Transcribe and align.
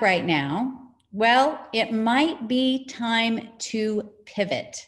right 0.00 0.24
now? 0.24 0.80
Well, 1.12 1.68
it 1.74 1.92
might 1.92 2.48
be 2.48 2.86
time 2.86 3.50
to 3.58 4.10
pivot. 4.24 4.86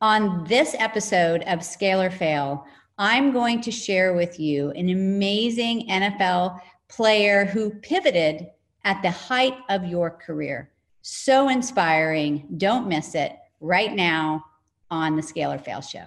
On 0.00 0.44
this 0.44 0.76
episode 0.78 1.42
of 1.48 1.64
Scale 1.64 2.00
or 2.00 2.10
Fail, 2.10 2.64
I'm 2.98 3.32
going 3.32 3.60
to 3.62 3.72
share 3.72 4.14
with 4.14 4.38
you 4.38 4.70
an 4.70 4.90
amazing 4.90 5.88
NFL 5.88 6.60
player 6.88 7.44
who 7.44 7.70
pivoted 7.70 8.46
at 8.84 9.02
the 9.02 9.10
height 9.10 9.56
of 9.68 9.84
your 9.84 10.10
career. 10.10 10.70
So 11.02 11.48
inspiring. 11.48 12.46
Don't 12.58 12.86
miss 12.86 13.16
it 13.16 13.36
right 13.60 13.92
now 13.92 14.44
on 14.88 15.16
the 15.16 15.22
Scale 15.22 15.50
or 15.50 15.58
Fail 15.58 15.80
show. 15.80 16.06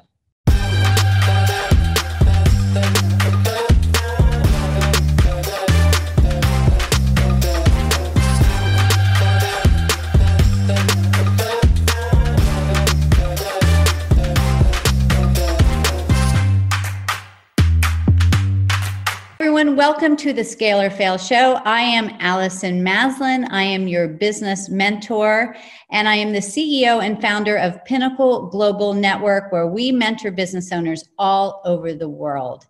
Everyone. 19.55 19.77
Welcome 19.77 20.17
to 20.17 20.33
the 20.33 20.43
Scale 20.43 20.81
or 20.81 20.89
Fail 20.89 21.17
Show. 21.17 21.61
I 21.63 21.79
am 21.79 22.09
Allison 22.19 22.83
Maslan. 22.83 23.47
I 23.51 23.63
am 23.63 23.87
your 23.87 24.05
business 24.05 24.67
mentor, 24.67 25.55
and 25.91 26.09
I 26.09 26.15
am 26.15 26.33
the 26.33 26.39
CEO 26.39 27.01
and 27.01 27.21
founder 27.21 27.55
of 27.55 27.83
Pinnacle 27.85 28.47
Global 28.47 28.93
Network, 28.93 29.53
where 29.53 29.67
we 29.67 29.93
mentor 29.93 30.31
business 30.31 30.73
owners 30.73 31.07
all 31.17 31.61
over 31.63 31.93
the 31.93 32.09
world. 32.09 32.67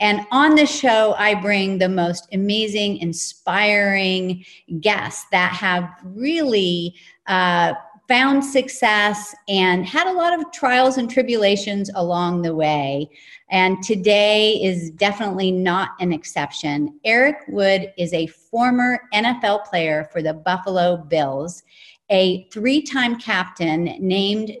And 0.00 0.26
on 0.32 0.56
the 0.56 0.66
show, 0.66 1.14
I 1.18 1.36
bring 1.36 1.78
the 1.78 1.88
most 1.88 2.26
amazing, 2.32 2.96
inspiring 2.96 4.44
guests 4.80 5.26
that 5.30 5.52
have 5.52 5.88
really 6.02 6.96
uh, 7.28 7.74
found 8.08 8.44
success 8.44 9.34
and 9.48 9.86
had 9.86 10.06
a 10.06 10.12
lot 10.12 10.38
of 10.38 10.52
trials 10.52 10.98
and 10.98 11.10
tribulations 11.10 11.90
along 11.94 12.42
the 12.42 12.54
way. 12.54 13.08
And 13.50 13.82
today 13.82 14.62
is 14.62 14.90
definitely 14.90 15.50
not 15.50 15.90
an 16.00 16.12
exception. 16.12 16.98
Eric 17.04 17.36
Wood 17.48 17.92
is 17.96 18.12
a 18.12 18.26
former 18.26 19.00
NFL 19.14 19.64
player 19.64 20.08
for 20.12 20.22
the 20.22 20.34
Buffalo 20.34 20.96
Bills, 20.96 21.62
a 22.10 22.46
three 22.52 22.82
time 22.82 23.18
captain 23.18 23.96
named 24.00 24.56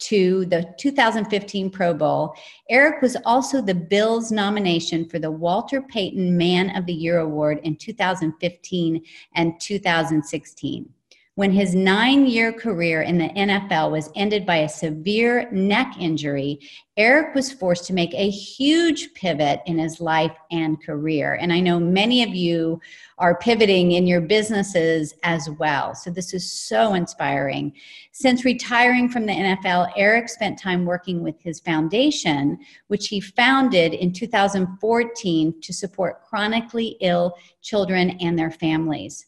to 0.00 0.44
the 0.46 0.74
2015 0.78 1.70
Pro 1.70 1.94
Bowl. 1.94 2.34
Eric 2.68 3.00
was 3.00 3.16
also 3.24 3.62
the 3.62 3.74
Bills 3.74 4.30
nomination 4.30 5.08
for 5.08 5.18
the 5.18 5.30
Walter 5.30 5.80
Payton 5.80 6.36
Man 6.36 6.76
of 6.76 6.84
the 6.84 6.92
Year 6.92 7.20
Award 7.20 7.60
in 7.62 7.76
2015 7.76 9.02
and 9.34 9.60
2016 9.60 10.88
when 11.36 11.50
his 11.50 11.74
nine 11.74 12.26
year 12.26 12.52
career 12.52 13.02
in 13.02 13.18
the 13.18 13.28
NFL 13.30 13.90
was 13.90 14.10
ended 14.14 14.46
by 14.46 14.58
a 14.58 14.68
severe 14.68 15.50
neck 15.50 15.94
injury, 15.98 16.60
Eric 16.96 17.34
was 17.34 17.52
forced 17.52 17.86
to 17.86 17.92
make 17.92 18.14
a 18.14 18.30
huge 18.30 19.12
pivot 19.14 19.60
in 19.66 19.76
his 19.76 20.00
life 20.00 20.36
and 20.52 20.80
career. 20.80 21.34
And 21.34 21.52
I 21.52 21.58
know 21.58 21.80
many 21.80 22.22
of 22.22 22.28
you 22.28 22.80
are 23.18 23.36
pivoting 23.36 23.92
in 23.92 24.06
your 24.06 24.20
businesses 24.20 25.12
as 25.24 25.50
well. 25.58 25.96
So 25.96 26.08
this 26.08 26.34
is 26.34 26.48
so 26.48 26.94
inspiring. 26.94 27.72
Since 28.12 28.44
retiring 28.44 29.08
from 29.08 29.26
the 29.26 29.32
NFL, 29.32 29.92
Eric 29.96 30.28
spent 30.28 30.56
time 30.56 30.84
working 30.84 31.20
with 31.20 31.40
his 31.40 31.58
foundation, 31.58 32.58
which 32.86 33.08
he 33.08 33.20
founded 33.20 33.92
in 33.92 34.12
2014 34.12 35.60
to 35.60 35.72
support 35.72 36.22
chronically 36.22 36.96
ill 37.00 37.36
children 37.60 38.10
and 38.20 38.38
their 38.38 38.52
families. 38.52 39.26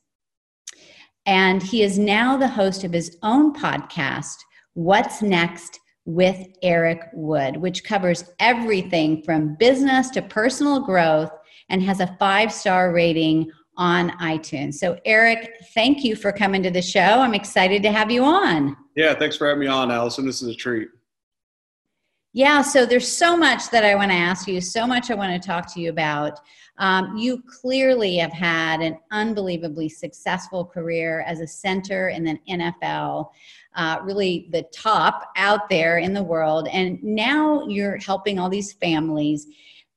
And 1.27 1.63
he 1.63 1.83
is 1.83 1.99
now 1.99 2.37
the 2.37 2.49
host 2.49 2.85
of 2.85 2.93
his 2.93 3.19
own 3.23 3.55
podcast, 3.55 4.37
What's 4.75 5.23
Next 5.23 5.81
with 6.05 6.47
Eric 6.63 7.01
Wood, 7.13 7.57
which 7.57 7.85
covers 7.85 8.25
everything 8.39 9.23
from 9.23 9.57
business 9.57 10.09
to 10.11 10.23
personal 10.23 10.81
growth 10.81 11.31
and 11.69 11.83
has 11.83 12.01
a 12.01 12.17
five 12.19 12.53
star 12.53 12.93
rating 12.93 13.51
on 13.77 14.11
iTunes. 14.19 14.75
So, 14.75 14.99
Eric, 15.05 15.51
thank 15.75 16.05
you 16.05 16.17
for 16.17 16.33
coming 16.33 16.63
to 16.63 16.71
the 16.71 16.81
show. 16.81 17.01
I'm 17.01 17.35
excited 17.35 17.83
to 17.83 17.93
have 17.93 18.11
you 18.11 18.25
on. 18.25 18.77
Yeah, 18.95 19.15
thanks 19.15 19.37
for 19.37 19.47
having 19.47 19.61
me 19.61 19.67
on, 19.67 19.91
Allison. 19.91 20.25
This 20.25 20.41
is 20.41 20.49
a 20.49 20.55
treat. 20.55 20.89
Yeah, 22.37 22.61
so 22.61 22.85
there's 22.85 23.09
so 23.11 23.35
much 23.35 23.71
that 23.71 23.83
I 23.83 23.95
want 23.95 24.11
to 24.11 24.15
ask 24.15 24.47
you, 24.47 24.61
so 24.61 24.87
much 24.87 25.11
I 25.11 25.15
want 25.15 25.33
to 25.33 25.49
talk 25.49 25.73
to 25.73 25.81
you 25.81 25.89
about. 25.89 26.39
Um, 26.77 27.17
you 27.17 27.43
clearly 27.49 28.19
have 28.19 28.31
had 28.31 28.83
an 28.83 28.99
unbelievably 29.11 29.89
successful 29.89 30.63
career 30.63 31.23
as 31.27 31.41
a 31.41 31.47
center 31.47 32.11
in 32.11 32.25
the 32.25 32.39
NFL, 32.47 33.31
uh, 33.75 34.01
really 34.03 34.51
the 34.53 34.65
top 34.65 35.31
out 35.39 35.71
there 35.71 35.97
in 35.97 36.13
the 36.13 36.23
world. 36.23 36.69
And 36.71 37.03
now 37.03 37.67
you're 37.69 37.97
helping 37.97 38.39
all 38.39 38.51
these 38.51 38.75
families. 38.75 39.47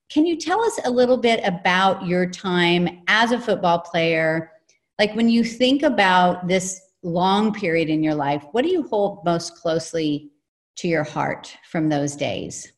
Can 0.07 0.25
you 0.25 0.37
tell 0.37 0.61
us 0.61 0.79
a 0.85 0.89
little 0.89 1.17
bit 1.17 1.41
about 1.43 2.07
your 2.07 2.25
time 2.25 3.01
as 3.09 3.33
a 3.33 3.41
football 3.41 3.79
player? 3.79 4.53
Like 4.97 5.13
when 5.13 5.27
you 5.27 5.43
think 5.43 5.83
about 5.83 6.47
this 6.47 6.79
long 7.03 7.53
period 7.53 7.89
in 7.89 8.01
your 8.01 8.15
life, 8.15 8.45
what 8.53 8.61
do 8.61 8.69
you 8.69 8.83
hold 8.83 9.25
most 9.25 9.57
closely 9.57 10.31
to 10.79 10.87
your 10.87 11.03
heart 11.03 11.55
from 11.69 11.89
those 11.89 12.15
days? 12.15 12.71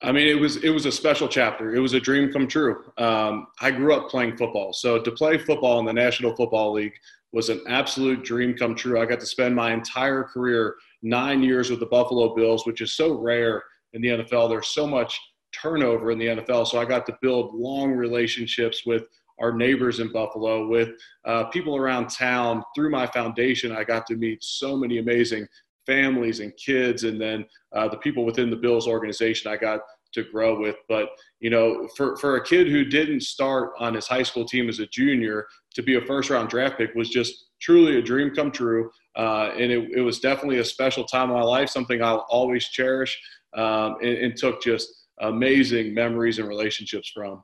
I 0.00 0.12
mean, 0.12 0.28
it 0.28 0.38
was 0.38 0.56
it 0.58 0.70
was 0.70 0.86
a 0.86 0.92
special 0.92 1.26
chapter. 1.26 1.74
It 1.74 1.80
was 1.80 1.92
a 1.92 2.00
dream 2.00 2.32
come 2.32 2.46
true. 2.46 2.84
Um, 2.98 3.48
I 3.60 3.72
grew 3.72 3.92
up 3.94 4.08
playing 4.08 4.36
football, 4.36 4.72
so 4.72 5.00
to 5.00 5.10
play 5.10 5.38
football 5.38 5.80
in 5.80 5.86
the 5.86 5.92
National 5.92 6.36
Football 6.36 6.72
League 6.74 6.94
was 7.32 7.48
an 7.48 7.60
absolute 7.68 8.24
dream 8.24 8.54
come 8.54 8.74
true. 8.74 9.00
I 9.00 9.06
got 9.06 9.20
to 9.20 9.26
spend 9.26 9.54
my 9.54 9.72
entire 9.72 10.22
career, 10.22 10.76
nine 11.02 11.42
years 11.42 11.68
with 11.68 11.80
the 11.80 11.86
Buffalo 11.86 12.34
Bills, 12.34 12.64
which 12.64 12.80
is 12.80 12.94
so 12.94 13.12
rare 13.12 13.62
in 13.92 14.00
the 14.00 14.08
NFL. 14.08 14.48
There's 14.48 14.68
so 14.68 14.86
much 14.86 15.18
turnover 15.52 16.10
in 16.12 16.18
the 16.18 16.26
NFL, 16.26 16.68
so 16.68 16.80
I 16.80 16.84
got 16.84 17.04
to 17.06 17.18
build 17.20 17.54
long 17.54 17.92
relationships 17.92 18.82
with 18.86 19.02
our 19.40 19.52
neighbors 19.52 20.00
in 20.00 20.12
Buffalo, 20.12 20.66
with 20.66 20.90
uh, 21.24 21.44
people 21.44 21.76
around 21.76 22.08
town. 22.08 22.62
Through 22.74 22.90
my 22.90 23.06
foundation, 23.06 23.72
I 23.72 23.84
got 23.84 24.06
to 24.06 24.16
meet 24.16 24.42
so 24.42 24.76
many 24.76 24.98
amazing 24.98 25.46
families 25.88 26.38
and 26.38 26.56
kids, 26.56 27.02
and 27.02 27.20
then 27.20 27.44
uh, 27.74 27.88
the 27.88 27.96
people 27.96 28.24
within 28.24 28.50
the 28.50 28.56
Bills 28.56 28.86
organization 28.86 29.50
I 29.50 29.56
got 29.56 29.80
to 30.12 30.22
grow 30.22 30.60
with. 30.60 30.76
But 30.88 31.08
you 31.40 31.50
know, 31.50 31.88
for 31.96 32.16
for 32.18 32.36
a 32.36 32.44
kid 32.44 32.68
who 32.68 32.84
didn't 32.84 33.22
start 33.22 33.72
on 33.80 33.94
his 33.94 34.06
high 34.06 34.22
school 34.22 34.44
team 34.44 34.68
as 34.68 34.78
a 34.78 34.86
junior 34.86 35.46
to 35.74 35.82
be 35.82 35.96
a 35.96 36.00
first 36.02 36.30
round 36.30 36.48
draft 36.48 36.78
pick 36.78 36.94
was 36.94 37.08
just 37.08 37.46
truly 37.60 37.98
a 37.98 38.02
dream 38.02 38.34
come 38.34 38.50
true. 38.50 38.90
Uh, 39.16 39.50
and 39.58 39.72
it, 39.72 39.90
it, 39.96 40.00
was 40.00 40.20
definitely 40.20 40.58
a 40.58 40.64
special 40.64 41.04
time 41.04 41.28
in 41.28 41.34
my 41.34 41.42
life, 41.42 41.68
something 41.68 42.00
I'll 42.00 42.24
always 42.30 42.68
cherish, 42.68 43.20
um, 43.56 43.96
and, 44.00 44.16
and 44.16 44.36
took 44.36 44.62
just 44.62 44.88
amazing 45.20 45.92
memories 45.92 46.38
and 46.38 46.46
relationships 46.46 47.10
from. 47.12 47.42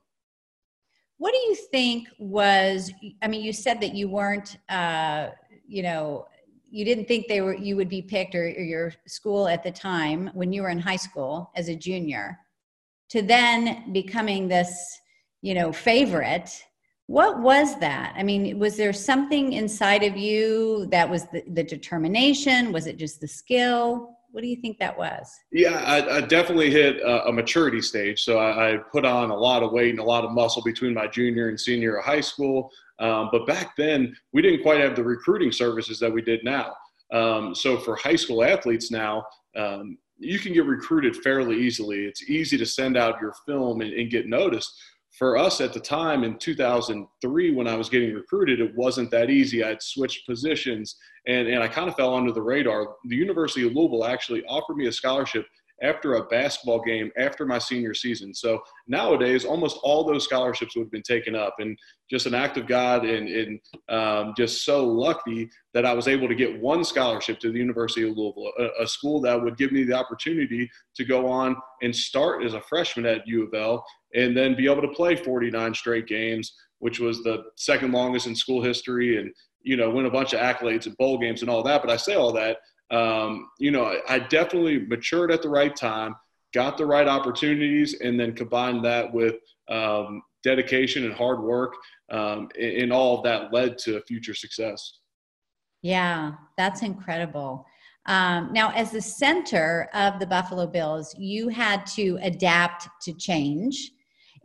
What 1.17 1.33
do 1.33 1.37
you 1.39 1.55
think 1.71 2.07
was? 2.17 2.91
I 3.21 3.27
mean, 3.27 3.41
you 3.41 3.51
said 3.51 3.81
that 3.81 3.93
you 3.93 4.07
weren't, 4.07 4.57
uh, 4.69 5.29
you 5.67 5.83
know, 5.83 6.27
you 6.69 6.85
didn't 6.85 7.07
think 7.07 7.27
they 7.27 7.41
were 7.41 7.55
you 7.55 7.75
would 7.75 7.89
be 7.89 8.01
picked 8.01 8.35
or, 8.35 8.43
or 8.43 8.63
your 8.63 8.93
school 9.07 9.47
at 9.47 9.63
the 9.63 9.71
time 9.71 10.29
when 10.33 10.51
you 10.51 10.61
were 10.61 10.69
in 10.69 10.79
high 10.79 10.95
school 10.95 11.51
as 11.55 11.69
a 11.69 11.75
junior. 11.75 12.39
To 13.09 13.21
then 13.21 13.91
becoming 13.93 14.47
this 14.47 14.99
you 15.41 15.53
know 15.53 15.71
favorite 15.71 16.63
what 17.07 17.39
was 17.39 17.79
that? 17.79 18.15
I 18.17 18.23
mean 18.23 18.57
was 18.57 18.77
there 18.77 18.93
something 18.93 19.53
inside 19.53 20.03
of 20.03 20.17
you 20.17 20.87
that 20.87 21.09
was 21.09 21.25
the, 21.25 21.43
the 21.53 21.63
determination? 21.63 22.71
Was 22.71 22.87
it 22.87 22.97
just 22.97 23.21
the 23.21 23.27
skill? 23.27 24.11
What 24.31 24.41
do 24.41 24.47
you 24.47 24.59
think 24.59 24.79
that 24.79 24.97
was? 24.97 25.31
Yeah 25.51 25.81
i, 25.85 26.17
I 26.17 26.21
definitely 26.21 26.71
hit 26.71 26.97
a, 26.97 27.27
a, 27.27 27.31
maturity 27.31 27.81
stage. 27.81 28.23
So 28.23 28.39
I, 28.39 28.73
I, 28.73 28.77
put 28.77 29.05
on 29.05 29.29
a 29.29 29.35
lot 29.35 29.63
of 29.63 29.71
weight 29.71 29.91
and 29.91 29.99
a 29.99 30.03
lot 30.03 30.25
of 30.25 30.31
muscle 30.31 30.63
between 30.63 30.93
my 30.93 31.07
junior 31.07 31.47
and 31.49 31.59
senior 31.59 31.97
of 31.97 32.05
high 32.05 32.21
school 32.21 32.71
um, 32.99 33.29
but 33.31 33.45
back 33.45 33.75
then, 33.75 34.15
we 34.33 34.41
didn't 34.41 34.61
quite 34.61 34.79
have 34.79 34.95
the 34.95 35.03
recruiting 35.03 35.51
services 35.51 35.99
that 35.99 36.11
we 36.11 36.21
did 36.21 36.43
now. 36.43 36.73
Um, 37.13 37.53
so 37.53 37.77
for 37.77 37.95
high 37.95 38.15
school 38.15 38.43
athletes 38.43 38.91
now, 38.91 39.25
um, 39.55 39.97
you 40.17 40.39
can 40.39 40.53
get 40.53 40.65
recruited 40.65 41.15
fairly 41.17 41.57
easily. 41.57 42.05
It's 42.05 42.29
easy 42.29 42.57
to 42.57 42.65
send 42.65 42.97
out 42.97 43.21
your 43.21 43.33
film 43.45 43.81
and, 43.81 43.93
and 43.93 44.09
get 44.09 44.27
noticed. 44.27 44.71
For 45.17 45.37
us 45.37 45.61
at 45.61 45.73
the 45.73 45.79
time 45.79 46.23
in 46.25 46.37
2003, 46.37 47.53
when 47.53 47.67
I 47.67 47.75
was 47.75 47.87
getting 47.87 48.13
recruited, 48.13 48.59
it 48.59 48.75
wasn't 48.75 49.11
that 49.11 49.29
easy. 49.29 49.63
I'd 49.63 49.81
switched 49.81 50.25
positions 50.25 50.97
and, 51.25 51.47
and 51.47 51.63
I 51.63 51.67
kind 51.67 51.87
of 51.87 51.95
fell 51.95 52.15
under 52.15 52.33
the 52.33 52.41
radar. 52.41 52.95
The 53.05 53.15
University 53.15 53.65
of 53.65 53.73
Louisville 53.73 54.05
actually 54.05 54.43
offered 54.45 54.75
me 54.75 54.87
a 54.87 54.91
scholarship 54.91 55.45
after 55.81 56.15
a 56.15 56.23
basketball 56.23 56.81
game 56.81 57.11
after 57.17 57.45
my 57.45 57.57
senior 57.57 57.93
season. 57.93 58.33
So 58.33 58.61
nowadays, 58.87 59.45
almost 59.45 59.77
all 59.83 60.03
those 60.03 60.23
scholarships 60.23 60.75
would 60.75 60.83
have 60.83 60.91
been 60.91 61.01
taken 61.01 61.35
up, 61.35 61.55
and 61.59 61.77
just 62.09 62.25
an 62.25 62.33
act 62.33 62.57
of 62.57 62.67
God 62.67 63.05
and, 63.05 63.27
and 63.27 63.59
um, 63.89 64.33
just 64.37 64.63
so 64.63 64.85
lucky 64.85 65.49
that 65.73 65.85
I 65.85 65.93
was 65.93 66.07
able 66.07 66.27
to 66.27 66.35
get 66.35 66.59
one 66.59 66.83
scholarship 66.83 67.39
to 67.39 67.51
the 67.51 67.57
University 67.57 68.07
of 68.07 68.15
Louisville, 68.15 68.51
a, 68.59 68.83
a, 68.83 68.87
school 68.87 69.19
that 69.21 69.41
would 69.41 69.57
give 69.57 69.71
me 69.71 69.83
the 69.83 69.93
opportunity 69.93 70.69
to 70.95 71.03
go 71.03 71.27
on 71.27 71.55
and 71.81 71.95
start 71.95 72.43
as 72.43 72.53
a 72.53 72.61
freshman 72.61 73.05
at 73.05 73.27
U 73.27 73.47
of 73.47 73.53
L 73.53 73.83
and 74.13 74.37
then 74.37 74.55
be 74.55 74.69
able 74.69 74.83
to 74.83 74.89
play 74.89 75.15
49 75.15 75.73
straight 75.73 76.07
games, 76.07 76.53
which 76.79 76.99
was 76.99 77.23
the 77.23 77.43
second 77.55 77.91
longest 77.91 78.27
in 78.27 78.35
school 78.35 78.61
history 78.61 79.19
and 79.19 79.31
you 79.65 79.75
know, 79.75 79.89
win 79.89 80.05
a 80.05 80.11
bunch 80.11 80.33
of 80.33 80.39
accolades 80.39 80.85
and 80.85 80.95
bowl 80.97 81.17
games 81.17 81.41
and 81.41 81.49
all 81.49 81.63
that. 81.63 81.81
But 81.81 81.89
I 81.89 81.97
say 81.97 82.13
all 82.13 82.31
that, 82.33 82.57
um, 82.91 83.49
you 83.59 83.71
know, 83.71 83.99
I 84.07 84.19
definitely 84.19 84.79
matured 84.79 85.31
at 85.31 85.41
the 85.41 85.49
right 85.49 85.75
time, 85.75 86.15
got 86.53 86.77
the 86.77 86.85
right 86.85 87.07
opportunities, 87.07 87.99
and 88.01 88.19
then 88.19 88.33
combined 88.33 88.85
that 88.85 89.11
with 89.11 89.35
um, 89.69 90.21
dedication 90.43 91.05
and 91.05 91.13
hard 91.13 91.41
work. 91.41 91.73
Um, 92.11 92.49
and, 92.59 92.83
and 92.83 92.93
all 92.93 93.17
of 93.17 93.23
that 93.23 93.51
led 93.51 93.77
to 93.79 93.99
future 94.01 94.35
success. 94.35 94.99
Yeah, 95.81 96.33
that's 96.57 96.81
incredible. 96.81 97.65
Um, 98.07 98.49
now, 98.53 98.71
as 98.71 98.91
the 98.91 99.01
center 99.01 99.89
of 99.93 100.19
the 100.19 100.27
Buffalo 100.27 100.67
Bills, 100.67 101.15
you 101.17 101.49
had 101.49 101.85
to 101.87 102.19
adapt 102.21 102.87
to 103.01 103.13
change, 103.13 103.91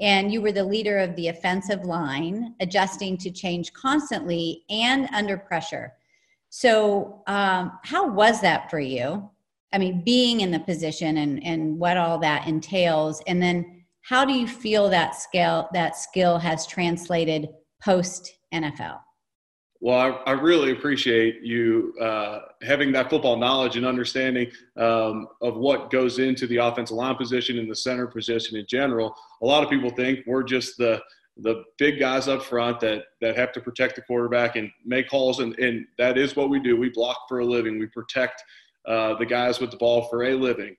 and 0.00 0.32
you 0.32 0.40
were 0.40 0.52
the 0.52 0.64
leader 0.64 0.98
of 0.98 1.14
the 1.16 1.28
offensive 1.28 1.84
line, 1.84 2.54
adjusting 2.60 3.19
to 3.19 3.31
change 3.31 3.72
constantly 3.75 4.64
and 4.70 5.08
under 5.12 5.37
pressure. 5.37 5.92
So, 6.50 7.23
um, 7.29 7.79
how 7.85 8.08
was 8.08 8.41
that 8.41 8.70
for 8.70 8.81
you? 8.81 9.31
I 9.73 9.79
mean, 9.79 10.02
being 10.05 10.41
in 10.41 10.50
the 10.50 10.58
position 10.58 11.17
and 11.19 11.43
and 11.44 11.79
what 11.79 11.97
all 11.97 12.19
that 12.19 12.47
entails, 12.49 13.23
and 13.26 13.41
then 13.41 13.85
how 14.02 14.25
do 14.25 14.32
you 14.32 14.47
feel 14.47 14.91
that 14.91 15.14
skill 15.14 15.69
that 15.73 15.97
skill 15.97 16.38
has 16.38 16.67
translated 16.67 17.49
post 17.81 18.32
NFL? 18.52 18.99
Well, 19.82 19.99
I, 19.99 20.31
I, 20.31 20.32
really 20.32 20.73
appreciate 20.73 21.41
you 21.41 21.94
uh, 21.99 22.41
having 22.61 22.93
that 22.93 23.08
football 23.08 23.38
knowledge 23.38 23.76
and 23.76 23.87
understanding 23.87 24.50
um, 24.76 25.26
of 25.41 25.56
what 25.56 25.91
goes 25.91 26.19
into 26.19 26.47
the 26.47 26.58
offensive 26.58 26.99
line 26.99 27.14
position 27.14 27.58
and 27.58 27.70
the 27.70 27.75
center 27.75 28.06
position 28.06 28.58
in 28.58 28.67
general. 28.69 29.14
A 29.41 29.47
lot 29.47 29.64
of 29.64 29.70
people 29.70 29.88
think 29.88 30.20
we're 30.26 30.43
just 30.43 30.76
the 30.76 31.00
the 31.42 31.64
big 31.78 31.98
guys 31.98 32.28
up 32.28 32.42
front 32.42 32.81
that 32.81 33.04
that 33.20 33.37
have 33.37 33.52
to 33.52 33.60
protect 33.60 33.96
the 33.96 34.02
quarterback 34.02 34.56
and 34.56 34.70
make 34.84 35.08
calls, 35.08 35.40
and, 35.40 35.58
and 35.58 35.87
that 35.98 36.19
is 36.19 36.37
what 36.37 36.50
we 36.50 36.60
do. 36.60 36.76
We 36.76 36.90
block 36.90 37.26
for 37.28 37.40
a 37.40 37.44
living. 37.44 37.78
We 37.78 37.87
protect 37.87 38.42
uh, 38.87 39.14
the 39.14 39.26
guys 39.26 39.60
with 39.60 39.70
the 39.70 39.76
ball 39.76 40.08
for 40.08 40.25
a 40.25 40.34
living. 40.34 40.76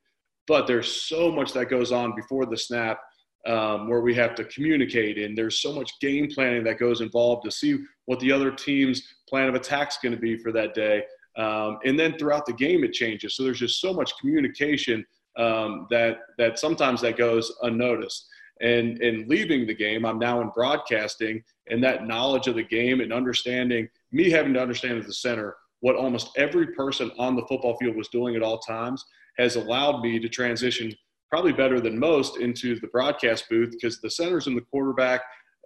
But 0.48 0.68
there's 0.68 0.92
so 0.92 1.32
much 1.32 1.54
that 1.54 1.70
goes 1.70 1.92
on 1.92 2.16
before 2.16 2.46
the 2.46 2.58
snap 2.58 3.00
um, 3.48 3.90
where 3.90 4.02
we 4.02 4.14
have 4.16 4.36
to 4.36 4.44
communicate 4.46 5.18
and 5.18 5.38
there's 5.38 5.62
so 5.62 5.74
much 5.74 6.00
game 6.00 6.28
planning 6.32 6.64
that 6.64 6.78
goes 6.78 7.02
involved 7.02 7.44
to 7.46 7.52
see 7.52 7.80
what 8.06 8.20
the 8.20 8.32
other 8.32 8.52
team's 8.52 9.02
plan 9.28 9.50
of 9.50 9.56
attack 9.56 9.90
is 9.90 9.98
going 10.02 10.14
to 10.14 10.20
be 10.20 10.38
for 10.38 10.52
that 10.52 10.76
day 10.76 11.04
um, 11.38 11.80
and 11.84 12.00
then 12.00 12.18
throughout 12.18 12.46
the 12.46 12.54
game 12.54 12.84
it 12.84 12.94
changes 12.94 13.36
so 13.36 13.44
there's 13.44 13.60
just 13.60 13.82
so 13.82 13.94
much 13.94 14.16
communication 14.20 15.04
um, 15.38 15.88
that 15.90 16.18
that 16.38 16.60
sometimes 16.60 17.02
that 17.02 17.18
goes 17.18 17.52
unnoticed 17.64 18.28
and 18.62 19.02
and 19.02 19.28
leaving 19.28 19.66
the 19.66 19.74
game 19.74 20.06
i'm 20.06 20.20
now 20.20 20.42
in 20.42 20.50
broadcasting 20.50 21.44
and 21.70 21.84
that 21.84 22.06
knowledge 22.06 22.48
of 22.48 22.56
the 22.56 22.64
game 22.64 23.02
and 23.02 23.12
understanding 23.12 23.88
me 24.12 24.30
having 24.30 24.54
to 24.54 24.62
understand 24.62 24.98
at 24.98 25.06
the 25.06 25.14
center 25.14 25.56
what 25.80 25.96
almost 25.96 26.30
every 26.38 26.68
person 26.68 27.12
on 27.18 27.36
the 27.36 27.46
football 27.48 27.76
field 27.78 27.96
was 27.96 28.08
doing 28.10 28.36
at 28.36 28.44
all 28.44 28.60
times 28.60 29.04
has 29.38 29.56
allowed 29.56 30.02
me 30.02 30.20
to 30.20 30.30
transition 30.30 30.94
probably 31.30 31.54
better 31.54 31.80
than 31.80 31.98
most 31.98 32.38
into 32.38 32.80
the 32.82 32.88
broadcast 32.88 33.46
booth 33.50 33.72
because 33.72 34.00
the 34.02 34.10
centers 34.10 34.48
and 34.48 34.58
the 34.58 34.66
quarterback 34.70 35.22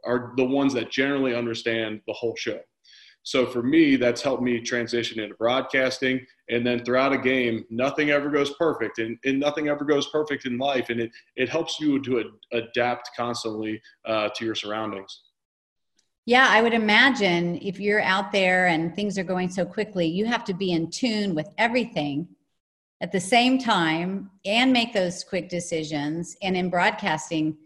are 0.06 0.34
the 0.38 0.46
ones 0.46 0.74
that 0.74 0.92
generally 0.92 1.36
understand 1.36 2.00
the 2.06 2.14
whole 2.14 2.36
show. 2.38 2.60
So 3.26 3.48
for 3.48 3.64
me, 3.64 3.96
that's 3.96 4.22
helped 4.22 4.44
me 4.44 4.62
transition 4.62 5.20
into 5.20 5.34
broadcasting. 5.34 6.24
And 6.50 6.66
then 6.66 6.86
throughout 6.86 7.12
a 7.12 7.18
game, 7.18 7.66
nothing 7.72 8.12
ever 8.12 8.30
goes 8.30 8.54
perfect, 8.54 9.00
and, 9.00 9.18
and 9.26 9.40
nothing 9.40 9.68
ever 9.68 9.84
goes 9.84 10.08
perfect 10.10 10.46
in 10.46 10.60
life. 10.60 10.92
And 10.92 11.02
it, 11.02 11.12
it 11.36 11.50
helps 11.50 11.80
you 11.80 12.00
to 12.04 12.20
ad- 12.20 12.60
adapt 12.68 13.10
constantly 13.18 13.82
uh, 14.06 14.30
to 14.36 14.46
your 14.46 14.54
surroundings. 14.54 15.22
Yeah, 16.28 16.48
I 16.48 16.62
would 16.62 16.76
imagine 16.76 17.58
if 17.64 17.80
you're 17.80 18.02
out 18.02 18.32
there 18.32 18.68
and 18.68 18.96
things 18.96 19.18
are 19.18 19.24
going 19.24 19.50
so 19.50 19.66
quickly, 19.66 20.06
you 20.06 20.26
have 20.26 20.44
to 20.46 20.54
be 20.54 20.72
in 20.72 20.92
tune 20.92 21.34
with 21.34 21.50
everything 21.58 22.28
at 23.02 23.12
the 23.12 23.20
same 23.20 23.58
time 23.58 24.30
and 24.46 24.72
make 24.72 24.94
those 24.94 25.24
quick 25.24 25.50
decisions. 25.50 26.38
And 26.44 26.56
in 26.56 26.70
broadcasting, 26.70 27.58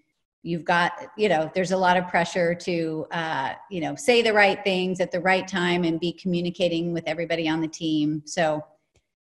you've 0.43 0.63
got, 0.63 0.93
you 1.17 1.29
know, 1.29 1.51
there's 1.53 1.71
a 1.71 1.77
lot 1.77 1.97
of 1.97 2.07
pressure 2.07 2.55
to, 2.55 3.05
uh, 3.11 3.53
you 3.69 3.81
know, 3.81 3.95
say 3.95 4.21
the 4.21 4.33
right 4.33 4.63
things 4.63 4.99
at 4.99 5.11
the 5.11 5.19
right 5.19 5.47
time 5.47 5.83
and 5.83 5.99
be 5.99 6.13
communicating 6.13 6.93
with 6.93 7.03
everybody 7.07 7.47
on 7.47 7.61
the 7.61 7.67
team. 7.67 8.21
So 8.25 8.63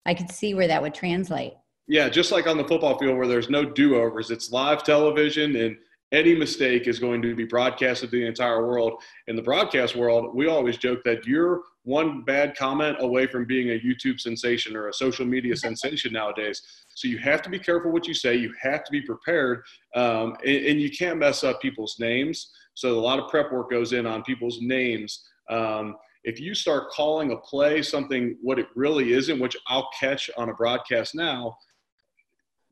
I 0.05 0.13
could 0.13 0.31
see 0.31 0.53
where 0.53 0.67
that 0.67 0.81
would 0.81 0.93
translate. 0.93 1.53
Yeah, 1.87 2.09
just 2.09 2.31
like 2.31 2.47
on 2.47 2.57
the 2.57 2.67
football 2.67 2.97
field 2.97 3.17
where 3.17 3.27
there's 3.27 3.49
no 3.49 3.63
do 3.63 3.95
overs, 3.95 4.31
it's 4.31 4.51
live 4.51 4.83
television 4.83 5.55
and 5.55 5.77
any 6.11 6.35
mistake 6.35 6.87
is 6.87 6.99
going 6.99 7.21
to 7.21 7.35
be 7.35 7.45
broadcasted 7.45 8.11
to 8.11 8.17
the 8.17 8.25
entire 8.25 8.65
world. 8.65 9.01
In 9.27 9.35
the 9.35 9.41
broadcast 9.41 9.95
world, 9.95 10.33
we 10.33 10.47
always 10.47 10.77
joke 10.77 11.03
that 11.03 11.25
you're 11.25 11.61
one 11.83 12.23
bad 12.23 12.55
comment 12.55 12.97
away 12.99 13.27
from 13.27 13.45
being 13.45 13.71
a 13.71 13.79
YouTube 13.79 14.19
sensation 14.19 14.75
or 14.75 14.87
a 14.87 14.93
social 14.93 15.25
media 15.25 15.55
sensation 15.55 16.13
nowadays. 16.13 16.61
So 16.97 17.07
you 17.07 17.17
have 17.19 17.41
to 17.43 17.49
be 17.49 17.59
careful 17.59 17.91
what 17.91 18.07
you 18.07 18.13
say. 18.13 18.35
You 18.35 18.53
have 18.61 18.83
to 18.83 18.91
be 18.91 19.01
prepared, 19.01 19.63
um, 19.95 20.35
and, 20.45 20.65
and, 20.65 20.81
you 20.81 20.89
can't 20.89 21.19
mess 21.19 21.43
up 21.43 21.61
people's 21.61 21.97
names. 21.99 22.51
So 22.73 22.97
a 22.97 22.99
lot 22.99 23.19
of 23.19 23.29
prep 23.29 23.51
work 23.51 23.69
goes 23.69 23.93
in 23.93 24.05
on 24.05 24.23
people's 24.23 24.59
names. 24.61 25.23
Um, 25.49 25.95
if 26.23 26.39
you 26.39 26.55
start 26.55 26.89
calling 26.89 27.31
a 27.31 27.37
play 27.37 27.81
something 27.81 28.37
what 28.41 28.59
it 28.59 28.67
really 28.75 29.13
isn't, 29.13 29.39
which 29.39 29.55
I'll 29.67 29.89
catch 29.99 30.29
on 30.37 30.49
a 30.49 30.53
broadcast 30.53 31.15
now, 31.15 31.57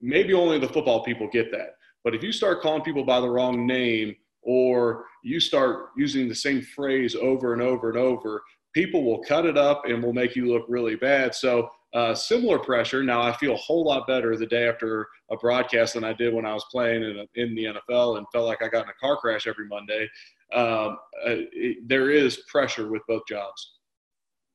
maybe 0.01 0.33
only 0.33 0.60
the 0.60 0.69
football 0.69 1.04
people 1.04 1.30
get 1.31 1.51
that 1.51 1.75
but 2.06 2.13
if 2.13 2.22
you 2.22 2.31
start 2.31 2.62
calling 2.62 2.83
people 2.83 3.04
by 3.04 3.19
the 3.19 3.30
wrong 3.30 3.66
name 3.66 4.16
or 4.44 5.06
you 5.24 5.39
start 5.39 5.88
using 5.98 6.30
the 6.30 6.36
same 6.36 6.62
phrase 6.62 7.16
over 7.16 7.51
and 7.51 7.63
over 7.63 7.89
and 7.89 7.98
over, 7.98 8.44
people 8.74 9.04
will 9.04 9.24
cut 9.24 9.48
it 9.48 9.57
up 9.57 9.86
and 9.86 10.04
will 10.04 10.13
make 10.13 10.36
you 10.36 10.45
look 10.45 10.66
really 10.69 10.95
bad. 10.95 11.33
So, 11.33 11.68
uh, 11.95 12.13
similar 12.13 12.59
pressure. 12.59 13.01
Now, 13.03 13.21
I 13.21 13.31
feel 13.38 13.53
a 13.53 13.57
whole 13.57 13.86
lot 13.86 14.06
better 14.06 14.36
the 14.36 14.45
day 14.45 14.68
after 14.68 15.07
a 15.31 15.38
broadcast 15.38 15.94
than 15.94 16.03
I 16.03 16.12
did 16.12 16.33
when 16.33 16.45
I 16.45 16.53
was 16.53 16.65
playing 16.69 17.03
in, 17.03 17.25
in 17.36 17.56
the 17.56 17.63
NFL 17.65 18.18
and 18.18 18.27
felt 18.33 18.45
like 18.45 18.62
I 18.62 18.68
got 18.68 18.83
in 18.83 18.89
a 18.89 18.94
car 19.00 19.15
crash 19.15 19.47
every 19.47 19.65
Monday. 19.68 20.09
Um, 20.53 20.97
uh, 21.25 21.47
it, 21.53 21.88
there 21.88 22.12
is 22.12 22.44
pressure 22.51 22.89
with 22.89 23.01
both 23.07 23.21
jobs. 23.30 23.77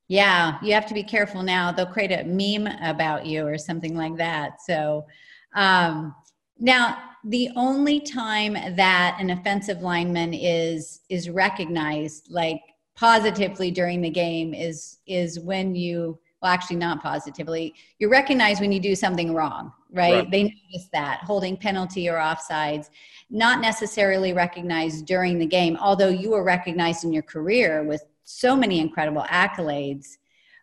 Yeah, 0.09 0.59
you 0.63 0.75
have 0.75 0.85
to 0.87 0.95
be 0.95 1.03
careful 1.03 1.43
now. 1.43 1.73
They'll 1.73 1.87
create 1.87 2.13
a 2.13 2.25
meme 2.25 2.67
about 2.83 3.25
you 3.25 3.47
or 3.47 3.57
something 3.57 3.97
like 3.97 4.17
that. 4.17 4.61
So, 4.61 5.07
um, 5.55 6.15
now, 6.59 6.99
the 7.25 7.49
only 7.57 8.01
time 8.01 8.53
that 8.53 9.17
an 9.19 9.31
offensive 9.31 9.81
lineman 9.81 10.35
is 10.35 11.01
is 11.09 11.31
recognized 11.31 12.31
like 12.31 12.61
positively 12.97 13.71
during 13.71 14.03
the 14.03 14.11
game 14.11 14.53
is 14.53 14.99
is 15.07 15.41
when 15.41 15.75
you 15.75 16.19
well 16.41 16.53
actually 16.53 16.77
not 16.77 17.03
positively 17.03 17.75
you're 17.99 18.11
recognized 18.11 18.61
when 18.61 18.73
you 18.73 18.81
do 18.81 18.95
something 18.95 19.35
wrong 19.35 19.73
right, 19.93 20.15
right. 20.15 20.31
they 20.31 20.43
notice 20.43 20.89
that 20.93 21.21
holding 21.25 21.57
penalty 21.57 22.09
or 22.09 22.15
offsides 22.15 22.91
not 23.31 23.61
necessarily 23.61 24.33
recognized 24.33 25.07
during 25.07 25.39
the 25.39 25.47
game 25.47 25.77
although 25.81 26.09
you 26.09 26.31
were 26.31 26.45
recognized 26.45 27.05
in 27.05 27.13
your 27.13 27.23
career 27.23 27.85
with 27.85 28.05
so 28.25 28.57
many 28.57 28.81
incredible 28.81 29.25
accolades 29.31 30.19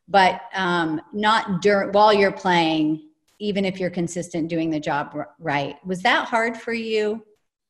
but 0.08 0.42
um, 0.54 1.02
not 1.12 1.62
during 1.62 1.92
while 1.92 2.13
you're 2.13 2.32
playing 2.32 3.08
even 3.40 3.66
if 3.66 3.80
you're 3.80 3.90
consistent 3.90 4.48
doing 4.48 4.70
the 4.70 4.80
job 4.80 5.16
right. 5.40 5.75
Was 5.86 6.02
that 6.02 6.28
hard 6.28 6.58
for 6.58 6.74
you, 6.74 7.24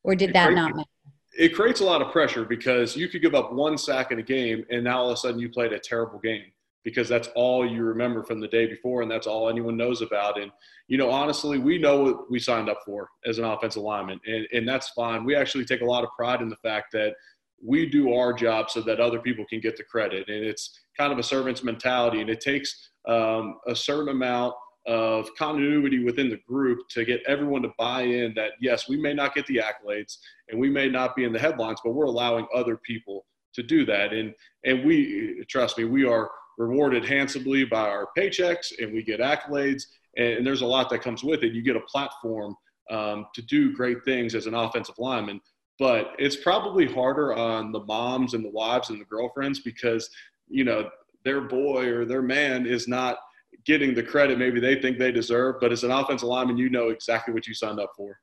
or 0.03 0.15
did 0.15 0.33
that 0.33 0.53
not 0.53 0.75
matter? 0.75 0.89
It 1.37 1.53
creates 1.53 1.81
a 1.81 1.83
lot 1.83 2.01
of 2.01 2.11
pressure 2.11 2.45
because 2.45 2.95
you 2.95 3.09
could 3.09 3.21
give 3.21 3.35
up 3.35 3.53
one 3.53 3.77
sack 3.77 4.11
in 4.11 4.19
a 4.19 4.23
game, 4.23 4.65
and 4.69 4.83
now 4.83 4.99
all 4.99 5.09
of 5.09 5.13
a 5.13 5.17
sudden 5.17 5.39
you 5.39 5.49
played 5.49 5.73
a 5.73 5.79
terrible 5.79 6.19
game 6.19 6.45
because 6.87 7.09
that's 7.09 7.27
all 7.35 7.69
you 7.69 7.83
remember 7.83 8.23
from 8.23 8.39
the 8.39 8.47
day 8.47 8.65
before, 8.65 9.01
and 9.01 9.11
that's 9.11 9.27
all 9.27 9.49
anyone 9.49 9.75
knows 9.75 10.01
about. 10.01 10.41
And 10.41 10.49
you 10.87 10.97
know, 10.97 11.11
honestly, 11.11 11.57
we 11.57 11.77
know 11.77 12.01
what 12.01 12.31
we 12.31 12.39
signed 12.39 12.69
up 12.69 12.79
for 12.85 13.09
as 13.25 13.39
an 13.39 13.43
offensive 13.43 13.83
lineman, 13.83 14.21
and, 14.25 14.47
and 14.53 14.65
that's 14.65 14.87
fine. 14.91 15.25
We 15.25 15.35
actually 15.35 15.65
take 15.65 15.81
a 15.81 15.85
lot 15.85 16.05
of 16.05 16.09
pride 16.17 16.39
in 16.39 16.47
the 16.47 16.55
fact 16.55 16.93
that 16.93 17.13
we 17.61 17.89
do 17.89 18.13
our 18.13 18.31
job 18.31 18.69
so 18.69 18.79
that 18.83 19.01
other 19.01 19.19
people 19.19 19.43
can 19.49 19.59
get 19.59 19.75
the 19.75 19.83
credit, 19.83 20.29
and 20.29 20.45
it's 20.45 20.79
kind 20.97 21.11
of 21.11 21.19
a 21.19 21.23
servant's 21.23 21.61
mentality, 21.61 22.21
and 22.21 22.29
it 22.29 22.39
takes 22.39 22.91
um, 23.05 23.57
a 23.67 23.75
certain 23.75 24.07
amount 24.07 24.53
of 24.85 25.27
continuity 25.37 26.05
within 26.05 26.29
the 26.29 26.39
group 26.47 26.79
to 26.91 27.03
get 27.03 27.21
everyone 27.27 27.63
to 27.63 27.71
buy 27.77 28.03
in 28.03 28.33
that 28.35 28.51
yes, 28.61 28.87
we 28.87 28.95
may 28.95 29.13
not 29.13 29.35
get 29.35 29.45
the 29.47 29.57
accolades 29.61 30.19
and 30.47 30.57
we 30.57 30.69
may 30.69 30.87
not 30.87 31.17
be 31.17 31.25
in 31.25 31.33
the 31.33 31.39
headlines, 31.39 31.81
but 31.83 31.91
we're 31.91 32.05
allowing 32.05 32.47
other 32.55 32.77
people 32.77 33.25
to 33.55 33.61
do 33.61 33.85
that. 33.85 34.13
And 34.13 34.33
and 34.63 34.85
we 34.85 35.43
trust 35.49 35.77
me, 35.77 35.83
we 35.83 36.05
are 36.05 36.29
rewarded 36.57 37.05
handsomely 37.05 37.63
by 37.63 37.87
our 37.87 38.09
paychecks 38.17 38.73
and 38.79 38.91
we 38.93 39.03
get 39.03 39.19
accolades 39.19 39.83
and, 40.17 40.45
there's 40.45 40.61
a 40.61 40.65
lot 40.65 40.89
that 40.89 41.01
comes 41.01 41.23
with 41.23 41.43
it. 41.43 41.53
You 41.53 41.61
get 41.61 41.75
a 41.75 41.81
platform 41.81 42.55
um, 42.89 43.27
to 43.35 43.41
do 43.43 43.73
great 43.73 44.03
things 44.03 44.35
as 44.35 44.47
an 44.47 44.55
offensive 44.55 44.95
lineman. 44.97 45.39
But 45.79 46.13
it's 46.17 46.35
probably 46.35 46.87
harder 46.87 47.35
on 47.35 47.71
the 47.71 47.81
moms 47.81 48.33
and 48.33 48.43
the 48.43 48.49
wives 48.49 48.89
and 48.89 48.99
the 48.99 49.05
girlfriends 49.05 49.59
because, 49.59 50.09
you 50.47 50.63
know, 50.63 50.89
their 51.23 51.41
boy 51.41 51.85
or 51.85 52.05
their 52.05 52.23
man 52.23 52.65
is 52.65 52.87
not 52.87 53.17
getting 53.65 53.93
the 53.93 54.03
credit 54.03 54.39
maybe 54.39 54.59
they 54.59 54.81
think 54.81 54.97
they 54.97 55.11
deserve. 55.11 55.57
But 55.61 55.71
as 55.71 55.83
an 55.83 55.91
offensive 55.91 56.27
lineman, 56.27 56.57
you 56.57 56.69
know 56.69 56.89
exactly 56.89 57.33
what 57.33 57.45
you 57.47 57.53
signed 57.53 57.79
up 57.79 57.91
for. 57.95 58.17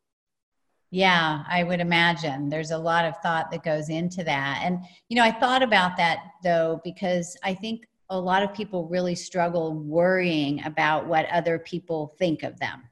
Yeah, 0.91 1.45
I 1.49 1.64
would 1.64 1.81
imagine 1.81 2.49
there's 2.49 2.71
a 2.71 2.79
lot 2.79 3.05
of 3.05 3.17
thought 3.19 3.50
that 3.50 3.64
goes 3.64 3.88
into 3.88 4.25
that. 4.25 4.61
And, 4.64 4.81
you 5.09 5.17
know, 5.17 5.25
I 5.25 5.33
thought 5.33 5.62
about 5.62 5.97
that 5.97 6.19
though, 6.43 6.81
because 6.85 7.37
I 7.43 7.55
think 7.55 7.87
a 8.11 8.18
lot 8.18 8.42
of 8.42 8.54
people 8.54 8.88
really 8.88 9.14
struggle 9.14 9.75
worrying 9.75 10.64
about 10.64 11.06
what 11.06 11.26
other 11.30 11.58
people 11.58 12.14
think 12.18 12.42
of 12.42 12.58
them. 12.58 12.82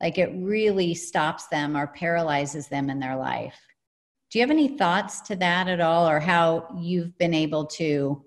Like 0.00 0.18
it 0.18 0.32
really 0.34 0.94
stops 0.94 1.46
them 1.46 1.76
or 1.76 1.86
paralyzes 1.86 2.68
them 2.68 2.90
in 2.90 2.98
their 2.98 3.16
life. 3.16 3.58
Do 4.30 4.38
you 4.38 4.42
have 4.42 4.50
any 4.50 4.76
thoughts 4.76 5.20
to 5.22 5.36
that 5.36 5.68
at 5.68 5.80
all, 5.80 6.08
or 6.08 6.18
how 6.18 6.66
you've 6.76 7.16
been 7.18 7.34
able 7.34 7.66
to 7.66 8.24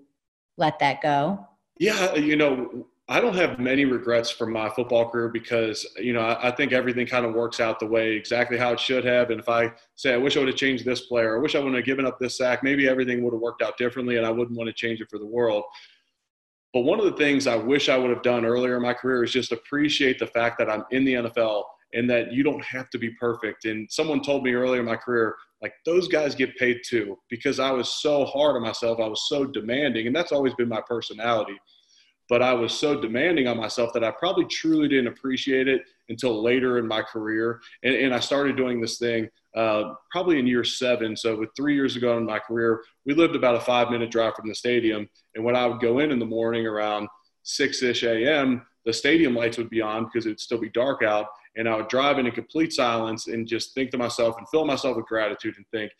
let 0.56 0.78
that 0.78 1.02
go? 1.02 1.46
Yeah, 1.78 2.14
you 2.14 2.34
know, 2.34 2.86
I 3.10 3.20
don't 3.20 3.36
have 3.36 3.58
many 3.58 3.84
regrets 3.84 4.30
from 4.30 4.52
my 4.52 4.68
football 4.68 5.08
career 5.08 5.28
because, 5.28 5.86
you 5.96 6.12
know, 6.12 6.20
I, 6.20 6.48
I 6.48 6.50
think 6.50 6.72
everything 6.72 7.06
kind 7.06 7.24
of 7.24 7.34
works 7.34 7.58
out 7.60 7.78
the 7.78 7.86
way 7.86 8.12
exactly 8.12 8.58
how 8.58 8.72
it 8.72 8.80
should 8.80 9.04
have. 9.04 9.30
And 9.30 9.40
if 9.40 9.48
I 9.48 9.72
say, 9.94 10.12
I 10.12 10.18
wish 10.18 10.36
I 10.36 10.40
would 10.40 10.48
have 10.48 10.56
changed 10.56 10.84
this 10.84 11.02
player, 11.02 11.36
I 11.36 11.40
wish 11.40 11.54
I 11.54 11.58
wouldn't 11.58 11.76
have 11.76 11.86
given 11.86 12.04
up 12.04 12.18
this 12.18 12.36
sack, 12.36 12.62
maybe 12.62 12.88
everything 12.88 13.22
would 13.24 13.32
have 13.32 13.40
worked 13.40 13.62
out 13.62 13.78
differently 13.78 14.16
and 14.16 14.26
I 14.26 14.30
wouldn't 14.30 14.58
want 14.58 14.68
to 14.68 14.74
change 14.74 15.00
it 15.00 15.08
for 15.10 15.18
the 15.18 15.26
world. 15.26 15.64
But 16.74 16.80
one 16.80 16.98
of 16.98 17.06
the 17.06 17.16
things 17.16 17.46
I 17.46 17.56
wish 17.56 17.88
I 17.88 17.96
would 17.96 18.10
have 18.10 18.22
done 18.22 18.44
earlier 18.44 18.76
in 18.76 18.82
my 18.82 18.94
career 18.94 19.24
is 19.24 19.32
just 19.32 19.52
appreciate 19.52 20.18
the 20.18 20.26
fact 20.26 20.58
that 20.58 20.70
I'm 20.70 20.84
in 20.90 21.04
the 21.04 21.14
NFL 21.14 21.64
and 21.94 22.08
that 22.10 22.32
you 22.32 22.42
don't 22.42 22.62
have 22.62 22.90
to 22.90 22.98
be 22.98 23.10
perfect. 23.12 23.64
And 23.64 23.90
someone 23.90 24.22
told 24.22 24.42
me 24.42 24.52
earlier 24.52 24.80
in 24.80 24.86
my 24.86 24.96
career, 24.96 25.34
like 25.62 25.72
those 25.86 26.08
guys 26.08 26.34
get 26.34 26.56
paid 26.56 26.80
too, 26.84 27.18
because 27.30 27.58
I 27.58 27.70
was 27.70 27.88
so 27.88 28.26
hard 28.26 28.56
on 28.56 28.62
myself. 28.62 29.00
I 29.00 29.08
was 29.08 29.26
so 29.28 29.46
demanding. 29.46 30.06
And 30.06 30.14
that's 30.14 30.32
always 30.32 30.54
been 30.54 30.68
my 30.68 30.82
personality 30.86 31.58
but 32.28 32.42
I 32.42 32.52
was 32.52 32.72
so 32.72 33.00
demanding 33.00 33.46
on 33.48 33.56
myself 33.56 33.92
that 33.94 34.04
I 34.04 34.10
probably 34.10 34.44
truly 34.44 34.88
didn't 34.88 35.08
appreciate 35.08 35.66
it 35.66 35.82
until 36.08 36.42
later 36.42 36.78
in 36.78 36.86
my 36.86 37.02
career. 37.02 37.60
And, 37.82 37.94
and 37.94 38.14
I 38.14 38.20
started 38.20 38.56
doing 38.56 38.80
this 38.80 38.98
thing 38.98 39.28
uh, 39.56 39.94
probably 40.10 40.38
in 40.38 40.46
year 40.46 40.64
seven. 40.64 41.16
So, 41.16 41.36
with 41.36 41.50
three 41.56 41.74
years 41.74 41.96
ago 41.96 42.16
in 42.16 42.26
my 42.26 42.38
career, 42.38 42.82
we 43.06 43.14
lived 43.14 43.36
about 43.36 43.56
a 43.56 43.60
five 43.60 43.90
minute 43.90 44.10
drive 44.10 44.34
from 44.34 44.48
the 44.48 44.54
stadium. 44.54 45.08
And 45.34 45.44
when 45.44 45.56
I 45.56 45.66
would 45.66 45.80
go 45.80 45.98
in 46.00 46.10
in 46.10 46.18
the 46.18 46.26
morning 46.26 46.66
around 46.66 47.08
6 47.44 47.82
ish 47.82 48.02
a.m., 48.02 48.66
the 48.84 48.92
stadium 48.92 49.34
lights 49.34 49.58
would 49.58 49.70
be 49.70 49.80
on 49.80 50.04
because 50.04 50.26
it 50.26 50.30
would 50.30 50.40
still 50.40 50.60
be 50.60 50.70
dark 50.70 51.02
out. 51.02 51.26
And 51.56 51.68
I 51.68 51.76
would 51.76 51.88
drive 51.88 52.18
in 52.18 52.30
complete 52.30 52.72
silence 52.72 53.26
and 53.26 53.46
just 53.46 53.74
think 53.74 53.90
to 53.90 53.98
myself 53.98 54.36
and 54.38 54.48
fill 54.48 54.64
myself 54.64 54.96
with 54.96 55.06
gratitude 55.06 55.54
and 55.56 55.66
think, 55.72 55.92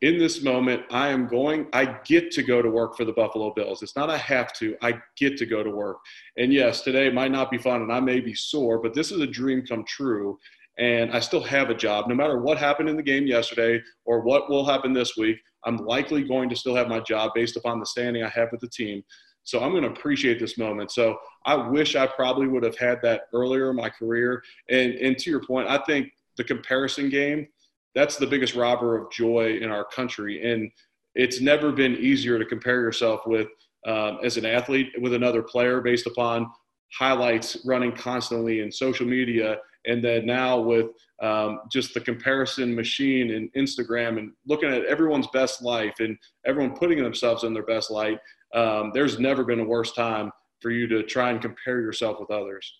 in 0.00 0.16
this 0.16 0.42
moment, 0.42 0.84
I 0.90 1.08
am 1.08 1.26
going, 1.26 1.66
I 1.72 1.96
get 2.04 2.30
to 2.32 2.42
go 2.42 2.62
to 2.62 2.70
work 2.70 2.96
for 2.96 3.04
the 3.04 3.12
Buffalo 3.12 3.52
Bills. 3.52 3.82
It's 3.82 3.96
not 3.96 4.10
I 4.10 4.16
have 4.16 4.52
to, 4.54 4.76
I 4.80 4.94
get 5.16 5.36
to 5.38 5.46
go 5.46 5.64
to 5.64 5.70
work. 5.70 5.98
And 6.36 6.52
yes, 6.52 6.82
today 6.82 7.10
might 7.10 7.32
not 7.32 7.50
be 7.50 7.58
fun 7.58 7.82
and 7.82 7.92
I 7.92 7.98
may 7.98 8.20
be 8.20 8.32
sore, 8.32 8.78
but 8.78 8.94
this 8.94 9.10
is 9.10 9.20
a 9.20 9.26
dream 9.26 9.66
come 9.66 9.84
true. 9.84 10.38
And 10.78 11.12
I 11.12 11.20
still 11.20 11.42
have 11.42 11.70
a 11.70 11.74
job. 11.74 12.08
No 12.08 12.14
matter 12.14 12.40
what 12.40 12.58
happened 12.58 12.88
in 12.88 12.96
the 12.96 13.02
game 13.02 13.26
yesterday 13.26 13.82
or 14.04 14.20
what 14.20 14.48
will 14.48 14.64
happen 14.64 14.92
this 14.92 15.16
week, 15.16 15.38
I'm 15.64 15.76
likely 15.78 16.22
going 16.22 16.48
to 16.50 16.56
still 16.56 16.76
have 16.76 16.88
my 16.88 17.00
job 17.00 17.32
based 17.34 17.56
upon 17.56 17.80
the 17.80 17.86
standing 17.86 18.22
I 18.22 18.28
have 18.28 18.48
with 18.52 18.60
the 18.60 18.68
team. 18.68 19.02
So 19.42 19.60
I'm 19.60 19.72
going 19.72 19.82
to 19.82 19.90
appreciate 19.90 20.38
this 20.38 20.58
moment. 20.58 20.92
So 20.92 21.16
I 21.46 21.56
wish 21.56 21.96
I 21.96 22.06
probably 22.06 22.46
would 22.46 22.62
have 22.62 22.76
had 22.76 22.98
that 23.02 23.22
earlier 23.34 23.70
in 23.70 23.76
my 23.76 23.88
career. 23.88 24.42
And, 24.70 24.94
and 24.94 25.18
to 25.18 25.30
your 25.30 25.42
point, 25.44 25.68
I 25.68 25.78
think 25.78 26.10
the 26.36 26.44
comparison 26.44 27.08
game 27.08 27.48
that's 27.94 28.16
the 28.16 28.26
biggest 28.26 28.54
robber 28.54 28.96
of 28.96 29.10
joy 29.10 29.58
in 29.60 29.70
our 29.70 29.84
country. 29.84 30.52
And 30.52 30.70
it's 31.14 31.40
never 31.40 31.72
been 31.72 31.96
easier 31.96 32.38
to 32.38 32.44
compare 32.44 32.80
yourself 32.80 33.26
with 33.26 33.48
um, 33.86 34.18
as 34.22 34.36
an 34.36 34.46
athlete 34.46 34.92
with 35.00 35.14
another 35.14 35.42
player 35.42 35.80
based 35.80 36.06
upon 36.06 36.48
highlights 36.96 37.58
running 37.64 37.92
constantly 37.92 38.60
in 38.60 38.70
social 38.70 39.06
media 39.06 39.58
and 39.86 40.04
then 40.04 40.26
now 40.26 40.58
with 40.58 40.86
um, 41.22 41.60
just 41.70 41.94
the 41.94 42.00
comparison 42.00 42.74
machine 42.74 43.32
and 43.32 43.50
instagram 43.54 44.18
and 44.18 44.32
looking 44.46 44.70
at 44.70 44.84
everyone's 44.84 45.28
best 45.28 45.62
life 45.62 45.94
and 46.00 46.16
everyone 46.46 46.76
putting 46.76 47.02
themselves 47.02 47.44
in 47.44 47.54
their 47.54 47.66
best 47.66 47.90
light 47.90 48.18
um, 48.54 48.92
there's 48.94 49.18
never 49.18 49.44
been 49.44 49.60
a 49.60 49.64
worse 49.64 49.92
time 49.92 50.30
for 50.60 50.70
you 50.70 50.86
to 50.88 51.02
try 51.02 51.30
and 51.30 51.40
compare 51.40 51.80
yourself 51.80 52.18
with 52.18 52.30
others. 52.30 52.72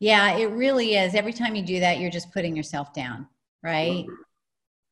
Yeah 0.00 0.36
it 0.36 0.46
really 0.46 0.96
is. 0.96 1.14
Every 1.14 1.32
time 1.32 1.54
you 1.54 1.62
do 1.62 1.80
that 1.80 2.00
you're 2.00 2.10
just 2.10 2.32
putting 2.32 2.56
yourself 2.56 2.92
down 2.92 3.26
right? 3.62 4.06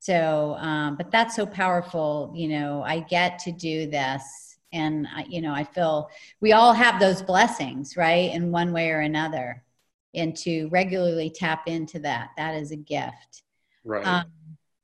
So 0.00 0.56
um, 0.58 0.96
but 0.96 1.10
that's 1.10 1.34
so 1.34 1.46
powerful 1.46 2.32
you 2.34 2.48
know 2.48 2.82
i 2.82 3.00
get 3.00 3.38
to 3.40 3.52
do 3.52 3.90
this 3.90 4.58
and 4.72 5.06
I, 5.14 5.24
you 5.28 5.40
know 5.40 5.52
i 5.52 5.64
feel 5.64 6.08
we 6.40 6.52
all 6.52 6.72
have 6.72 7.00
those 7.00 7.22
blessings 7.22 7.96
right 7.96 8.32
in 8.32 8.52
one 8.52 8.72
way 8.72 8.90
or 8.90 9.00
another 9.00 9.64
and 10.16 10.36
to 10.38 10.68
regularly 10.68 11.30
tap 11.30 11.68
into 11.68 11.98
that. 12.00 12.30
That 12.36 12.54
is 12.54 12.70
a 12.70 12.76
gift. 12.76 13.42
Right. 13.84 14.06
Um, 14.06 14.24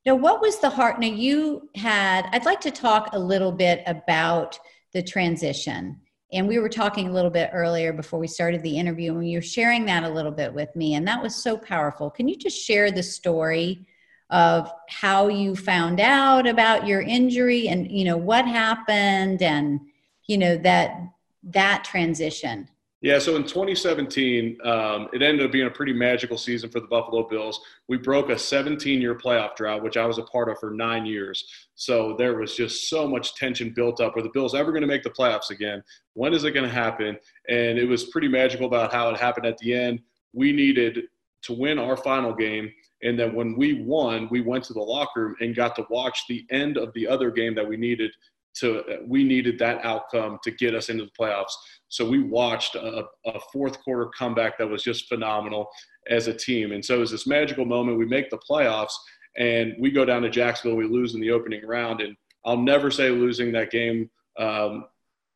now 0.06 0.14
what 0.14 0.40
was 0.40 0.58
the 0.58 0.70
heart 0.70 0.98
now 0.98 1.06
you 1.06 1.68
had 1.76 2.28
i'd 2.32 2.44
like 2.44 2.60
to 2.60 2.72
talk 2.72 3.10
a 3.12 3.18
little 3.18 3.52
bit 3.52 3.84
about 3.86 4.58
the 4.92 5.02
transition. 5.02 5.98
And 6.32 6.48
we 6.48 6.58
were 6.58 6.68
talking 6.68 7.08
a 7.08 7.12
little 7.12 7.30
bit 7.30 7.50
earlier 7.52 7.92
before 7.92 8.18
we 8.18 8.26
started 8.26 8.62
the 8.62 8.78
interview 8.78 9.14
and 9.14 9.28
you 9.28 9.38
were 9.38 9.42
sharing 9.42 9.84
that 9.86 10.04
a 10.04 10.08
little 10.08 10.32
bit 10.32 10.52
with 10.52 10.74
me 10.76 10.94
and 10.94 11.06
that 11.08 11.22
was 11.22 11.34
so 11.34 11.58
powerful. 11.58 12.10
Can 12.10 12.28
you 12.28 12.36
just 12.36 12.64
share 12.64 12.90
the 12.90 13.02
story 13.02 13.86
of 14.30 14.72
how 14.88 15.28
you 15.28 15.54
found 15.54 16.00
out 16.00 16.46
about 16.46 16.86
your 16.86 17.02
injury 17.02 17.68
and 17.68 17.90
you 17.90 18.04
know 18.04 18.16
what 18.16 18.46
happened 18.46 19.42
and 19.42 19.78
you 20.26 20.38
know 20.38 20.56
that 20.56 20.96
that 21.42 21.84
transition 21.84 22.66
yeah, 23.02 23.18
so 23.18 23.34
in 23.34 23.42
2017, 23.42 24.58
um, 24.64 25.08
it 25.12 25.22
ended 25.22 25.44
up 25.44 25.50
being 25.50 25.66
a 25.66 25.70
pretty 25.70 25.92
magical 25.92 26.38
season 26.38 26.70
for 26.70 26.78
the 26.78 26.86
Buffalo 26.86 27.28
Bills. 27.28 27.60
We 27.88 27.96
broke 27.98 28.30
a 28.30 28.38
17 28.38 29.00
year 29.00 29.16
playoff 29.16 29.56
drought, 29.56 29.82
which 29.82 29.96
I 29.96 30.06
was 30.06 30.18
a 30.18 30.22
part 30.22 30.48
of 30.48 30.58
for 30.60 30.70
nine 30.70 31.04
years. 31.04 31.44
So 31.74 32.14
there 32.16 32.36
was 32.36 32.54
just 32.54 32.88
so 32.88 33.08
much 33.08 33.34
tension 33.34 33.70
built 33.74 34.00
up. 34.00 34.16
Are 34.16 34.22
the 34.22 34.30
Bills 34.32 34.54
ever 34.54 34.70
going 34.70 34.82
to 34.82 34.86
make 34.86 35.02
the 35.02 35.10
playoffs 35.10 35.50
again? 35.50 35.82
When 36.14 36.32
is 36.32 36.44
it 36.44 36.52
going 36.52 36.68
to 36.68 36.74
happen? 36.74 37.18
And 37.48 37.76
it 37.76 37.88
was 37.88 38.04
pretty 38.04 38.28
magical 38.28 38.66
about 38.66 38.92
how 38.92 39.10
it 39.10 39.18
happened 39.18 39.46
at 39.46 39.58
the 39.58 39.74
end. 39.74 40.00
We 40.32 40.52
needed 40.52 41.00
to 41.42 41.52
win 41.52 41.80
our 41.80 41.96
final 41.96 42.32
game 42.32 42.70
and 43.02 43.18
then 43.18 43.34
when 43.34 43.56
we 43.56 43.82
won, 43.82 44.28
we 44.30 44.40
went 44.40 44.64
to 44.64 44.72
the 44.72 44.80
locker 44.80 45.26
room 45.26 45.36
and 45.40 45.54
got 45.54 45.74
to 45.76 45.86
watch 45.90 46.24
the 46.28 46.46
end 46.50 46.78
of 46.78 46.92
the 46.94 47.08
other 47.08 47.30
game 47.30 47.54
that 47.56 47.66
we 47.66 47.76
needed 47.76 48.12
to 48.54 48.82
we 49.06 49.24
needed 49.24 49.58
that 49.58 49.84
outcome 49.84 50.38
to 50.42 50.50
get 50.50 50.74
us 50.74 50.88
into 50.88 51.04
the 51.04 51.10
playoffs. 51.18 51.52
So 51.88 52.08
we 52.08 52.22
watched 52.22 52.74
a, 52.74 53.04
a, 53.26 53.40
fourth 53.52 53.78
quarter 53.82 54.10
comeback 54.16 54.58
that 54.58 54.68
was 54.68 54.82
just 54.82 55.08
phenomenal 55.08 55.68
as 56.08 56.26
a 56.26 56.34
team. 56.34 56.72
And 56.72 56.84
so 56.84 56.96
it 56.96 57.00
was 57.00 57.10
this 57.10 57.26
magical 57.26 57.64
moment. 57.64 57.98
We 57.98 58.06
make 58.06 58.30
the 58.30 58.38
playoffs 58.38 58.94
and 59.36 59.74
we 59.78 59.90
go 59.90 60.04
down 60.04 60.22
to 60.22 60.30
Jacksonville. 60.30 60.76
We 60.76 60.86
lose 60.86 61.14
in 61.14 61.20
the 61.20 61.30
opening 61.30 61.66
round, 61.66 62.00
and 62.00 62.16
I'll 62.44 62.56
never 62.56 62.90
say 62.90 63.10
losing 63.10 63.52
that 63.52 63.70
game 63.70 64.10
um, 64.38 64.86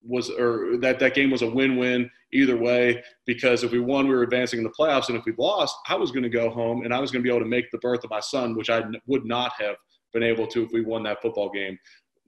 was 0.03 0.31
or 0.31 0.77
that 0.79 0.99
that 1.01 1.15
game 1.15 1.31
was 1.31 1.43
a 1.43 1.51
win-win 1.51 2.11
either 2.33 2.57
way 2.57 3.03
because 3.25 3.65
if 3.65 3.73
we 3.73 3.81
won 3.81 4.07
we 4.07 4.15
were 4.15 4.23
advancing 4.23 4.59
in 4.59 4.65
the 4.65 4.73
playoffs 4.79 5.09
and 5.09 5.17
if 5.17 5.25
we 5.25 5.33
lost 5.39 5.77
i 5.89 5.95
was 5.95 6.11
going 6.11 6.23
to 6.23 6.29
go 6.29 6.51
home 6.51 6.85
and 6.85 6.95
i 6.95 7.01
was 7.01 7.11
going 7.11 7.23
to 7.23 7.27
be 7.27 7.35
able 7.35 7.45
to 7.45 7.49
make 7.49 7.71
the 7.71 7.79
birth 7.79 8.05
of 8.05 8.11
my 8.11 8.21
son 8.21 8.57
which 8.57 8.71
i 8.71 8.83
would 9.07 9.25
not 9.25 9.53
have 9.59 9.77
been 10.13 10.23
able 10.23 10.47
to 10.47 10.63
if 10.63 10.71
we 10.73 10.83
won 10.83 11.03
that 11.03 11.21
football 11.23 11.51
game 11.51 11.79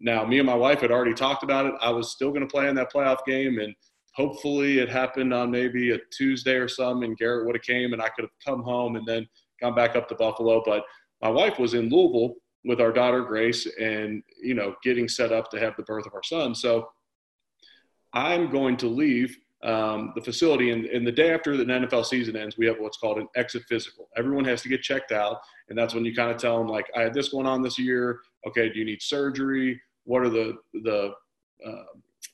now 0.01 0.25
me 0.25 0.39
and 0.39 0.47
my 0.47 0.55
wife 0.55 0.81
had 0.81 0.91
already 0.91 1.15
talked 1.15 1.43
about 1.43 1.67
it 1.67 1.75
i 1.81 1.91
was 1.91 2.11
still 2.11 2.31
going 2.31 2.47
to 2.47 2.47
play 2.47 2.69
in 2.69 2.75
that 2.75 2.93
playoff 2.93 3.19
game 3.27 3.59
and 3.59 3.75
hopefully 4.15 4.79
it 4.79 4.89
happened 4.89 5.33
on 5.33 5.51
maybe 5.51 5.93
a 5.93 5.99
tuesday 6.13 6.55
or 6.55 6.69
something 6.69 7.11
and 7.11 7.19
garrett 7.19 7.47
would 7.47 7.57
have 7.57 7.63
came 7.63 7.93
and 7.93 8.03
i 8.03 8.09
could 8.09 8.23
have 8.23 8.31
come 8.45 8.63
home 8.63 8.97
and 8.97 9.07
then 9.07 9.27
gone 9.61 9.75
back 9.75 9.97
up 9.97 10.09
to 10.09 10.15
buffalo 10.15 10.63
but 10.65 10.83
my 11.23 11.29
wife 11.29 11.59
was 11.59 11.75
in 11.75 11.89
louisville 11.89 12.35
with 12.65 12.81
our 12.81 12.93
daughter 12.93 13.23
grace 13.23 13.67
and 13.81 14.23
you 14.43 14.55
know 14.55 14.75
getting 14.83 15.09
set 15.09 15.33
up 15.33 15.51
to 15.51 15.59
have 15.59 15.75
the 15.77 15.83
birth 15.85 16.07
of 16.07 16.15
our 16.15 16.23
son 16.23 16.55
so 16.55 16.89
I'm 18.13 18.51
going 18.51 18.77
to 18.79 18.89
leave 18.89 19.37
um, 19.65 20.13
the 20.15 20.23
facility, 20.23 20.71
and, 20.71 20.85
and, 20.87 21.05
the 21.05 21.11
day 21.11 21.33
after 21.33 21.57
the 21.57 21.65
NFL 21.65 22.07
season 22.07 22.37
ends, 22.37 22.57
we 22.57 22.67
have 22.67 22.77
what's 22.79 22.97
called 22.97 23.19
an 23.19 23.27
exit 23.35 23.65
physical. 23.69 24.09
Everyone 24.17 24.45
has 24.45 24.63
to 24.63 24.69
get 24.69 24.83
checked 24.83 25.11
out, 25.11 25.39
and 25.69 25.77
that's 25.77 25.95
when 25.95 26.05
you 26.05 26.15
kind 26.15 26.31
of 26.31 26.37
tell 26.37 26.59
them 26.59 26.69
like, 26.69 26.89
I 26.97 27.03
had 27.03 27.13
this 27.13 27.31
going 27.31 27.47
on 27.47 27.61
this 27.61 27.77
year. 27.77 28.21
Okay, 28.47 28.69
do 28.69 28.79
you 28.79 28.85
need 28.85 29.03
surgery? 29.03 29.81
What 30.09 30.23
are 30.23 30.29
the 30.29 30.57
the 30.73 31.13
uh, 31.67 31.85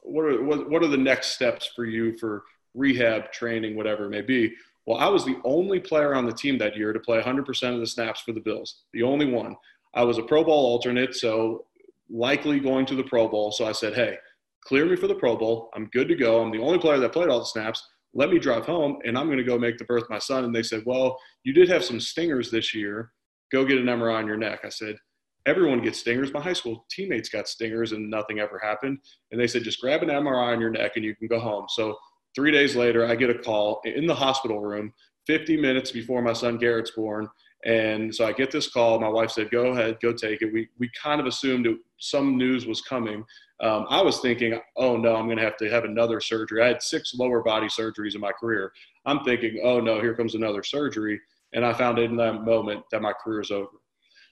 what 0.02 0.24
are 0.24 0.42
what, 0.42 0.70
what 0.70 0.82
are 0.82 0.88
the 0.88 0.96
next 0.96 1.34
steps 1.34 1.70
for 1.74 1.84
you 1.84 2.16
for 2.18 2.44
rehab 2.74 3.32
training, 3.32 3.76
whatever 3.76 4.06
it 4.06 4.10
may 4.10 4.22
be? 4.22 4.54
Well, 4.86 4.98
I 4.98 5.08
was 5.08 5.24
the 5.24 5.40
only 5.44 5.80
player 5.80 6.14
on 6.14 6.26
the 6.26 6.32
team 6.32 6.58
that 6.58 6.76
year 6.76 6.92
to 6.92 7.00
play 7.00 7.20
100% 7.20 7.74
of 7.74 7.80
the 7.80 7.86
snaps 7.86 8.20
for 8.20 8.32
the 8.32 8.40
Bills. 8.40 8.82
The 8.92 9.02
only 9.02 9.24
one. 9.24 9.56
I 9.94 10.02
was 10.02 10.18
a 10.18 10.22
Pro 10.22 10.44
Bowl 10.44 10.66
alternate, 10.66 11.14
so 11.14 11.64
likely 12.10 12.60
going 12.60 12.84
to 12.86 12.94
the 12.94 13.04
Pro 13.04 13.26
Bowl. 13.26 13.50
So 13.50 13.64
I 13.64 13.72
said, 13.72 13.94
hey 13.94 14.18
clear 14.64 14.86
me 14.86 14.96
for 14.96 15.06
the 15.06 15.14
Pro 15.14 15.36
Bowl. 15.36 15.70
I'm 15.74 15.86
good 15.92 16.08
to 16.08 16.16
go. 16.16 16.42
I'm 16.42 16.50
the 16.50 16.62
only 16.62 16.78
player 16.78 16.98
that 16.98 17.12
played 17.12 17.28
all 17.28 17.38
the 17.38 17.46
snaps. 17.46 17.86
Let 18.14 18.30
me 18.30 18.38
drive 18.38 18.64
home, 18.64 18.98
and 19.04 19.16
I'm 19.16 19.26
going 19.26 19.38
to 19.38 19.44
go 19.44 19.58
make 19.58 19.78
the 19.78 19.84
birth 19.84 20.04
of 20.04 20.10
my 20.10 20.18
son. 20.18 20.44
And 20.44 20.54
they 20.54 20.62
said, 20.62 20.82
Well, 20.86 21.18
you 21.42 21.52
did 21.52 21.68
have 21.68 21.84
some 21.84 22.00
stingers 22.00 22.50
this 22.50 22.74
year. 22.74 23.12
Go 23.52 23.64
get 23.64 23.78
an 23.78 23.86
MRI 23.86 24.18
on 24.18 24.26
your 24.26 24.36
neck. 24.36 24.60
I 24.64 24.68
said, 24.68 24.96
Everyone 25.46 25.82
gets 25.82 25.98
stingers. 25.98 26.32
My 26.32 26.40
high 26.40 26.54
school 26.54 26.86
teammates 26.90 27.28
got 27.28 27.48
stingers, 27.48 27.92
and 27.92 28.10
nothing 28.10 28.38
ever 28.38 28.58
happened. 28.58 28.98
And 29.30 29.40
they 29.40 29.46
said, 29.46 29.62
Just 29.62 29.80
grab 29.80 30.02
an 30.02 30.08
MRI 30.08 30.52
on 30.54 30.60
your 30.60 30.70
neck, 30.70 30.92
and 30.96 31.04
you 31.04 31.14
can 31.14 31.28
go 31.28 31.38
home. 31.38 31.66
So 31.68 31.96
three 32.34 32.50
days 32.50 32.76
later, 32.76 33.06
I 33.06 33.14
get 33.14 33.30
a 33.30 33.38
call 33.38 33.80
in 33.84 34.06
the 34.06 34.14
hospital 34.14 34.60
room, 34.60 34.92
50 35.26 35.56
minutes 35.56 35.90
before 35.90 36.22
my 36.22 36.32
son 36.32 36.58
Garrett's 36.58 36.92
born. 36.92 37.28
And 37.64 38.14
so 38.14 38.26
I 38.26 38.32
get 38.32 38.50
this 38.50 38.68
call. 38.68 39.00
My 39.00 39.08
wife 39.08 39.30
said, 39.30 39.50
"Go 39.50 39.68
ahead, 39.68 39.98
go 40.02 40.12
take 40.12 40.42
it." 40.42 40.52
We 40.52 40.68
we 40.78 40.90
kind 41.02 41.20
of 41.20 41.26
assumed 41.26 41.66
it, 41.66 41.78
some 41.98 42.36
news 42.36 42.66
was 42.66 42.82
coming, 42.82 43.24
um, 43.60 43.86
I 43.88 44.02
was 44.02 44.20
thinking, 44.20 44.58
oh 44.76 44.96
no, 44.96 45.14
I'm 45.14 45.26
going 45.26 45.38
to 45.38 45.44
have 45.44 45.56
to 45.58 45.70
have 45.70 45.84
another 45.84 46.20
surgery. 46.20 46.62
I 46.62 46.68
had 46.68 46.82
six 46.82 47.14
lower 47.14 47.42
body 47.42 47.68
surgeries 47.68 48.14
in 48.14 48.20
my 48.20 48.32
career. 48.32 48.72
I'm 49.06 49.22
thinking, 49.24 49.60
oh 49.62 49.80
no, 49.80 50.00
here 50.00 50.14
comes 50.14 50.34
another 50.34 50.62
surgery. 50.62 51.20
And 51.52 51.64
I 51.64 51.72
found 51.72 51.98
in 51.98 52.16
that 52.16 52.44
moment 52.44 52.82
that 52.90 53.00
my 53.00 53.12
career 53.12 53.40
is 53.40 53.50
over. 53.52 53.70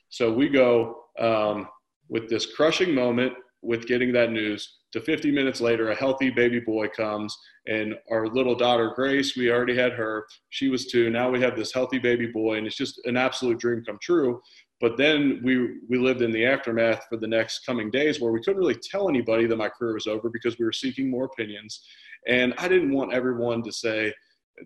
So 0.08 0.32
we 0.32 0.48
go 0.48 1.01
um, 1.18 1.68
with 2.08 2.28
this 2.28 2.54
crushing 2.54 2.94
moment 2.94 3.32
with 3.62 3.86
getting 3.86 4.12
that 4.12 4.32
news 4.32 4.78
to 4.92 5.00
50 5.00 5.30
minutes 5.30 5.60
later, 5.60 5.90
a 5.90 5.94
healthy 5.94 6.30
baby 6.30 6.60
boy 6.60 6.88
comes, 6.88 7.36
and 7.66 7.94
our 8.10 8.26
little 8.26 8.54
daughter, 8.54 8.92
Grace, 8.94 9.36
we 9.36 9.50
already 9.50 9.76
had 9.76 9.92
her. 9.92 10.26
She 10.50 10.68
was 10.68 10.86
two. 10.86 11.10
Now 11.10 11.30
we 11.30 11.40
have 11.40 11.56
this 11.56 11.72
healthy 11.72 11.98
baby 11.98 12.26
boy, 12.26 12.58
and 12.58 12.66
it's 12.66 12.76
just 12.76 13.00
an 13.06 13.16
absolute 13.16 13.58
dream 13.58 13.82
come 13.84 13.98
true. 14.02 14.40
But 14.80 14.96
then 14.96 15.40
we 15.44 15.78
we 15.88 15.96
lived 15.96 16.22
in 16.22 16.32
the 16.32 16.44
aftermath 16.44 17.06
for 17.08 17.16
the 17.16 17.26
next 17.26 17.64
coming 17.64 17.90
days 17.90 18.20
where 18.20 18.32
we 18.32 18.40
couldn't 18.40 18.58
really 18.58 18.74
tell 18.74 19.08
anybody 19.08 19.46
that 19.46 19.56
my 19.56 19.68
career 19.68 19.94
was 19.94 20.08
over 20.08 20.28
because 20.28 20.58
we 20.58 20.64
were 20.64 20.72
seeking 20.72 21.08
more 21.08 21.26
opinions. 21.26 21.86
And 22.26 22.52
I 22.58 22.68
didn't 22.68 22.92
want 22.92 23.12
everyone 23.12 23.62
to 23.62 23.72
say 23.72 24.12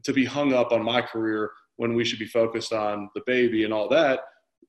to 0.02 0.12
be 0.12 0.24
hung 0.24 0.52
up 0.52 0.72
on 0.72 0.82
my 0.82 1.02
career 1.02 1.50
when 1.76 1.94
we 1.94 2.04
should 2.04 2.18
be 2.18 2.26
focused 2.26 2.72
on 2.72 3.10
the 3.14 3.22
baby 3.26 3.64
and 3.64 3.72
all 3.72 3.88
that. 3.90 4.20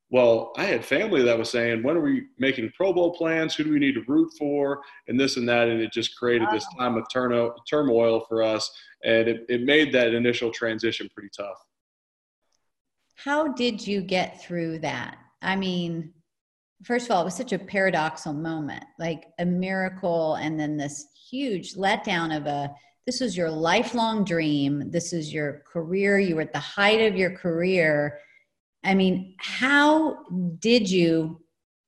Well, 0.10 0.54
I 0.56 0.64
had 0.64 0.86
family 0.86 1.22
that 1.24 1.38
was 1.38 1.50
saying, 1.50 1.84
when 1.84 1.98
are 1.98 2.02
we 2.02 2.28
making 2.38 2.72
Pro 2.76 2.94
Bowl 2.94 3.14
plans? 3.14 3.56
Who 3.56 3.66
do 3.66 3.72
we 3.72 3.80
need 3.80 3.96
to 3.96 4.04
root 4.08 4.32
for? 4.38 4.82
And 5.08 5.20
this 5.20 5.36
and 5.36 5.48
that. 5.50 5.68
And 5.68 5.82
it 5.82 5.92
just 5.92 6.18
created 6.18 6.48
this 6.52 6.66
time 6.80 6.96
of 6.96 7.06
turno- 7.14 7.54
turmoil 7.70 8.22
for 8.30 8.42
us. 8.42 8.72
And 9.04 9.28
it, 9.28 9.46
it 9.50 9.64
made 9.64 9.94
that 9.94 10.14
initial 10.14 10.50
transition 10.50 11.10
pretty 11.14 11.30
tough. 11.36 11.58
How 13.16 13.50
did 13.50 13.86
you 13.86 14.02
get 14.02 14.42
through 14.42 14.80
that? 14.80 15.18
I 15.42 15.58
mean, 15.58 16.14
first 16.84 17.08
of 17.08 17.12
all, 17.12 17.22
it 17.22 17.26
was 17.26 17.36
such 17.36 17.52
a 17.52 17.60
paradoxical 17.60 18.34
moment, 18.34 18.86
like 19.00 19.26
a 19.40 19.46
miracle, 19.46 20.36
and 20.36 20.58
then 20.58 20.78
this 20.78 21.08
huge 21.30 21.74
letdown 21.74 22.36
of 22.36 22.46
a 22.46 22.74
this 23.06 23.22
was 23.22 23.38
your 23.38 23.50
lifelong 23.50 24.26
dream. 24.26 24.92
This 24.92 25.14
is 25.14 25.34
your 25.34 25.64
career. 25.66 26.20
You 26.20 26.36
were 26.36 26.42
at 26.42 26.52
the 26.52 26.60
height 26.60 27.00
of 27.10 27.16
your 27.16 27.32
career. 27.32 28.20
I 28.88 28.96
mean, 28.96 29.36
how 29.38 30.24
did 30.60 30.90
you 30.90 31.42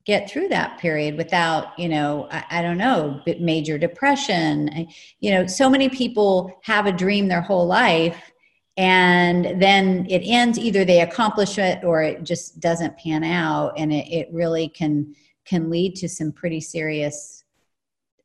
get 0.06 0.30
through 0.30 0.50
that 0.50 0.80
period 0.80 1.18
without, 1.18 1.78
you 1.80 1.88
know, 1.88 2.28
I, 2.32 2.44
I 2.52 2.62
don't 2.62 2.78
know, 2.78 3.22
major 3.40 3.78
depression? 3.78 4.88
You 5.20 5.32
know, 5.32 5.48
so 5.48 5.70
many 5.70 5.90
people 5.90 6.60
have 6.64 6.86
a 6.86 6.92
dream 6.92 7.28
their 7.28 7.42
whole 7.42 7.66
life 7.66 8.32
and 8.80 9.62
then 9.62 10.08
it 10.10 10.22
ends 10.24 10.58
either 10.58 10.86
they 10.86 11.02
accomplish 11.02 11.58
it 11.58 11.84
or 11.84 12.02
it 12.02 12.24
just 12.24 12.62
doesn't 12.62 12.98
pan 12.98 13.26
out 13.26 13.74
and 13.78 13.92
it, 13.92 14.08
it 14.08 14.30
really 14.32 14.70
can 14.70 15.14
can 15.44 15.70
lead 15.70 15.96
to 15.96 16.08
some 16.08 16.32
pretty 16.32 16.62
serious 16.62 17.44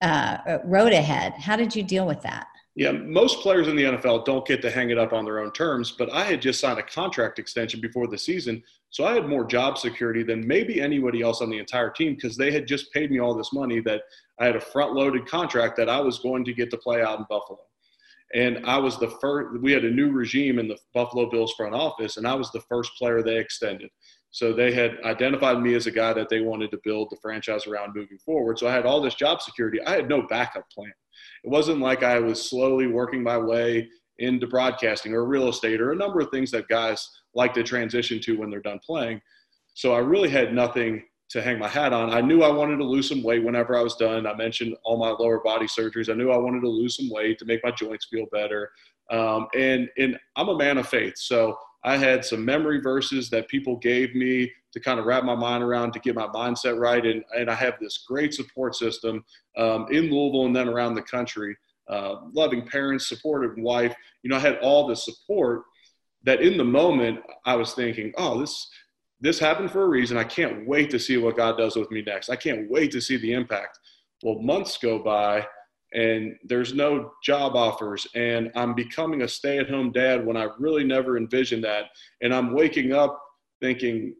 uh, 0.00 0.58
road 0.64 0.92
ahead 0.92 1.32
how 1.38 1.56
did 1.56 1.74
you 1.74 1.82
deal 1.82 2.06
with 2.06 2.22
that 2.22 2.46
yeah 2.74 2.92
most 2.92 3.40
players 3.40 3.68
in 3.68 3.76
the 3.76 3.84
nfl 3.84 4.24
don't 4.24 4.46
get 4.46 4.60
to 4.62 4.70
hang 4.70 4.90
it 4.90 4.98
up 4.98 5.12
on 5.12 5.24
their 5.24 5.40
own 5.40 5.52
terms 5.52 5.92
but 5.92 6.12
i 6.12 6.24
had 6.24 6.40
just 6.40 6.60
signed 6.60 6.78
a 6.78 6.82
contract 6.82 7.38
extension 7.38 7.80
before 7.80 8.06
the 8.06 8.18
season 8.18 8.62
so 8.90 9.04
i 9.04 9.12
had 9.12 9.28
more 9.28 9.44
job 9.44 9.78
security 9.78 10.22
than 10.22 10.46
maybe 10.46 10.80
anybody 10.80 11.22
else 11.22 11.40
on 11.40 11.50
the 11.50 11.58
entire 11.58 11.90
team 11.90 12.14
because 12.14 12.36
they 12.36 12.50
had 12.50 12.66
just 12.66 12.92
paid 12.92 13.10
me 13.10 13.20
all 13.20 13.34
this 13.34 13.52
money 13.52 13.80
that 13.80 14.02
i 14.40 14.44
had 14.44 14.56
a 14.56 14.60
front 14.60 14.92
loaded 14.92 15.26
contract 15.26 15.76
that 15.76 15.88
i 15.88 16.00
was 16.00 16.18
going 16.18 16.44
to 16.44 16.52
get 16.52 16.70
to 16.70 16.76
play 16.76 17.02
out 17.02 17.18
in 17.18 17.26
buffalo 17.28 17.58
and 18.34 18.66
I 18.66 18.78
was 18.78 18.98
the 18.98 19.10
first, 19.20 19.60
we 19.60 19.70
had 19.70 19.84
a 19.84 19.90
new 19.90 20.10
regime 20.10 20.58
in 20.58 20.66
the 20.66 20.76
Buffalo 20.92 21.30
Bills 21.30 21.54
front 21.56 21.72
office, 21.72 22.16
and 22.16 22.26
I 22.26 22.34
was 22.34 22.50
the 22.50 22.62
first 22.62 22.90
player 22.98 23.22
they 23.22 23.38
extended. 23.38 23.90
So 24.32 24.52
they 24.52 24.72
had 24.72 24.98
identified 25.04 25.62
me 25.62 25.74
as 25.74 25.86
a 25.86 25.92
guy 25.92 26.12
that 26.14 26.28
they 26.28 26.40
wanted 26.40 26.72
to 26.72 26.80
build 26.82 27.08
the 27.10 27.16
franchise 27.22 27.68
around 27.68 27.94
moving 27.94 28.18
forward. 28.18 28.58
So 28.58 28.66
I 28.66 28.72
had 28.72 28.86
all 28.86 29.00
this 29.00 29.14
job 29.14 29.40
security. 29.40 29.80
I 29.82 29.92
had 29.92 30.08
no 30.08 30.26
backup 30.26 30.68
plan. 30.70 30.92
It 31.42 31.50
wasn't 31.50 31.80
like 31.80 32.02
I 32.02 32.18
was 32.18 32.48
slowly 32.48 32.86
working 32.86 33.22
my 33.22 33.38
way 33.38 33.88
into 34.18 34.46
broadcasting 34.46 35.12
or 35.12 35.24
real 35.24 35.48
estate 35.48 35.80
or 35.80 35.92
a 35.92 35.96
number 35.96 36.20
of 36.20 36.30
things 36.30 36.50
that 36.52 36.68
guys 36.68 37.08
like 37.34 37.52
to 37.54 37.62
transition 37.62 38.20
to 38.20 38.38
when 38.38 38.50
they're 38.50 38.60
done 38.60 38.80
playing. 38.84 39.20
So 39.74 39.92
I 39.92 39.98
really 39.98 40.28
had 40.28 40.54
nothing 40.54 41.02
to 41.30 41.42
hang 41.42 41.58
my 41.58 41.68
hat 41.68 41.92
on. 41.92 42.10
I 42.10 42.20
knew 42.20 42.42
I 42.42 42.50
wanted 42.50 42.76
to 42.76 42.84
lose 42.84 43.08
some 43.08 43.22
weight 43.22 43.42
whenever 43.42 43.76
I 43.76 43.82
was 43.82 43.96
done. 43.96 44.26
I 44.26 44.34
mentioned 44.34 44.76
all 44.84 44.96
my 44.96 45.10
lower 45.10 45.40
body 45.40 45.66
surgeries. 45.66 46.08
I 46.08 46.14
knew 46.14 46.30
I 46.30 46.36
wanted 46.36 46.60
to 46.60 46.68
lose 46.68 46.96
some 46.96 47.10
weight 47.10 47.38
to 47.40 47.44
make 47.44 47.64
my 47.64 47.72
joints 47.72 48.06
feel 48.10 48.26
better. 48.30 48.70
Um, 49.10 49.48
and 49.54 49.88
and 49.98 50.18
I'm 50.36 50.48
a 50.48 50.56
man 50.56 50.78
of 50.78 50.88
faith, 50.88 51.14
so 51.16 51.58
I 51.84 51.98
had 51.98 52.24
some 52.24 52.44
memory 52.44 52.80
verses 52.80 53.28
that 53.30 53.48
people 53.48 53.76
gave 53.76 54.14
me 54.14 54.50
to 54.72 54.80
kind 54.80 54.98
of 54.98 55.06
wrap 55.06 55.22
my 55.24 55.34
mind 55.34 55.62
around 55.62 55.92
to 55.92 56.00
get 56.00 56.14
my 56.14 56.26
mindset 56.28 56.78
right. 56.78 57.04
And 57.04 57.22
and 57.36 57.50
I 57.50 57.54
have 57.54 57.74
this 57.80 58.04
great 58.08 58.34
support 58.34 58.74
system 58.74 59.24
um, 59.56 59.86
in 59.90 60.10
Louisville 60.10 60.46
and 60.46 60.56
then 60.56 60.68
around 60.68 60.94
the 60.94 61.02
country. 61.02 61.56
Uh, 61.88 62.16
loving 62.32 62.66
parents, 62.66 63.08
supportive 63.08 63.52
wife. 63.58 63.94
You 64.22 64.30
know, 64.30 64.36
I 64.36 64.40
had 64.40 64.58
all 64.60 64.86
the 64.86 64.96
support 64.96 65.64
that 66.22 66.40
in 66.40 66.56
the 66.56 66.64
moment 66.64 67.20
I 67.44 67.54
was 67.54 67.74
thinking, 67.74 68.12
oh, 68.16 68.40
this 68.40 68.68
this 69.20 69.38
happened 69.38 69.70
for 69.70 69.84
a 69.84 69.88
reason. 69.88 70.16
I 70.16 70.24
can't 70.24 70.66
wait 70.66 70.90
to 70.90 70.98
see 70.98 71.16
what 71.18 71.36
God 71.36 71.56
does 71.56 71.76
with 71.76 71.90
me 71.90 72.02
next. 72.02 72.30
I 72.30 72.36
can't 72.36 72.70
wait 72.70 72.90
to 72.92 73.00
see 73.00 73.16
the 73.16 73.32
impact. 73.32 73.78
Well, 74.22 74.38
months 74.40 74.78
go 74.78 74.98
by 74.98 75.46
and 75.94 76.36
there's 76.44 76.74
no 76.74 77.12
job 77.22 77.54
offers 77.54 78.06
and 78.14 78.50
I'm 78.54 78.74
becoming 78.74 79.22
a 79.22 79.28
stay-at-home 79.28 79.92
dad 79.92 80.26
when 80.26 80.36
I 80.36 80.48
really 80.58 80.84
never 80.84 81.16
envisioned 81.16 81.64
that. 81.64 81.86
And 82.20 82.34
I'm 82.34 82.52
waking 82.52 82.92
up 82.92 83.20
thinking, 83.60 84.14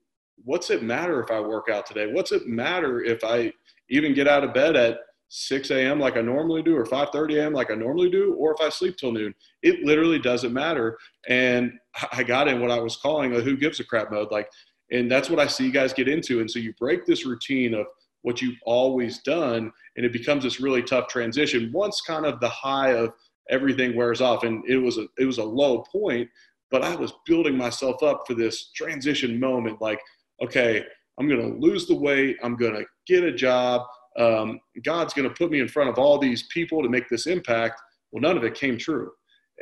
what's 0.44 0.70
it 0.70 0.82
matter 0.82 1.22
if 1.22 1.30
I 1.30 1.40
work 1.40 1.68
out 1.68 1.86
today? 1.86 2.12
What's 2.12 2.32
it 2.32 2.46
matter 2.46 3.02
if 3.02 3.22
I 3.24 3.52
even 3.90 4.14
get 4.14 4.28
out 4.28 4.44
of 4.44 4.54
bed 4.54 4.76
at 4.76 4.98
6 5.28 5.70
a.m. 5.70 5.98
like 5.98 6.16
I 6.16 6.20
normally 6.20 6.62
do, 6.62 6.76
or 6.76 6.84
5:30 6.84 7.40
a.m. 7.40 7.52
like 7.52 7.70
I 7.70 7.74
normally 7.74 8.08
do, 8.08 8.34
or 8.34 8.54
if 8.54 8.60
I 8.60 8.68
sleep 8.68 8.96
till 8.96 9.10
noon. 9.10 9.34
It 9.62 9.82
literally 9.82 10.20
doesn't 10.20 10.52
matter. 10.52 10.96
And 11.28 11.72
I 12.12 12.22
got 12.22 12.46
in 12.46 12.60
what 12.60 12.70
I 12.70 12.78
was 12.78 12.96
calling 12.96 13.34
a 13.34 13.40
"who 13.40 13.56
gives 13.56 13.80
a 13.80 13.84
crap" 13.84 14.12
mode. 14.12 14.30
Like 14.30 14.48
and 14.90 15.10
that's 15.10 15.30
what 15.30 15.40
I 15.40 15.46
see 15.46 15.64
you 15.64 15.72
guys 15.72 15.92
get 15.92 16.08
into. 16.08 16.40
And 16.40 16.50
so 16.50 16.58
you 16.58 16.72
break 16.78 17.06
this 17.06 17.26
routine 17.26 17.74
of 17.74 17.86
what 18.24 18.40
you've 18.40 18.58
always 18.64 19.18
done, 19.18 19.70
and 19.96 20.06
it 20.06 20.12
becomes 20.12 20.42
this 20.42 20.58
really 20.58 20.82
tough 20.82 21.08
transition. 21.08 21.70
Once 21.72 22.00
kind 22.00 22.24
of 22.24 22.40
the 22.40 22.48
high 22.48 22.92
of 22.92 23.12
everything 23.50 23.94
wears 23.94 24.22
off, 24.22 24.44
and 24.44 24.64
it 24.66 24.78
was 24.78 24.96
a 24.98 25.06
it 25.18 25.26
was 25.26 25.38
a 25.38 25.44
low 25.44 25.84
point, 25.92 26.28
but 26.70 26.82
I 26.82 26.96
was 26.96 27.12
building 27.26 27.56
myself 27.56 28.02
up 28.02 28.24
for 28.26 28.34
this 28.34 28.70
transition 28.74 29.38
moment. 29.38 29.80
Like, 29.82 30.00
okay, 30.42 30.84
I'm 31.18 31.28
going 31.28 31.40
to 31.40 31.58
lose 31.58 31.86
the 31.86 31.94
weight. 31.94 32.38
I'm 32.42 32.56
going 32.56 32.74
to 32.74 32.84
get 33.06 33.24
a 33.24 33.32
job. 33.32 33.82
Um, 34.18 34.58
God's 34.84 35.12
going 35.12 35.28
to 35.28 35.34
put 35.34 35.50
me 35.50 35.60
in 35.60 35.68
front 35.68 35.90
of 35.90 35.98
all 35.98 36.18
these 36.18 36.44
people 36.44 36.82
to 36.82 36.88
make 36.88 37.08
this 37.10 37.26
impact. 37.26 37.80
Well, 38.10 38.22
none 38.22 38.38
of 38.38 38.44
it 38.44 38.54
came 38.54 38.78
true. 38.78 39.10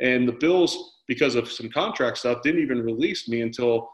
And 0.01 0.27
the 0.27 0.33
Bills, 0.33 1.01
because 1.07 1.35
of 1.35 1.51
some 1.51 1.69
contract 1.69 2.19
stuff, 2.19 2.41
didn't 2.43 2.61
even 2.61 2.81
release 2.81 3.27
me 3.27 3.41
until 3.41 3.89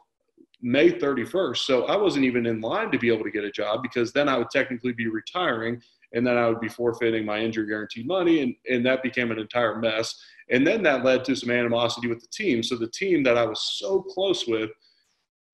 May 0.61 0.91
31st. 0.91 1.57
So 1.57 1.85
I 1.85 1.95
wasn't 1.95 2.25
even 2.25 2.45
in 2.45 2.61
line 2.61 2.91
to 2.91 2.99
be 2.99 3.11
able 3.13 3.23
to 3.23 3.31
get 3.31 3.43
a 3.43 3.51
job 3.51 3.81
because 3.81 4.11
then 4.11 4.27
I 4.27 4.37
would 4.37 4.49
technically 4.49 4.93
be 4.93 5.07
retiring 5.07 5.81
and 6.13 6.25
then 6.25 6.37
I 6.37 6.47
would 6.47 6.59
be 6.59 6.69
forfeiting 6.69 7.25
my 7.25 7.39
injury 7.39 7.67
guarantee 7.67 8.03
money. 8.03 8.41
And, 8.41 8.55
and 8.69 8.85
that 8.85 9.03
became 9.03 9.31
an 9.31 9.39
entire 9.39 9.77
mess. 9.77 10.15
And 10.49 10.65
then 10.65 10.83
that 10.83 11.05
led 11.05 11.23
to 11.25 11.35
some 11.35 11.51
animosity 11.51 12.07
with 12.07 12.21
the 12.21 12.27
team. 12.27 12.63
So 12.63 12.75
the 12.75 12.89
team 12.89 13.23
that 13.23 13.37
I 13.37 13.45
was 13.45 13.61
so 13.77 14.01
close 14.01 14.47
with, 14.47 14.71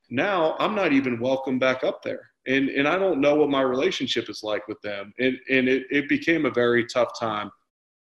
now 0.09 0.55
I'm 0.59 0.75
not 0.75 0.93
even 0.93 1.19
welcome 1.19 1.59
back 1.59 1.83
up 1.83 2.01
there. 2.01 2.29
And, 2.47 2.69
and 2.69 2.87
I 2.87 2.97
don't 2.97 3.19
know 3.19 3.35
what 3.35 3.49
my 3.49 3.61
relationship 3.61 4.29
is 4.29 4.43
like 4.43 4.67
with 4.67 4.79
them. 4.81 5.13
And, 5.19 5.37
and 5.49 5.67
it, 5.67 5.87
it 5.89 6.07
became 6.07 6.45
a 6.45 6.51
very 6.51 6.85
tough 6.85 7.19
time. 7.19 7.51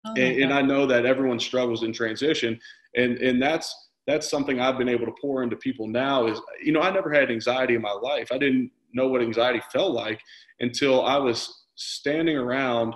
Oh 0.06 0.14
and, 0.16 0.42
and 0.44 0.52
I 0.52 0.62
know 0.62 0.86
that 0.86 1.04
everyone 1.04 1.40
struggles 1.40 1.82
in 1.82 1.92
transition. 1.92 2.58
And, 2.96 3.18
and 3.18 3.42
that's, 3.42 3.87
that's 4.08 4.30
something 4.30 4.58
I've 4.58 4.78
been 4.78 4.88
able 4.88 5.04
to 5.04 5.14
pour 5.20 5.42
into 5.42 5.54
people 5.54 5.86
now 5.86 6.26
is, 6.26 6.40
you 6.64 6.72
know, 6.72 6.80
I 6.80 6.90
never 6.90 7.12
had 7.12 7.30
anxiety 7.30 7.74
in 7.74 7.82
my 7.82 7.92
life. 7.92 8.28
I 8.32 8.38
didn't 8.38 8.70
know 8.94 9.06
what 9.06 9.20
anxiety 9.20 9.60
felt 9.70 9.92
like 9.92 10.18
until 10.60 11.04
I 11.04 11.18
was 11.18 11.66
standing 11.74 12.38
around 12.38 12.94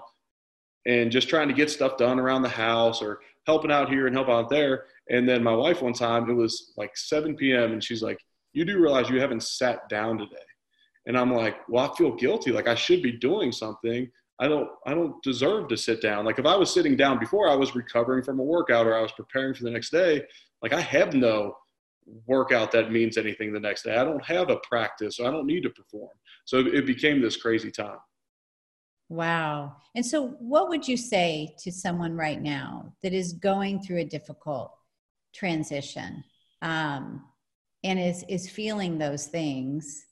and 0.86 1.12
just 1.12 1.28
trying 1.28 1.48
to 1.48 1.54
get 1.54 1.70
stuff 1.70 1.98
done 1.98 2.18
around 2.18 2.40
the 2.40 2.48
house 2.48 3.02
or 3.02 3.20
helping 3.46 3.70
out 3.70 3.90
here 3.90 4.06
and 4.06 4.16
help 4.16 4.30
out 4.30 4.48
there. 4.48 4.84
And 5.10 5.28
then 5.28 5.44
my 5.44 5.54
wife 5.54 5.82
one 5.82 5.92
time, 5.92 6.30
it 6.30 6.32
was 6.32 6.72
like 6.78 6.96
7 6.96 7.36
p.m. 7.36 7.72
and 7.72 7.84
she's 7.84 8.02
like, 8.02 8.18
you 8.54 8.64
do 8.64 8.80
realize 8.80 9.10
you 9.10 9.20
haven't 9.20 9.42
sat 9.42 9.86
down 9.90 10.16
today. 10.16 10.36
And 11.06 11.18
I'm 11.18 11.34
like, 11.34 11.56
well, 11.68 11.90
I 11.90 11.94
feel 11.94 12.16
guilty. 12.16 12.52
Like 12.52 12.68
I 12.68 12.74
should 12.74 13.02
be 13.02 13.12
doing 13.12 13.52
something. 13.52 14.10
I 14.38 14.48
don't 14.48 14.68
I 14.86 14.94
don't 14.94 15.22
deserve 15.22 15.68
to 15.68 15.76
sit 15.76 16.00
down. 16.00 16.24
Like 16.24 16.38
if 16.38 16.46
I 16.46 16.56
was 16.56 16.72
sitting 16.72 16.96
down 16.96 17.18
before 17.18 17.50
I 17.50 17.54
was 17.54 17.74
recovering 17.74 18.24
from 18.24 18.40
a 18.40 18.42
workout 18.42 18.86
or 18.86 18.96
I 18.96 19.02
was 19.02 19.12
preparing 19.12 19.52
for 19.52 19.64
the 19.64 19.70
next 19.70 19.90
day, 19.90 20.22
like 20.62 20.72
I 20.72 20.80
have 20.80 21.14
no 21.14 21.56
workout 22.26 22.72
that 22.72 22.90
means 22.90 23.16
anything 23.16 23.52
the 23.52 23.60
next 23.60 23.82
day. 23.82 23.96
I 23.96 24.04
don't 24.04 24.24
have 24.24 24.50
a 24.50 24.56
practice, 24.68 25.16
so 25.16 25.26
I 25.26 25.30
don't 25.30 25.46
need 25.46 25.62
to 25.62 25.70
perform. 25.70 26.10
So 26.44 26.58
it 26.58 26.86
became 26.86 27.20
this 27.20 27.36
crazy 27.36 27.70
time. 27.70 27.98
Wow. 29.08 29.76
And 29.94 30.04
so 30.04 30.28
what 30.38 30.68
would 30.68 30.88
you 30.88 30.96
say 30.96 31.54
to 31.58 31.70
someone 31.70 32.16
right 32.16 32.40
now 32.40 32.94
that 33.02 33.12
is 33.12 33.34
going 33.34 33.82
through 33.82 33.98
a 33.98 34.04
difficult 34.04 34.72
transition 35.34 36.24
um, 36.62 37.22
and 37.84 37.98
is 37.98 38.24
is 38.28 38.48
feeling 38.48 38.98
those 38.98 39.26
things? 39.26 40.06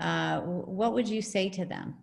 Uh, 0.00 0.40
what 0.40 0.94
would 0.94 1.06
you 1.06 1.20
say 1.20 1.50
to 1.50 1.64
them? 1.64 1.96